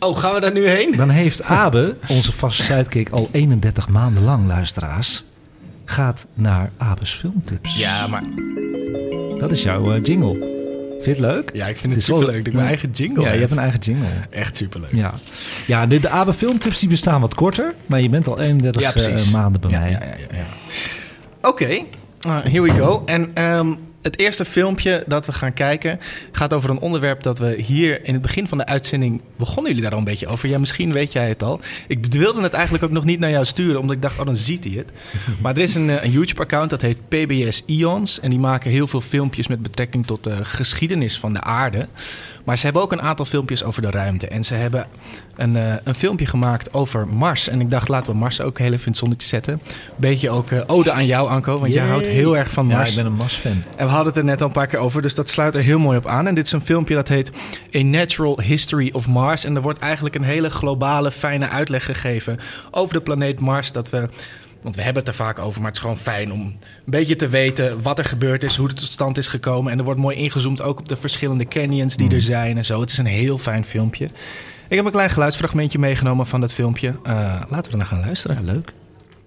[0.00, 0.92] oh, gaan we daar nu heen?
[0.96, 5.24] dan heeft Abe, onze vaste sidekick, al 31 maanden lang luisteraars,
[5.90, 7.76] gaat naar Abe's filmtips.
[7.78, 8.22] Ja, maar
[9.38, 10.54] Dat is jouw eh, jingle.
[11.02, 11.50] Vind je het leuk?
[11.54, 13.40] ja, ik vind het, wel- superleuk dat ik mijn eigen jingle Ja, je heb.
[13.40, 14.06] hebt een eigen jingle.
[14.30, 14.92] Echt superleuk.
[14.92, 15.14] Ja,
[15.66, 18.90] ja de, de Abe filmtips die bestaan wat korter, maar je bent al 31 Ja,
[18.90, 19.26] precies.
[19.26, 19.90] eh, maanden bij Ja, mij.
[19.90, 20.46] ja, ja, ja, ja.
[21.48, 23.02] Oké, uh, here we go.
[23.06, 23.74] En ehm,
[24.06, 26.00] het eerste filmpje dat we gaan kijken
[26.32, 29.82] gaat over een onderwerp dat we hier in het begin van de uitzending begonnen jullie
[29.82, 30.48] daar al een beetje over.
[30.48, 31.60] Ja, misschien weet jij het al.
[31.88, 34.36] Ik wilde het eigenlijk ook nog niet naar jou sturen, omdat ik dacht, oh dan
[34.36, 34.90] ziet hij het.
[35.42, 38.86] Maar er is een, eh, een YouTube-account dat heet PBS Ions en die maken heel
[38.86, 41.88] veel filmpjes met betrekking tot de geschiedenis van de aarde.
[42.46, 44.28] Maar ze hebben ook een aantal filmpjes over de ruimte.
[44.28, 44.86] En ze hebben
[45.36, 47.48] een, eh, een filmpje gemaakt over Mars.
[47.48, 49.60] En ik dacht, laten we Mars ook heel even in het zonnetje zetten.
[49.96, 51.58] Beetje ook eh, ode aan jou, Anko.
[51.58, 52.90] Want jij houdt heel erg van Ja, Mars.
[52.90, 53.62] ik ben een Mars-fan.
[53.76, 55.62] En we hadden het er net al een paar keer over, dus dat sluit er
[55.62, 56.26] heel mooi op aan.
[56.26, 57.30] En dit is een filmpje dat heet
[57.76, 59.44] A Natural History of Mars.
[59.44, 62.38] En er wordt eigenlijk een hele globale, fijne uitleg gegeven
[62.70, 63.72] over de planeet Mars.
[63.72, 64.08] Dat we,
[64.62, 67.16] want we hebben het er vaak over, maar het is gewoon fijn om een beetje
[67.16, 69.72] te weten wat er gebeurd is, hoe het tot stand is gekomen.
[69.72, 72.80] En er wordt mooi ingezoomd ook op de verschillende canyons die er zijn en zo.
[72.80, 74.08] Het is een heel fijn filmpje.
[74.68, 76.94] Ik heb een klein geluidsfragmentje meegenomen van dat filmpje.
[77.02, 78.44] Eh, laten we er naar gaan luisteren.
[78.44, 78.72] Leuk.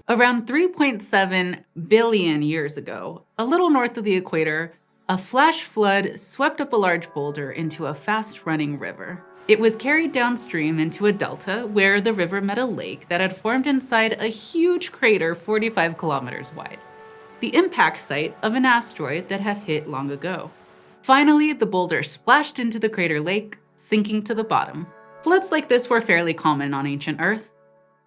[0.06, 4.72] Around 3.7 billion years ago, a little north of the equator,
[5.08, 9.29] a flash flood swept up a large boulder into a fast running river.
[9.50, 13.36] It was carried downstream into a delta where the river met a lake that had
[13.36, 16.78] formed inside a huge crater 45 kilometers wide,
[17.40, 20.52] the impact site of an asteroid that had hit long ago.
[21.02, 24.86] Finally, the boulder splashed into the crater lake, sinking to the bottom.
[25.24, 27.52] Floods like this were fairly common on ancient Earth,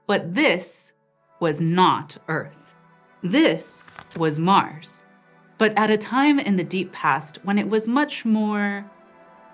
[0.06, 0.92] but this
[1.40, 2.72] was not Earth.
[3.24, 5.02] This was Mars,
[5.58, 8.88] but at a time in the deep past when it was much more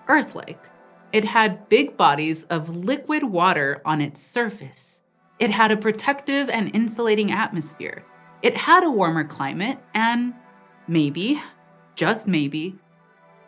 [0.07, 0.69] Earth like.
[1.11, 5.01] It had big bodies of liquid water on its surface.
[5.39, 8.03] It had a protective and insulating atmosphere.
[8.41, 10.33] It had a warmer climate, and
[10.87, 11.41] maybe,
[11.95, 12.75] just maybe,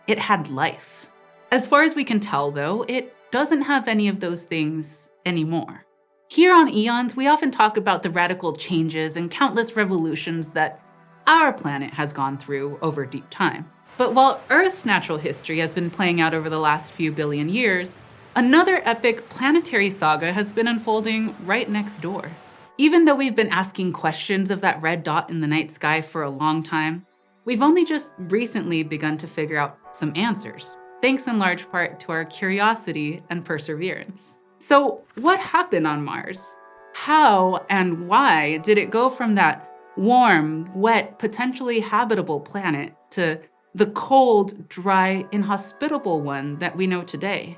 [0.08, 1.08] it had life.
[1.52, 5.86] As far as we can tell, though, it doesn't have any of those things anymore.
[6.30, 10.82] Here on Eons, we often talk about the radical changes and countless revolutions that
[11.28, 13.70] our planet has gone through over deep time.
[14.02, 17.98] But while Earth's natural history has been playing out over the last few billion years,
[18.36, 22.32] another epic planetary saga has been unfolding right next door.
[22.80, 26.24] Even though we've been asking questions of that red dot in the night sky for
[26.24, 27.06] a long time,
[27.46, 32.12] we've only just recently begun to figure out some answers, thanks in large part to
[32.12, 34.40] our curiosity and perseverance.
[34.58, 36.58] So, what happened on Mars?
[36.96, 43.40] How and why did it go from that warm, wet, potentially habitable planet to
[43.74, 47.58] the cold, dry, inhospitable one that we know today?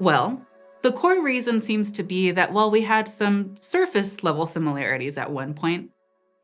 [0.00, 0.44] Well,
[0.82, 5.30] the core reason seems to be that while we had some surface level similarities at
[5.30, 5.90] one point,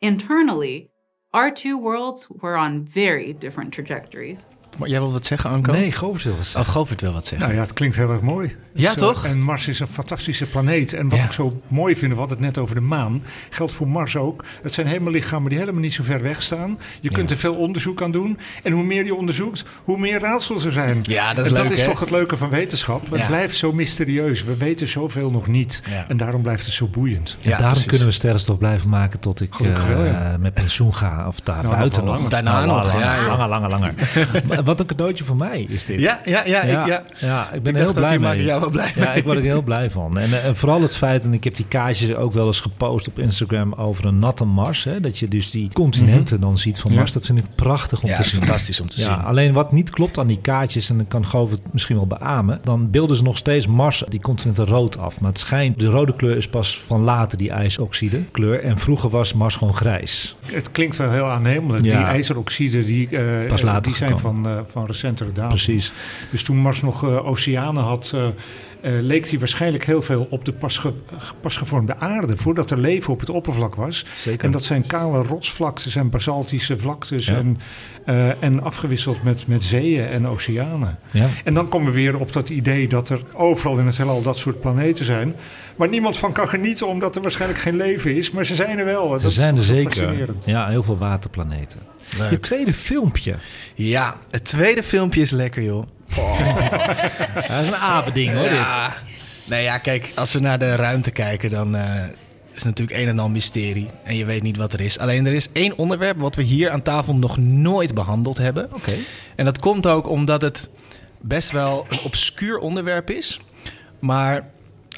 [0.00, 0.90] internally,
[1.34, 4.48] our two worlds were on very different trajectories.
[4.78, 5.72] Maar jij wil wat zeggen, Anko?
[5.72, 7.40] Nee, Govert wil wat Oh, Govert wil wat zeggen.
[7.48, 8.56] Nou ja, het klinkt heel erg mooi.
[8.74, 9.24] Ja, Dus, toch?
[9.24, 10.92] En Mars is een fantastische planeet.
[10.92, 11.24] En wat Ja.
[11.24, 14.44] ik zo mooi vind, we hadden het net over de maan, geldt voor Mars ook.
[14.62, 16.78] Het zijn helemaal lichamen die helemaal niet zo ver weg staan.
[17.00, 18.38] Je kunt er veel onderzoek aan doen.
[18.62, 20.98] En hoe meer je onderzoekt, hoe meer raadsels er zijn.
[21.02, 21.88] Ja, dat is en leuk, dat is hè?
[21.88, 23.10] toch het leuke van wetenschap.
[23.10, 23.26] Het Ja.
[23.26, 24.44] blijft zo mysterieus.
[24.44, 25.82] We weten zoveel nog niet.
[25.90, 26.04] Ja.
[26.08, 27.36] En daarom blijft het zo boeiend.
[27.42, 27.86] En daarom precies.
[27.86, 29.66] kunnen we sterrenstof blijven maken tot ik eh,
[30.06, 30.36] ja.
[30.40, 31.24] met pensioen ga.
[31.26, 32.28] Of daar Nou, buiten nog.
[32.28, 33.26] Daarna Nou, nog, langer, ja, ja.
[33.26, 33.94] langer, langer, langer.
[34.61, 36.00] Ja, wat een cadeautje voor mij is dit.
[36.00, 36.64] Ja, ja, ja.
[36.64, 37.02] ja, ik, ja.
[37.20, 38.44] ja, ik ben Ik er heel blij mee.
[38.44, 39.16] jou wel blij Ja, mee.
[39.16, 40.18] ik word er heel blij van.
[40.18, 43.08] En, eh, en vooral het feit, en ik heb die kaartjes ook wel eens gepost
[43.08, 44.84] op Instagram over een natte Mars.
[44.84, 46.96] Hè, dat je dus die continenten dan ziet van Ja.
[46.98, 47.12] Mars.
[47.12, 48.38] Dat vind ik prachtig om Ja, te is zien.
[48.38, 49.24] fantastisch om te Ja, zien.
[49.24, 52.61] alleen wat niet klopt aan die kaartjes, en dan kan Govert het misschien wel beamen,
[52.64, 55.20] dan beelden ze nog steeds Mars, die continenten rood af.
[55.20, 58.62] Maar het schijnt, de rode kleur is pas van later die ijsoxide kleur.
[58.64, 60.36] En vroeger was Mars gewoon grijs.
[60.46, 61.84] Het klinkt wel heel aannemelijk.
[61.84, 61.96] Ja.
[61.98, 64.42] Die ijzeroxiden die, eh, Pas later die zijn gekomen.
[64.42, 65.48] van, eh, van recentere datum.
[65.48, 65.92] Precies.
[66.30, 68.14] Dus toen Mars nog eh, oceanen had,
[68.82, 70.92] eh, leek hij waarschijnlijk heel veel op de pas, ge-
[71.40, 72.36] pas gevormde aarde.
[72.36, 74.04] Voordat er leven op het oppervlak was.
[74.16, 74.44] Zeker.
[74.44, 77.26] En dat zijn kale rotsvlaktes en basaltische vlaktes.
[77.26, 77.34] Ja.
[77.36, 77.58] En,
[78.04, 80.98] eh, en afgewisseld met, met zeeën en oceanen.
[81.10, 81.26] Ja.
[81.44, 84.36] En dan komen we weer op dat idee dat er overal in het heelal dat
[84.38, 85.34] soort planeten zijn.
[85.76, 88.30] Waar niemand van kan genieten omdat er waarschijnlijk geen leven is.
[88.30, 89.08] Maar ze zijn er wel.
[89.08, 90.28] Dat Ze zijn er zeker.
[90.44, 91.78] Ja, heel veel waterplaneten.
[92.18, 92.30] Leuk.
[92.30, 93.34] Je tweede filmpje.
[93.74, 95.86] Ja, het tweede filmpje is lekker, joh.
[96.14, 98.42] Dat is een apending hoor.
[98.42, 98.52] dit.
[98.52, 98.94] Ja.
[99.46, 102.04] Nee, ja, kijk, als we naar de ruimte kijken, dan eh,
[102.50, 103.88] is het natuurlijk een en al mysterie.
[104.04, 104.98] En je weet niet wat er is.
[104.98, 108.68] Alleen er is één onderwerp wat we hier aan tafel nog nooit behandeld hebben.
[108.72, 108.92] Oké.
[109.36, 110.68] En dat komt ook omdat het
[111.20, 113.40] best wel een obscuur onderwerp is.
[113.98, 114.48] Maar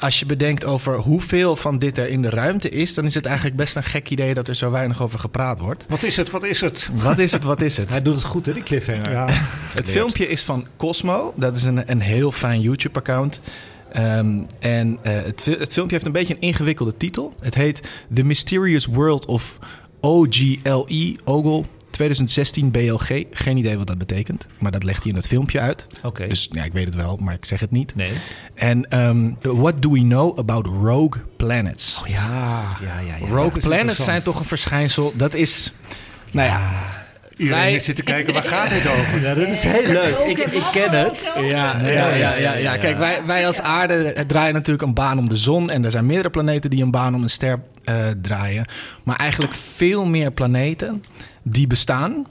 [0.03, 3.25] als je bedenkt over hoeveel van dit er in de ruimte is, dan is het
[3.25, 5.85] eigenlijk best een gek idee dat er zo weinig over gepraat wordt.
[5.89, 6.29] Wat is het?
[6.29, 6.89] Wat is het?
[6.93, 7.43] Wat is het?
[7.43, 7.89] Wat is het?
[7.95, 9.11] Hij doet het goed hè, die cliffhanger.
[9.11, 9.27] Ja.
[9.79, 11.33] Het filmpje is van Cosmo.
[11.35, 13.39] Dat is een, een heel fijn YouTube-account.
[13.91, 17.33] Ehm, en eh, het, het filmpje heeft een beetje een ingewikkelde titel.
[17.39, 17.81] Het heet
[18.13, 19.59] The Mysterious World of
[20.01, 21.63] OGLE, Ogle
[21.93, 23.23] 2016 BLG.
[23.31, 25.85] Geen idee wat dat betekent, maar dat legt hij in het filmpje uit.
[26.03, 26.27] Oké.
[26.27, 27.95] Dus ja, ik weet het wel, maar ik zeg het niet.
[27.95, 28.11] Nee.
[28.55, 32.01] En ehm, what do we know about rogue planets?
[32.05, 33.15] Ja, ja, ja.
[33.19, 33.27] ja.
[33.27, 35.13] rogue planets zijn toch een verschijnsel.
[35.15, 35.73] Dat is,
[36.31, 36.71] nou ja,
[37.37, 39.21] Iedereen Wij- zit te kijken, waar gaat dit over?
[39.21, 40.17] Ja, dat is heel leuk.
[40.17, 41.39] Ik, ik ken het.
[41.41, 42.77] Ja, ja, ja, ja, ja.
[42.77, 45.69] Kijk, wij, wij als aarde draaien natuurlijk een baan om de zon.
[45.69, 48.65] En er zijn meerdere planeten die een baan om een ster eh, draaien.
[49.03, 51.03] Maar eigenlijk veel meer planeten
[51.43, 52.27] die bestaan,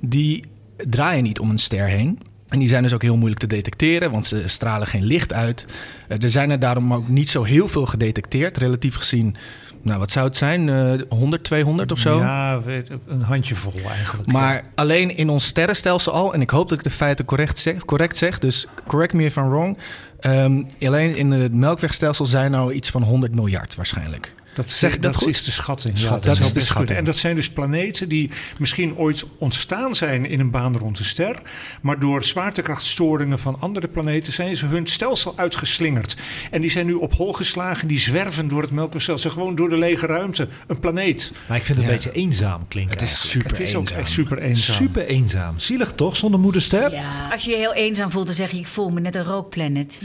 [0.00, 0.44] die
[0.76, 2.18] draaien niet om een ster heen.
[2.48, 5.66] En die zijn dus ook heel moeilijk te detecteren, want ze stralen geen licht uit.
[6.08, 8.56] Eh, er zijn er daarom ook niet zo heel veel gedetecteerd.
[8.58, 9.36] Relatief gezien,
[9.82, 10.68] nou wat zou het zijn?
[10.68, 12.18] Eh 100, 200 of zo?
[12.18, 12.60] Ja,
[13.06, 14.32] een handjevol eigenlijk.
[14.32, 17.84] Maar alleen in ons sterrenstelsel al, en ik hoop dat ik de feiten correct zeg,
[17.84, 19.78] correct zeg dus correct me if I'm wrong.
[20.20, 24.34] ehm, alleen in het melkwegstelsel zijn nou iets van 100 miljard waarschijnlijk.
[24.58, 25.28] Dat, Zeg dat dat goed?
[25.28, 25.98] is de schatting.
[25.98, 26.24] Schatting.
[26.24, 26.98] Ja, Dat is de schatting.
[26.98, 31.04] En dat zijn dus planeten die misschien ooit ontstaan zijn in een baan rond een
[31.04, 31.36] ster.
[31.82, 36.16] Maar door zwaartekrachtstoringen van andere planeten zijn ze hun stelsel uitgeslingerd.
[36.50, 37.88] En die zijn nu op hol geslagen.
[37.88, 39.30] Die zwerven door het melkwegstelsel.
[39.30, 40.48] Gewoon door de lege ruimte.
[40.66, 41.32] Een planeet.
[41.48, 41.98] Maar ik vind het een Ja.
[42.02, 42.92] beetje eenzaam klinken.
[42.92, 43.32] Het is eigenlijk.
[43.44, 43.98] super het is ook eenzaam.
[43.98, 44.74] echt super eenzaam.
[44.76, 45.58] Super eenzaam.
[45.58, 46.92] Zielig toch, zonder moederster?
[46.92, 49.24] Ja, als je je heel eenzaam voelt, dan zeg je: Ik voel me net een
[49.24, 49.98] rookplanet.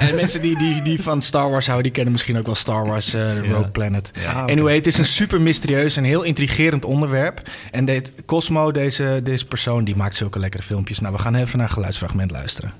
[0.00, 2.86] En mensen die, die, die van Star Wars houden, die kennen misschien ook wel Star
[2.86, 3.95] Wars eh, Rogue Planet.
[4.22, 4.52] Ja, oké.
[4.52, 7.42] Anyway, het is een super mysterieus en heel intrigerend onderwerp.
[7.70, 11.00] En dit, Cosmo, deze, deze persoon, die maakt zulke lekkere filmpjes.
[11.00, 12.72] Nou, we gaan even naar een geluidsfragment luisteren.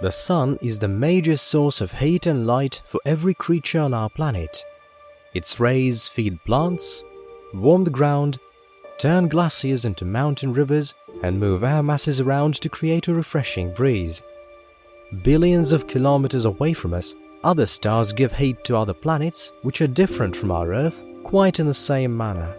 [0.00, 4.10] The sun is the major source of heat and light for every creature on our
[4.10, 4.66] planet.
[5.32, 7.04] Its rays feed plants,
[7.52, 8.38] warm the ground,
[8.96, 14.22] turn glaciers into mountain rivers, and move air masses around to create a refreshing breeze.
[15.22, 17.14] Billions of kilometers away from us,
[17.44, 21.66] other stars give heat to other planets, which are different from our Earth, quite in
[21.66, 22.56] the same manner.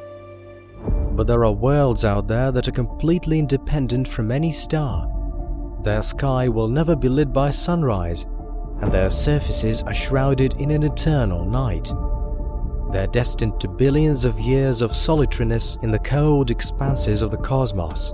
[1.12, 5.10] But there are worlds out there that are completely independent from any star.
[5.84, 8.26] Their sky will never be lit by sunrise,
[8.82, 11.94] and their surfaces are shrouded in an eternal night.
[12.92, 18.14] They're destined to billions of years of solitariness in the cold expanses of the cosmos,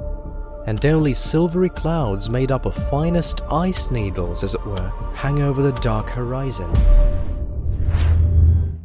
[0.65, 5.61] and only silvery clouds made up of finest ice needles, as it were, hang over
[5.61, 6.71] the dark horizon.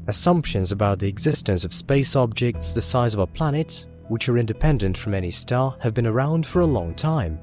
[0.07, 4.99] Assumptions about the existence of space objects the size of a planet, which are independent
[4.99, 7.39] from any star, have been around for a long time.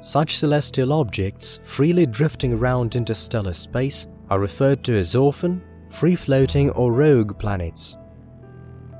[0.00, 6.70] Such celestial objects, freely drifting around interstellar space, are referred to as orphan, free floating,
[6.70, 7.96] or rogue planets.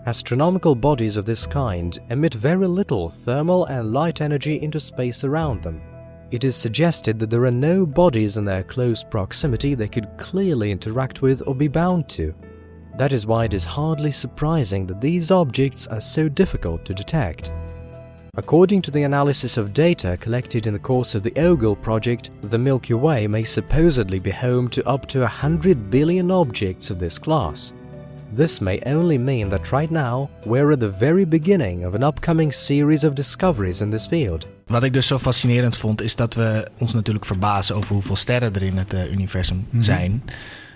[0.05, 5.63] Astronomical bodies of this kind emit very little thermal and light energy into space around
[5.63, 5.81] them.
[6.33, 10.73] It is suggested that there are no bodies in their close proximity they could clearly
[10.73, 12.35] interact with or be bound to.
[12.97, 17.53] That is why it is hardly surprising that these objects are so difficult to detect.
[18.35, 22.59] According to the analysis of data collected in the course of the Ogle project, the
[22.59, 27.73] Milky Way may supposedly be home to up to 100 billion objects of this class.
[28.35, 32.53] This may only mean that right now we're at the very beginning of an upcoming
[32.53, 34.47] series of discoveries in this field.
[34.67, 38.55] Wat ik dus zo fascinerend vond, is dat we ons natuurlijk verbazen over hoeveel sterren
[38.55, 39.83] er in het eh, universum Mhm.
[39.83, 40.23] zijn.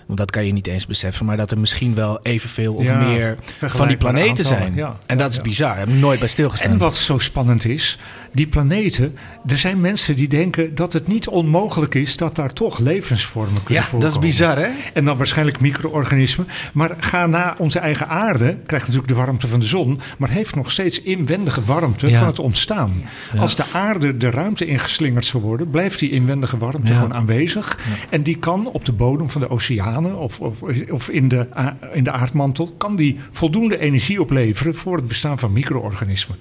[0.07, 1.27] Want dat kan je niet eens beseffen.
[1.27, 4.75] Maar dat er misschien wel evenveel of Ja, meer van die planeten aantallen, zijn.
[4.75, 4.97] ja.
[5.07, 5.43] En dat Ja, is ja.
[5.43, 5.69] bizar.
[5.69, 6.71] Daar heb ik nooit bij stilgestaan.
[6.71, 7.99] En wat zo spannend is,
[8.37, 12.79] die planeten, er zijn mensen die denken dat het niet onmogelijk is dat daar toch
[12.79, 14.07] levensvormen kunnen Ja, voorkomen.
[14.15, 14.69] dat is bizar, hè?
[14.93, 16.47] En dan waarschijnlijk micro-organismen.
[16.73, 20.55] Maar ga na onze eigen aarde, krijgt natuurlijk de warmte van de zon, maar heeft
[20.55, 22.19] nog steeds inwendige warmte Ja.
[22.19, 23.03] van het ontstaan.
[23.33, 23.41] Ja.
[23.41, 26.95] Als de aarde de ruimte ingeslingerd zou worden, blijft die inwendige warmte Ja.
[26.99, 27.79] gewoon aanwezig.
[28.09, 31.49] En die kan op de bodem van de oceanen of, of, of in, de,
[31.93, 36.37] in de aardmantel, kan die voldoende energie opleveren voor het bestaan van micro-organismen.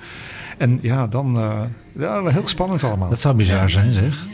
[0.58, 1.62] En ja, dan eh,
[2.00, 3.10] ja, heel spannend allemaal.
[3.10, 4.26] Dat zou bizar zijn, zeg.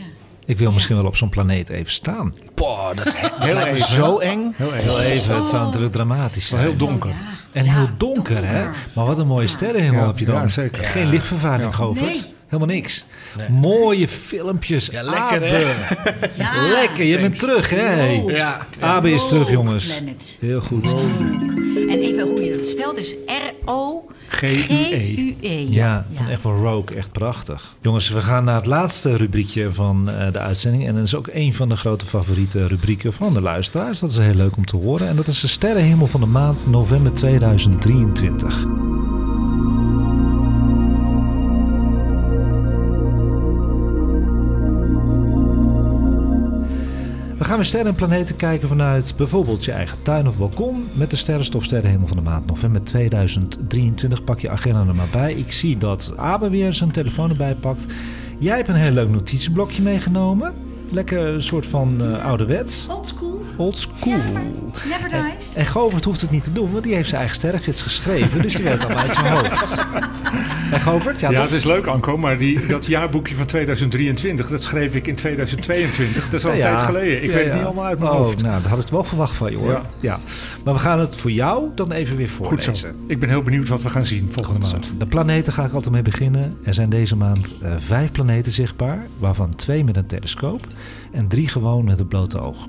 [0.46, 2.34] Ik wil misschien wel op zo'n planeet even staan.
[2.54, 4.52] Boah, dat is he- Heel even, zo eng.
[4.56, 5.12] Heel Heel even.
[5.12, 6.70] even, het zou natuurlijk dramatisch Wel zijn.
[6.76, 7.10] heel donker.
[7.52, 8.64] En heel donker, hè?
[8.94, 10.34] Maar wat een mooie sterrenhemel Ja, heb je dan.
[10.34, 10.84] ja, zeker.
[10.84, 11.76] Geen lichtvervuiling, Ja.
[11.76, 12.28] Govert.
[12.46, 13.04] Helemaal niks.
[13.50, 14.86] Mooie filmpjes.
[14.86, 15.58] Ja, lekker, hè?
[16.34, 16.68] Ja.
[16.68, 18.02] Lekker, je bent terug, hè?
[18.26, 18.66] Ja.
[18.80, 19.86] Abe is terug, jongens.
[19.96, 20.36] Planet.
[20.40, 20.92] Heel goed.
[21.88, 24.10] En even hoe je dat spelt is R-O-G-U-E.
[24.32, 25.66] G-U-E.
[25.70, 27.74] Ja, van echt van Rogue, echt prachtig.
[27.80, 30.86] Jongens, we gaan naar het laatste rubriekje van eh, de uitzending.
[30.86, 34.00] En dat is ook een van de grote favoriete rubrieken van de luisteraars.
[34.00, 35.08] Dat is heel leuk om te horen.
[35.08, 38.66] En dat is de sterrenhemel van de maand november 2023.
[47.42, 50.88] We gaan weer sterren en planeten kijken vanuit bijvoorbeeld je eigen tuin of balkon.
[50.92, 54.24] Met de sterrenstof sterrenhemel van de maand november 2023.
[54.24, 55.34] Pak je agenda er maar bij.
[55.34, 57.86] Ik zie dat Abe weer zijn telefoon erbij pakt.
[58.38, 60.52] Jij hebt een heel leuk notitieblokje meegenomen.
[60.92, 62.86] Lekker een soort van eh, ouderwets.
[62.90, 63.40] Old school.
[63.56, 64.12] Old school.
[64.88, 65.54] Never En, dies.
[65.54, 68.42] en Govert hoeft het niet te doen, want die heeft zijn eigen sterrengids geschreven.
[68.42, 69.76] Dus die weet het allemaal uit zijn hoofd.
[70.72, 71.20] En Govert?
[71.20, 71.48] Ja, Ja, toch?
[71.48, 76.24] het is leuk, Anko, maar die, dat jaarboekje van 2023, dat schreef ik in 2022.
[76.30, 77.22] Dat is al een tijd geleden.
[77.22, 77.48] Ik ja, weet ja.
[77.48, 78.42] het niet allemaal uit mijn oh, hoofd.
[78.42, 79.70] Nou, dat had ik wel verwacht van je hoor.
[79.70, 79.82] Ja.
[80.00, 80.18] Ja.
[80.64, 82.76] Maar we gaan het voor jou dan even weer Goed voorlezen.
[82.76, 82.86] zo.
[83.06, 84.92] Ik ben heel benieuwd wat we gaan zien volgende maand.
[84.98, 86.56] De planeten ga ik altijd mee beginnen.
[86.64, 90.66] Er zijn deze maand eh, vijf planeten zichtbaar, waarvan twee met een telescoop
[91.12, 92.68] en drie gewoon met het blote oog.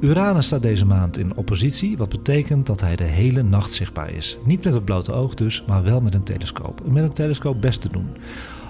[0.00, 4.38] Uranus staat deze maand in oppositie, wat betekent dat hij de hele nacht zichtbaar is.
[4.44, 6.80] Niet met het blote oog dus, maar wel met een telescoop.
[6.86, 8.08] En met een telescoop best te doen.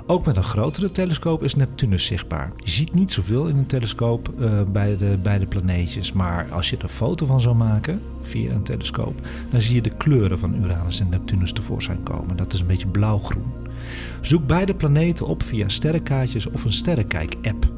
[0.09, 2.53] Ook met een grotere telescoop is Neptunus zichtbaar.
[2.57, 6.71] Je ziet niet zoveel in een telescoop eh, bij, de, bij de planeetjes, maar als
[6.71, 10.39] je er een foto van zou maken via een telescoop, dan zie je de kleuren
[10.39, 12.37] van Uranus en Neptunus tevoorschijn komen.
[12.37, 13.53] Dat is een beetje blauw-groen.
[14.21, 17.76] Zoek beide planeten op via sterrenkaartjes of een sterrenkijk-app.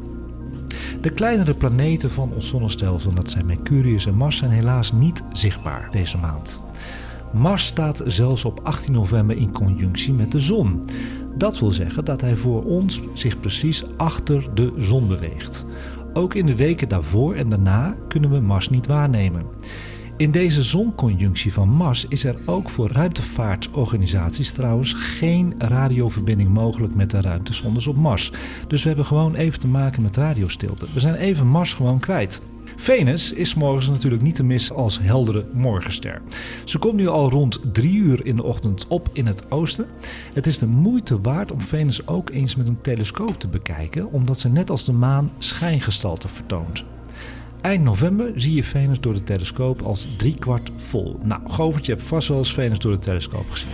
[1.01, 5.89] De kleinere planeten van ons zonnestelsel, dat zijn Mercurius en Mars, zijn helaas niet zichtbaar
[5.91, 6.63] deze maand.
[7.33, 10.85] Mars staat zelfs op 18 november in conjunctie met de zon.
[11.37, 15.67] Dat wil zeggen dat hij voor ons zich precies achter de zon beweegt.
[16.13, 19.47] Ook in de weken daarvoor en daarna kunnen we Mars niet waarnemen.
[20.19, 27.11] In deze zonconjunctie van Mars is er ook voor ruimtevaartorganisaties trouwens geen radioverbinding mogelijk met
[27.11, 28.33] de ruimtesondes op Mars.
[28.69, 30.87] Dus we hebben gewoon even te maken met radiostilte.
[30.95, 32.41] We zijn even Mars gewoon kwijt.
[32.77, 36.23] Venus is morgens natuurlijk niet te missen als heldere morgenster.
[36.65, 39.87] Ze komt nu al rond 3 uur in de ochtend op in het oosten.
[40.33, 44.39] Het is de moeite waard om Venus ook eens met een telescoop te bekijken, omdat
[44.39, 46.85] ze net als de maan schijngestalte vertoont.
[47.61, 51.19] Eind november zie je Venus door de telescoop als driekwart vol.
[51.23, 53.69] Nou, Govert, je hebt vast wel eens Venus door de telescoop gezien.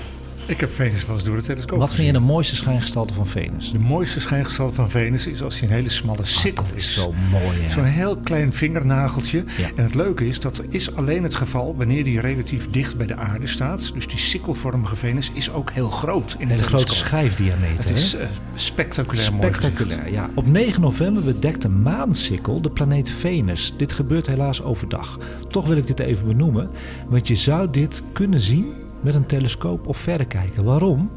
[0.46, 3.26] Ik heb Venus wel eens door de telescoop Wat vind je de mooiste schijngestalte van
[3.26, 3.72] Venus?
[3.72, 7.14] De mooiste schijngestalte van Venus is als hij een hele smalle sikkel Dat is zo
[7.30, 7.70] mooi, hè?
[7.70, 9.44] Zo'n heel klein vingernageltje.
[9.58, 9.70] Ja.
[9.76, 13.16] En het leuke is, dat is alleen het geval wanneer die relatief dicht bij de
[13.16, 13.94] aarde staat.
[13.94, 17.88] Dus die sikkelvormige Venus is ook heel groot in de Een grote schijfdiameter.
[17.88, 19.74] Het is eh, spectaculair mooi gezicht.
[19.74, 20.30] Spectaculair, ja.
[20.34, 23.74] Op 9 november bedekt de maansikkel de planeet Venus.
[23.76, 25.18] Dit gebeurt helaas overdag.
[25.48, 26.70] Toch wil ik dit even benoemen,
[27.08, 30.64] want je zou dit kunnen zien met een telescoop of verrekijker.
[30.64, 31.10] Waarom?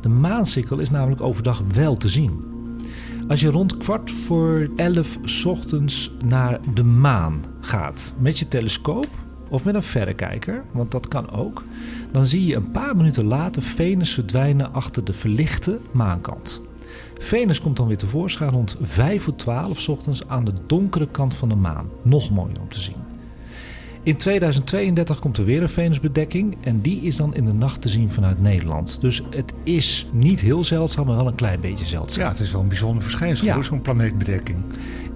[0.00, 2.44] De maansikkel is namelijk overdag wel te zien.
[3.28, 9.08] Als je rond kwart voor elf ochtends naar de maan gaat met je telescoop
[9.48, 11.64] of met een verrekijker, want dat kan ook,
[12.12, 16.62] dan zie je een paar minuten later Venus verdwijnen achter de verlichte maankant.
[17.18, 21.34] Venus komt dan weer tevoorschijn rond 5 voor 12 's ochtends aan de donkere kant
[21.34, 21.88] van de maan.
[22.02, 23.09] Nog mooier om te zien.
[24.02, 27.88] In 2032 komt er weer een Venusbedekking en die is dan in de nacht te
[27.88, 29.00] zien vanuit Nederland.
[29.00, 32.22] Dus het is niet heel zeldzaam, maar wel een klein beetje zeldzaam.
[32.24, 33.62] Ja, het is wel een bijzonder verschijnsel, Ja.
[33.62, 34.64] zo'n planeetbedekking.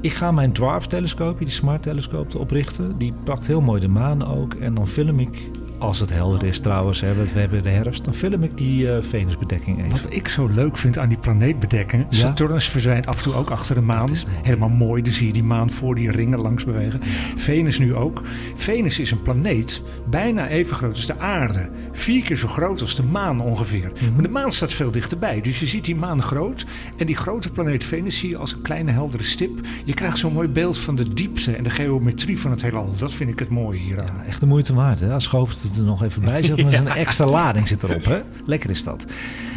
[0.00, 2.98] Ik ga mijn Dwarf-telescoop, die smart telescoop, oprichten.
[2.98, 4.54] Die pakt heel mooi de maan ook.
[4.54, 8.04] En dan film ik als het helder is trouwens, hè, want we hebben de herfst,
[8.04, 9.90] dan film ik die eh, Venusbedekking even.
[9.90, 12.06] Wat ik zo leuk vind aan die planeetbedekkingen.
[12.10, 12.16] Ja?
[12.16, 14.10] Saturnus verdwijnt af en toe ook achter de maan.
[14.42, 15.02] Helemaal mooi.
[15.02, 17.00] Dan zie je die maan voor die ringen langs bewegen.
[17.36, 18.22] Venus nu ook.
[18.54, 21.68] Venus is een planeet bijna even groot als de aarde.
[21.92, 23.92] Vier keer zo groot als de maan ongeveer.
[23.94, 24.12] Mhm.
[24.12, 25.40] Maar de maan staat veel dichterbij.
[25.40, 26.66] Dus je ziet die maan groot.
[26.96, 29.60] En die grote planeet Venus zie je als een kleine heldere stip.
[29.84, 32.92] Je krijgt zo'n mooi beeld van de diepte en de geometrie van het heelal.
[32.98, 34.22] Dat vind ik het mooie hieraan.
[34.26, 35.12] Echt de moeite waard, hè?
[35.12, 38.04] Als Govert het er nog even bij zet, dan is een extra lading zit erop,
[38.04, 38.20] hè?
[38.46, 39.04] Lekker is dat.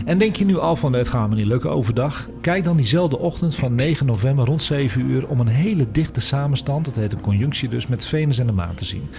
[0.06, 2.30] En denk je nu al van, het gaat me niet lukken overdag?
[2.42, 6.86] Kijk dan diezelfde ochtend van 9 november rond 7 uur om een hele dichte samenstand,
[6.86, 9.10] dat heet een conjunctie dus, met Venus en de maan te zien.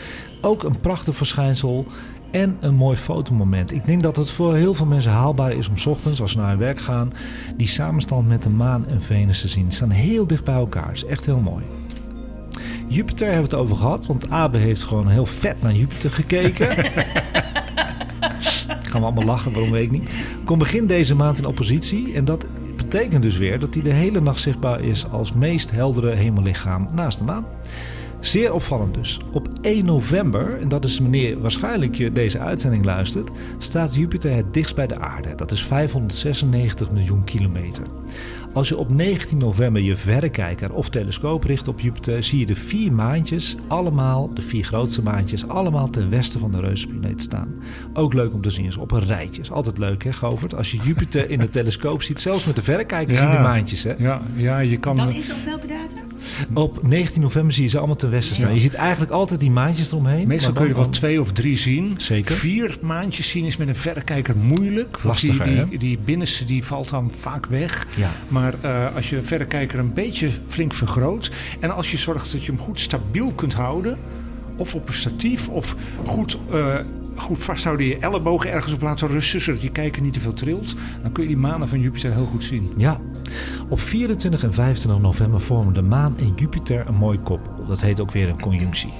[0.40, 1.86] Ook een prachtig verschijnsel
[2.30, 3.72] en een mooi fotomoment.
[3.72, 6.38] Ik denk dat het voor heel veel mensen haalbaar is om 's ochtends, als ze
[6.38, 7.12] naar hun werk gaan,
[7.56, 9.64] die samenstand met de maan en Venus te zien.
[9.64, 10.92] Die staan heel dicht bij elkaar.
[10.92, 11.64] is echt heel mooi.
[12.88, 16.76] Jupiter hebben we het over gehad, want Abe heeft gewoon heel vet naar Jupiter gekeken.
[18.88, 20.10] Gaan we allemaal lachen, waarom weet ik niet.
[20.44, 22.46] Komt begin deze maand in oppositie en dat
[22.76, 27.18] betekent dus weer dat hij de hele nacht zichtbaar is als meest heldere hemellichaam naast
[27.18, 27.44] de maan.
[28.20, 29.20] Zeer opvallend dus.
[29.32, 34.54] Op 1 november, en dat is wanneer waarschijnlijk je deze uitzending luistert, staat Jupiter het
[34.54, 35.34] dichtst bij de aarde.
[35.34, 37.82] Dat is 596 miljoen kilometer.
[38.52, 42.54] Als je op 19 november je verrekijker of telescoop richt op Jupiter, zie je de
[42.54, 47.54] vier maantjes, allemaal, de vier grootste maantjes, allemaal ten westen van de reuzenplaneet staan.
[47.92, 49.42] Ook leuk om te zien is op een rijtje.
[49.42, 50.54] Is altijd leuk hè, Govert?
[50.54, 53.82] Als je Jupiter in de telescoop ziet, zelfs met de verrekijker zie je de maantjes
[53.82, 53.94] hè.
[53.98, 54.96] Ja, ja je kan...
[54.96, 56.07] Dat is op welke datum?
[56.54, 58.48] Op 19 november zie je ze allemaal ten westen staan.
[58.48, 58.54] Ja.
[58.54, 60.28] Je ziet eigenlijk altijd die maantjes eromheen.
[60.28, 61.94] Meestal kun je er wel twee of drie zien.
[61.96, 62.34] Zeker.
[62.34, 64.98] Vier maandjes zien is met een verrekijker moeilijk.
[65.02, 67.86] Lastiger, die, die binnenste die valt dan vaak weg.
[67.96, 68.10] Ja.
[68.28, 71.30] Maar eh, als je een verrekijker een beetje flink vergroot...
[71.60, 73.98] en als je zorgt dat je hem goed stabiel kunt houden...
[74.56, 76.38] of op een statief of goed...
[76.50, 76.76] eh,
[77.18, 80.74] Goed vasthouden, je ellebogen ergens op laten rusten, zodat je kijker niet te veel trilt.
[81.02, 82.72] Dan kun je die manen van Jupiter heel goed zien.
[82.76, 83.00] Ja.
[83.68, 87.66] Op 24 en 25 november vormen de maan en Jupiter een mooi koppel.
[87.66, 88.92] Dat heet ook weer een conjunctie.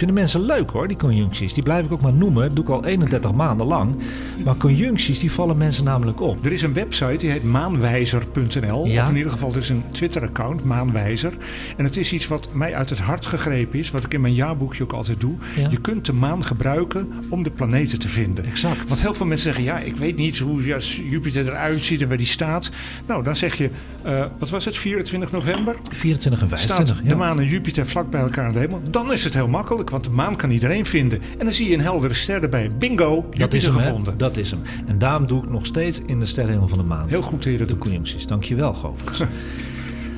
[0.00, 1.54] Vinden mensen leuk hoor, die conjuncties.
[1.54, 2.42] Die blijf ik ook maar noemen.
[2.42, 3.96] Dat doe ik al 31 maanden lang.
[4.44, 6.44] Maar conjuncties, die vallen mensen namelijk op.
[6.44, 8.86] Er is een website die heet maanwijzer.nl.
[8.86, 9.02] Ja?
[9.02, 11.32] Of in ieder geval, er is een Twitter-account, Maanwijzer.
[11.76, 13.90] En het is iets wat mij uit het hart gegrepen is.
[13.90, 15.34] Wat ik in mijn jaarboekje ook altijd doe.
[15.56, 15.68] Ja.
[15.70, 18.44] Je kunt de maan gebruiken om de planeten te vinden.
[18.44, 18.88] Exact.
[18.88, 20.62] Want heel veel mensen zeggen, ja, ik weet niet hoe
[21.10, 22.70] Jupiter eruit ziet en waar die staat.
[23.06, 23.70] Nou, dan zeg je,
[24.02, 25.76] eh, wat was het, 24 november?
[25.90, 27.04] 24 en Staat 25.
[27.04, 27.16] de ja.
[27.16, 28.82] maan en Jupiter vlak bij elkaar in de hemel.
[28.90, 31.20] Dan is het heel makkelijk, want de maan kan iedereen vinden.
[31.38, 32.70] En dan zie je een heldere ster erbij.
[32.78, 33.82] Bingo, Dat is hem, hè?
[33.82, 34.18] gevonden.
[34.18, 34.60] Dat is hem.
[34.86, 37.10] En daarom doe ik nog steeds in de sterrenhemel van de maand.
[37.10, 38.26] Heel goed dat De conjuncties.
[38.26, 39.22] Dankjewel, Govers.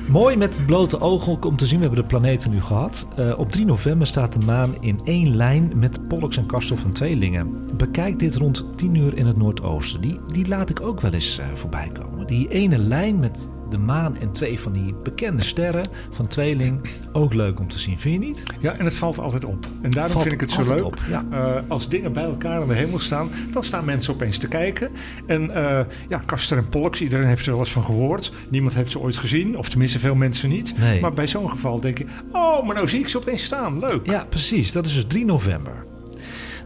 [0.07, 1.79] Mooi met het blote oog ook om te zien.
[1.79, 3.07] We hebben de planeten nu gehad.
[3.15, 6.91] Eh, op 3 november staat de maan in één lijn met Pollux en Castor van
[6.91, 7.65] tweelingen.
[7.77, 10.01] Bekijk dit rond 10 uur in het noordoosten.
[10.01, 12.27] Die, die laat ik ook wel eens eh, voorbij komen.
[12.27, 16.81] Die ene lijn met de maan en twee van die bekende sterren van tweeling.
[17.11, 18.43] Ook leuk om te zien, vind je niet?
[18.59, 19.65] Ja, en het valt altijd op.
[19.81, 20.83] En daarom Valt vind ik het zo leuk.
[20.83, 21.25] op, ja.
[21.31, 24.91] Eh, als dingen bij elkaar aan de hemel staan, dan staan mensen opeens te kijken.
[25.25, 28.31] En eh, ja, Castor en Pollux, iedereen heeft er wel eens van gehoord.
[28.49, 30.77] Niemand heeft ze ooit gezien, of tenminste veel mensen niet.
[30.77, 31.01] Nee.
[31.01, 33.79] Maar bij zo'n geval denk je, oh, maar nou zie ik ze opeens staan.
[33.79, 34.05] Leuk.
[34.05, 34.71] Ja, precies.
[34.71, 35.85] Dat is dus 3 november.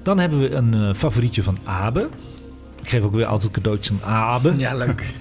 [0.04, 2.10] Dan hebben we een eh, favorietje van Abe.
[2.82, 4.54] Ik geef ook weer altijd cadeautjes aan Abe.
[4.58, 5.14] Ja, leuk.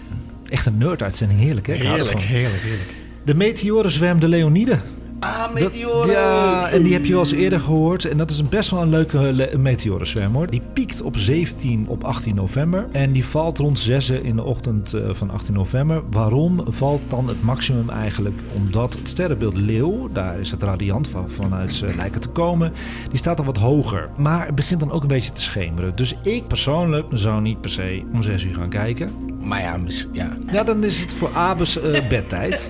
[0.48, 1.40] Echt een nerd-uitzending.
[1.40, 1.72] Heerlijk, hè?
[1.74, 2.90] Heerlijk, heerlijk, heerlijk.
[3.24, 4.78] De meteorenzwerm de Leonide.
[5.20, 6.10] Ah, meteoren!
[6.10, 8.04] ja, en die heb je wel eens eerder gehoord.
[8.04, 10.46] En dat is een best wel een leuke le- meteorenzwerm hoor.
[10.50, 12.86] Die piekt op 17 op 18 november.
[12.92, 16.02] En die valt rond 6 in de ochtend eh, van 18 november.
[16.10, 18.38] Waarom valt dan het maximum eigenlijk?
[18.54, 22.72] Omdat het sterrenbeeld Leeuw, daar is het radiant van, vanuit ze lijken te komen.
[23.08, 24.08] Die staat dan wat hoger.
[24.16, 25.96] Maar het begint dan ook een beetje te schemeren.
[25.96, 29.10] Dus ik persoonlijk zou niet per se om 6 uur gaan kijken.
[29.46, 30.36] Maar ja, mis, ja.
[30.52, 32.68] Ja, dan is het voor Abes eh, bedtijd.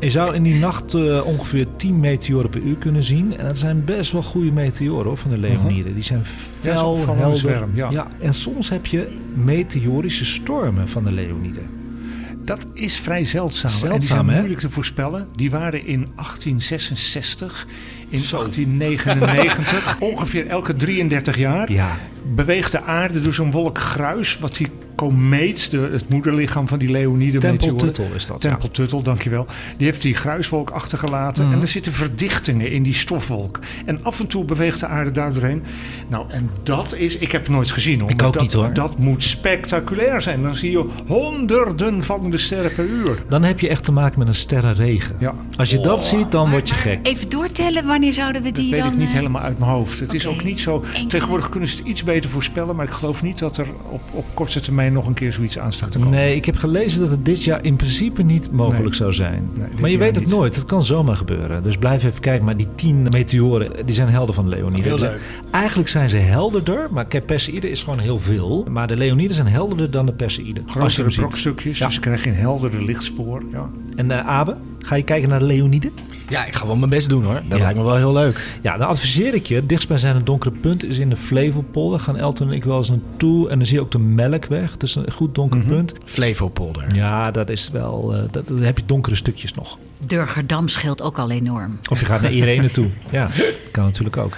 [0.00, 3.36] Je zou in die nacht eh, ongeveer 10 meteoren per uur kunnen zien.
[3.36, 5.94] En dat zijn best wel goede meteoren hoor, van de Leoniden.
[5.94, 6.20] Die zijn
[6.60, 7.38] Ja, fel, opvallende helder.
[7.38, 8.06] zwerm, ja.
[8.20, 11.66] En soms heb je meteorische stormen van de Leoniden.
[12.44, 13.70] Dat is vrij zeldzaam.
[13.70, 14.36] en die Zeldzaam, zijn hè?
[14.36, 15.26] moeilijk te voorspellen.
[15.36, 17.66] Die waren in 1866,
[18.08, 21.72] in 1899, ongeveer elke 33 jaar.
[21.72, 21.96] Ja.
[22.34, 24.68] beweegt de aarde door zo'n wolk gruis, wat die
[25.00, 27.38] komeet, de, het moederlichaam van die Leonide.
[27.38, 28.40] Tempel Tuttle is dat.
[28.40, 28.72] Tempel ja.
[28.72, 29.46] Tuttle, dankjewel.
[29.76, 31.44] Die heeft die gruiswolk achtergelaten.
[31.44, 31.54] Mhm.
[31.54, 33.58] En er zitten verdichtingen in die stofwolk.
[33.84, 35.62] En af en toe beweegt de aarde daar doorheen.
[36.08, 37.16] Nou, en dat is...
[37.16, 38.10] Ik heb het nooit gezien hoor.
[38.10, 38.72] Ik ook dat, niet, hoor.
[38.72, 40.42] Dat moet spectaculair zijn.
[40.42, 43.22] Dan zie je honderden vallende sterren per uur.
[43.28, 45.16] Dan heb je echt te maken met een sterrenregen.
[45.18, 45.34] Ja.
[45.56, 46.98] Als je dat ziet, dan word je gek.
[47.02, 48.92] Even doortellen, wanneer zouden we Dat die weet dan...
[48.92, 50.00] ik niet eh, helemaal uit mijn hoofd.
[50.00, 50.84] Het is ook niet zo.
[51.08, 52.76] Tegenwoordig kunnen ze het iets beter voorspellen.
[52.76, 55.72] Maar ik geloof niet dat er op, op korte termijn nog een keer zoiets aan
[55.72, 56.12] staat te komen.
[56.12, 58.94] Nee, ik heb gelezen dat het dit jaar in principe niet mogelijk Nee.
[58.94, 59.50] zou zijn.
[59.54, 60.34] Nee, maar je weet het niet.
[60.34, 60.54] nooit.
[60.54, 61.62] Het kan zomaar gebeuren.
[61.62, 62.44] Dus blijf even kijken.
[62.44, 64.82] Maar die tien meteoren, die zijn helder van de Leonide.
[64.82, 65.20] Heel Dus leuk.
[65.50, 66.88] Eigenlijk zijn ze helderder.
[66.90, 68.66] Maar Perseïde is gewoon heel veel.
[68.70, 70.60] Maar de Leoniden zijn helderder dan de Perseïde.
[70.78, 71.86] Als je Grotere brokstukjes, Ja.
[71.86, 73.42] dus krijg je een helderder lichtspoor.
[73.52, 73.70] Ja.
[73.96, 75.90] En eh, Abe, ga je kijken naar de Leonide?
[76.30, 77.34] Ja, ik ga wel mijn best doen hoor.
[77.48, 77.64] Dat Ja.
[77.64, 78.58] lijkt me wel heel leuk.
[78.62, 79.66] Ja, dan adviseer ik je.
[79.66, 82.00] Dichtstbijzijnde donkere punt is in de Flevopolder.
[82.00, 83.48] Gaan Elton en ik wel eens naartoe.
[83.50, 84.76] En dan zie je ook de Melkweg.
[84.76, 85.68] Dus een goed donker Mhm.
[85.68, 85.92] punt.
[86.04, 86.84] Flevopolder.
[86.94, 88.14] Ja, dat is wel...
[88.14, 89.78] eh, dat, dan heb je donkere stukjes nog.
[89.98, 91.78] Durgerdam scheelt ook al enorm.
[91.90, 92.86] Of je gaat naar Irene toe.
[93.10, 93.28] Ja,
[93.70, 94.36] kan natuurlijk ook.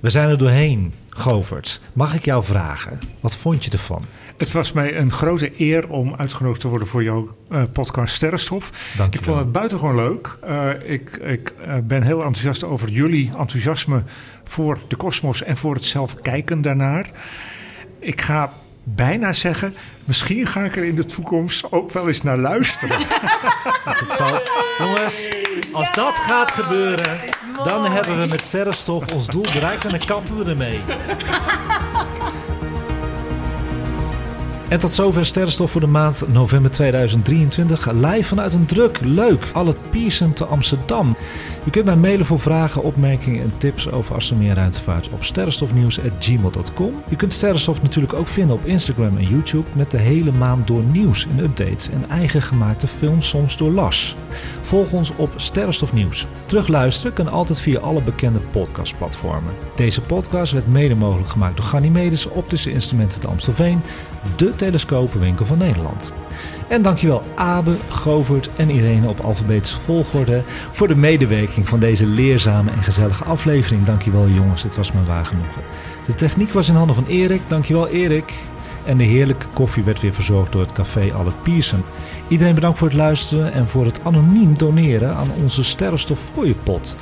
[0.00, 1.80] We zijn er doorheen, Govert.
[1.92, 4.02] Mag ik jou vragen, wat vond je ervan?
[4.40, 8.70] Het was mij een grote eer om uitgenodigd te worden voor jouw eh, podcast Sterrenstof.
[8.96, 10.36] Dank je Ik vond het buitengewoon leuk.
[10.42, 14.02] Eh, ik ik eh, ben heel enthousiast over jullie enthousiasme
[14.44, 17.10] voor de kosmos en voor het zelf kijken daarnaar.
[17.98, 18.52] Ik ga
[18.82, 22.98] bijna zeggen, misschien ga ik er in de toekomst ook wel eens naar luisteren.
[24.10, 24.40] Zal...
[24.78, 25.28] Jongens,
[25.72, 27.18] als dat gaat gebeuren,
[27.64, 30.80] dan hebben we met sterrenstof ons doel bereikt en dan kappen we ermee.
[34.70, 37.92] En tot zover Sterrenstof voor de maand november 2023.
[37.92, 41.16] Live vanuit een druk, leuk, alle Pierson te Amsterdam.
[41.64, 47.02] Je kunt mij mailen voor vragen, opmerkingen en tips over astronomie en ruimtevaart op sterrenstofnieuws.gmail.com.
[47.08, 50.82] Je kunt Sterrenstof natuurlijk ook vinden op Instagram en YouTube met de hele maand door
[50.82, 54.16] nieuws en updates en eigen gemaakte films soms door Las.
[54.70, 56.26] Volg ons op Sterrenstof Nieuws.
[56.46, 59.54] Terugluisteren kan altijd via alle bekende podcastplatformen.
[59.76, 63.80] Deze podcast werd mede mogelijk gemaakt door Ganymedes Optische Instrumenten te Amstelveen,
[64.36, 66.12] de telescopenwinkel van Nederland.
[66.68, 70.42] En dankjewel Abe, Govert en Irene op alfabetische volgorde
[70.72, 73.84] voor de medewerking van deze leerzame en gezellige aflevering.
[73.84, 75.62] Dankjewel jongens, het was me waar genoegen.
[76.06, 78.32] De techniek was in handen van Erik, dankjewel Erik.
[78.84, 81.82] En de heerlijke koffie werd weer verzorgd door het café Albert Pierson.
[82.30, 86.96] Iedereen bedankt voor het luisteren en voor het anoniem doneren aan onze Sterrenstof Fooiepot.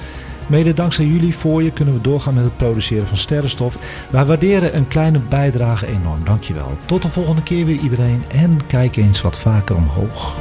[0.47, 3.77] Mede dankzij jullie voor je kunnen we doorgaan met het produceren van sterrenstof.
[4.11, 6.25] Wij waarderen een kleine bijdrage enorm.
[6.25, 6.73] Dankjewel.
[6.85, 10.37] Tot de volgende keer weer iedereen en kijk eens wat vaker omhoog.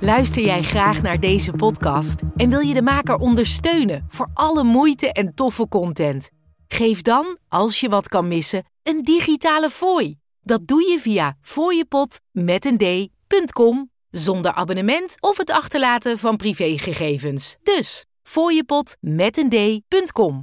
[0.00, 5.12] Luister jij graag naar deze podcast en wil je de maker ondersteunen voor alle moeite
[5.12, 6.33] en toffe content?
[6.68, 10.16] Geef dan, als je wat kan missen, een digitale fooi.
[10.42, 12.20] Dat doe je via fooiepot
[12.76, 17.56] d.com zonder abonnement of het achterlaten van privégegevens.
[17.62, 20.42] Dus fooiepot met een d.com.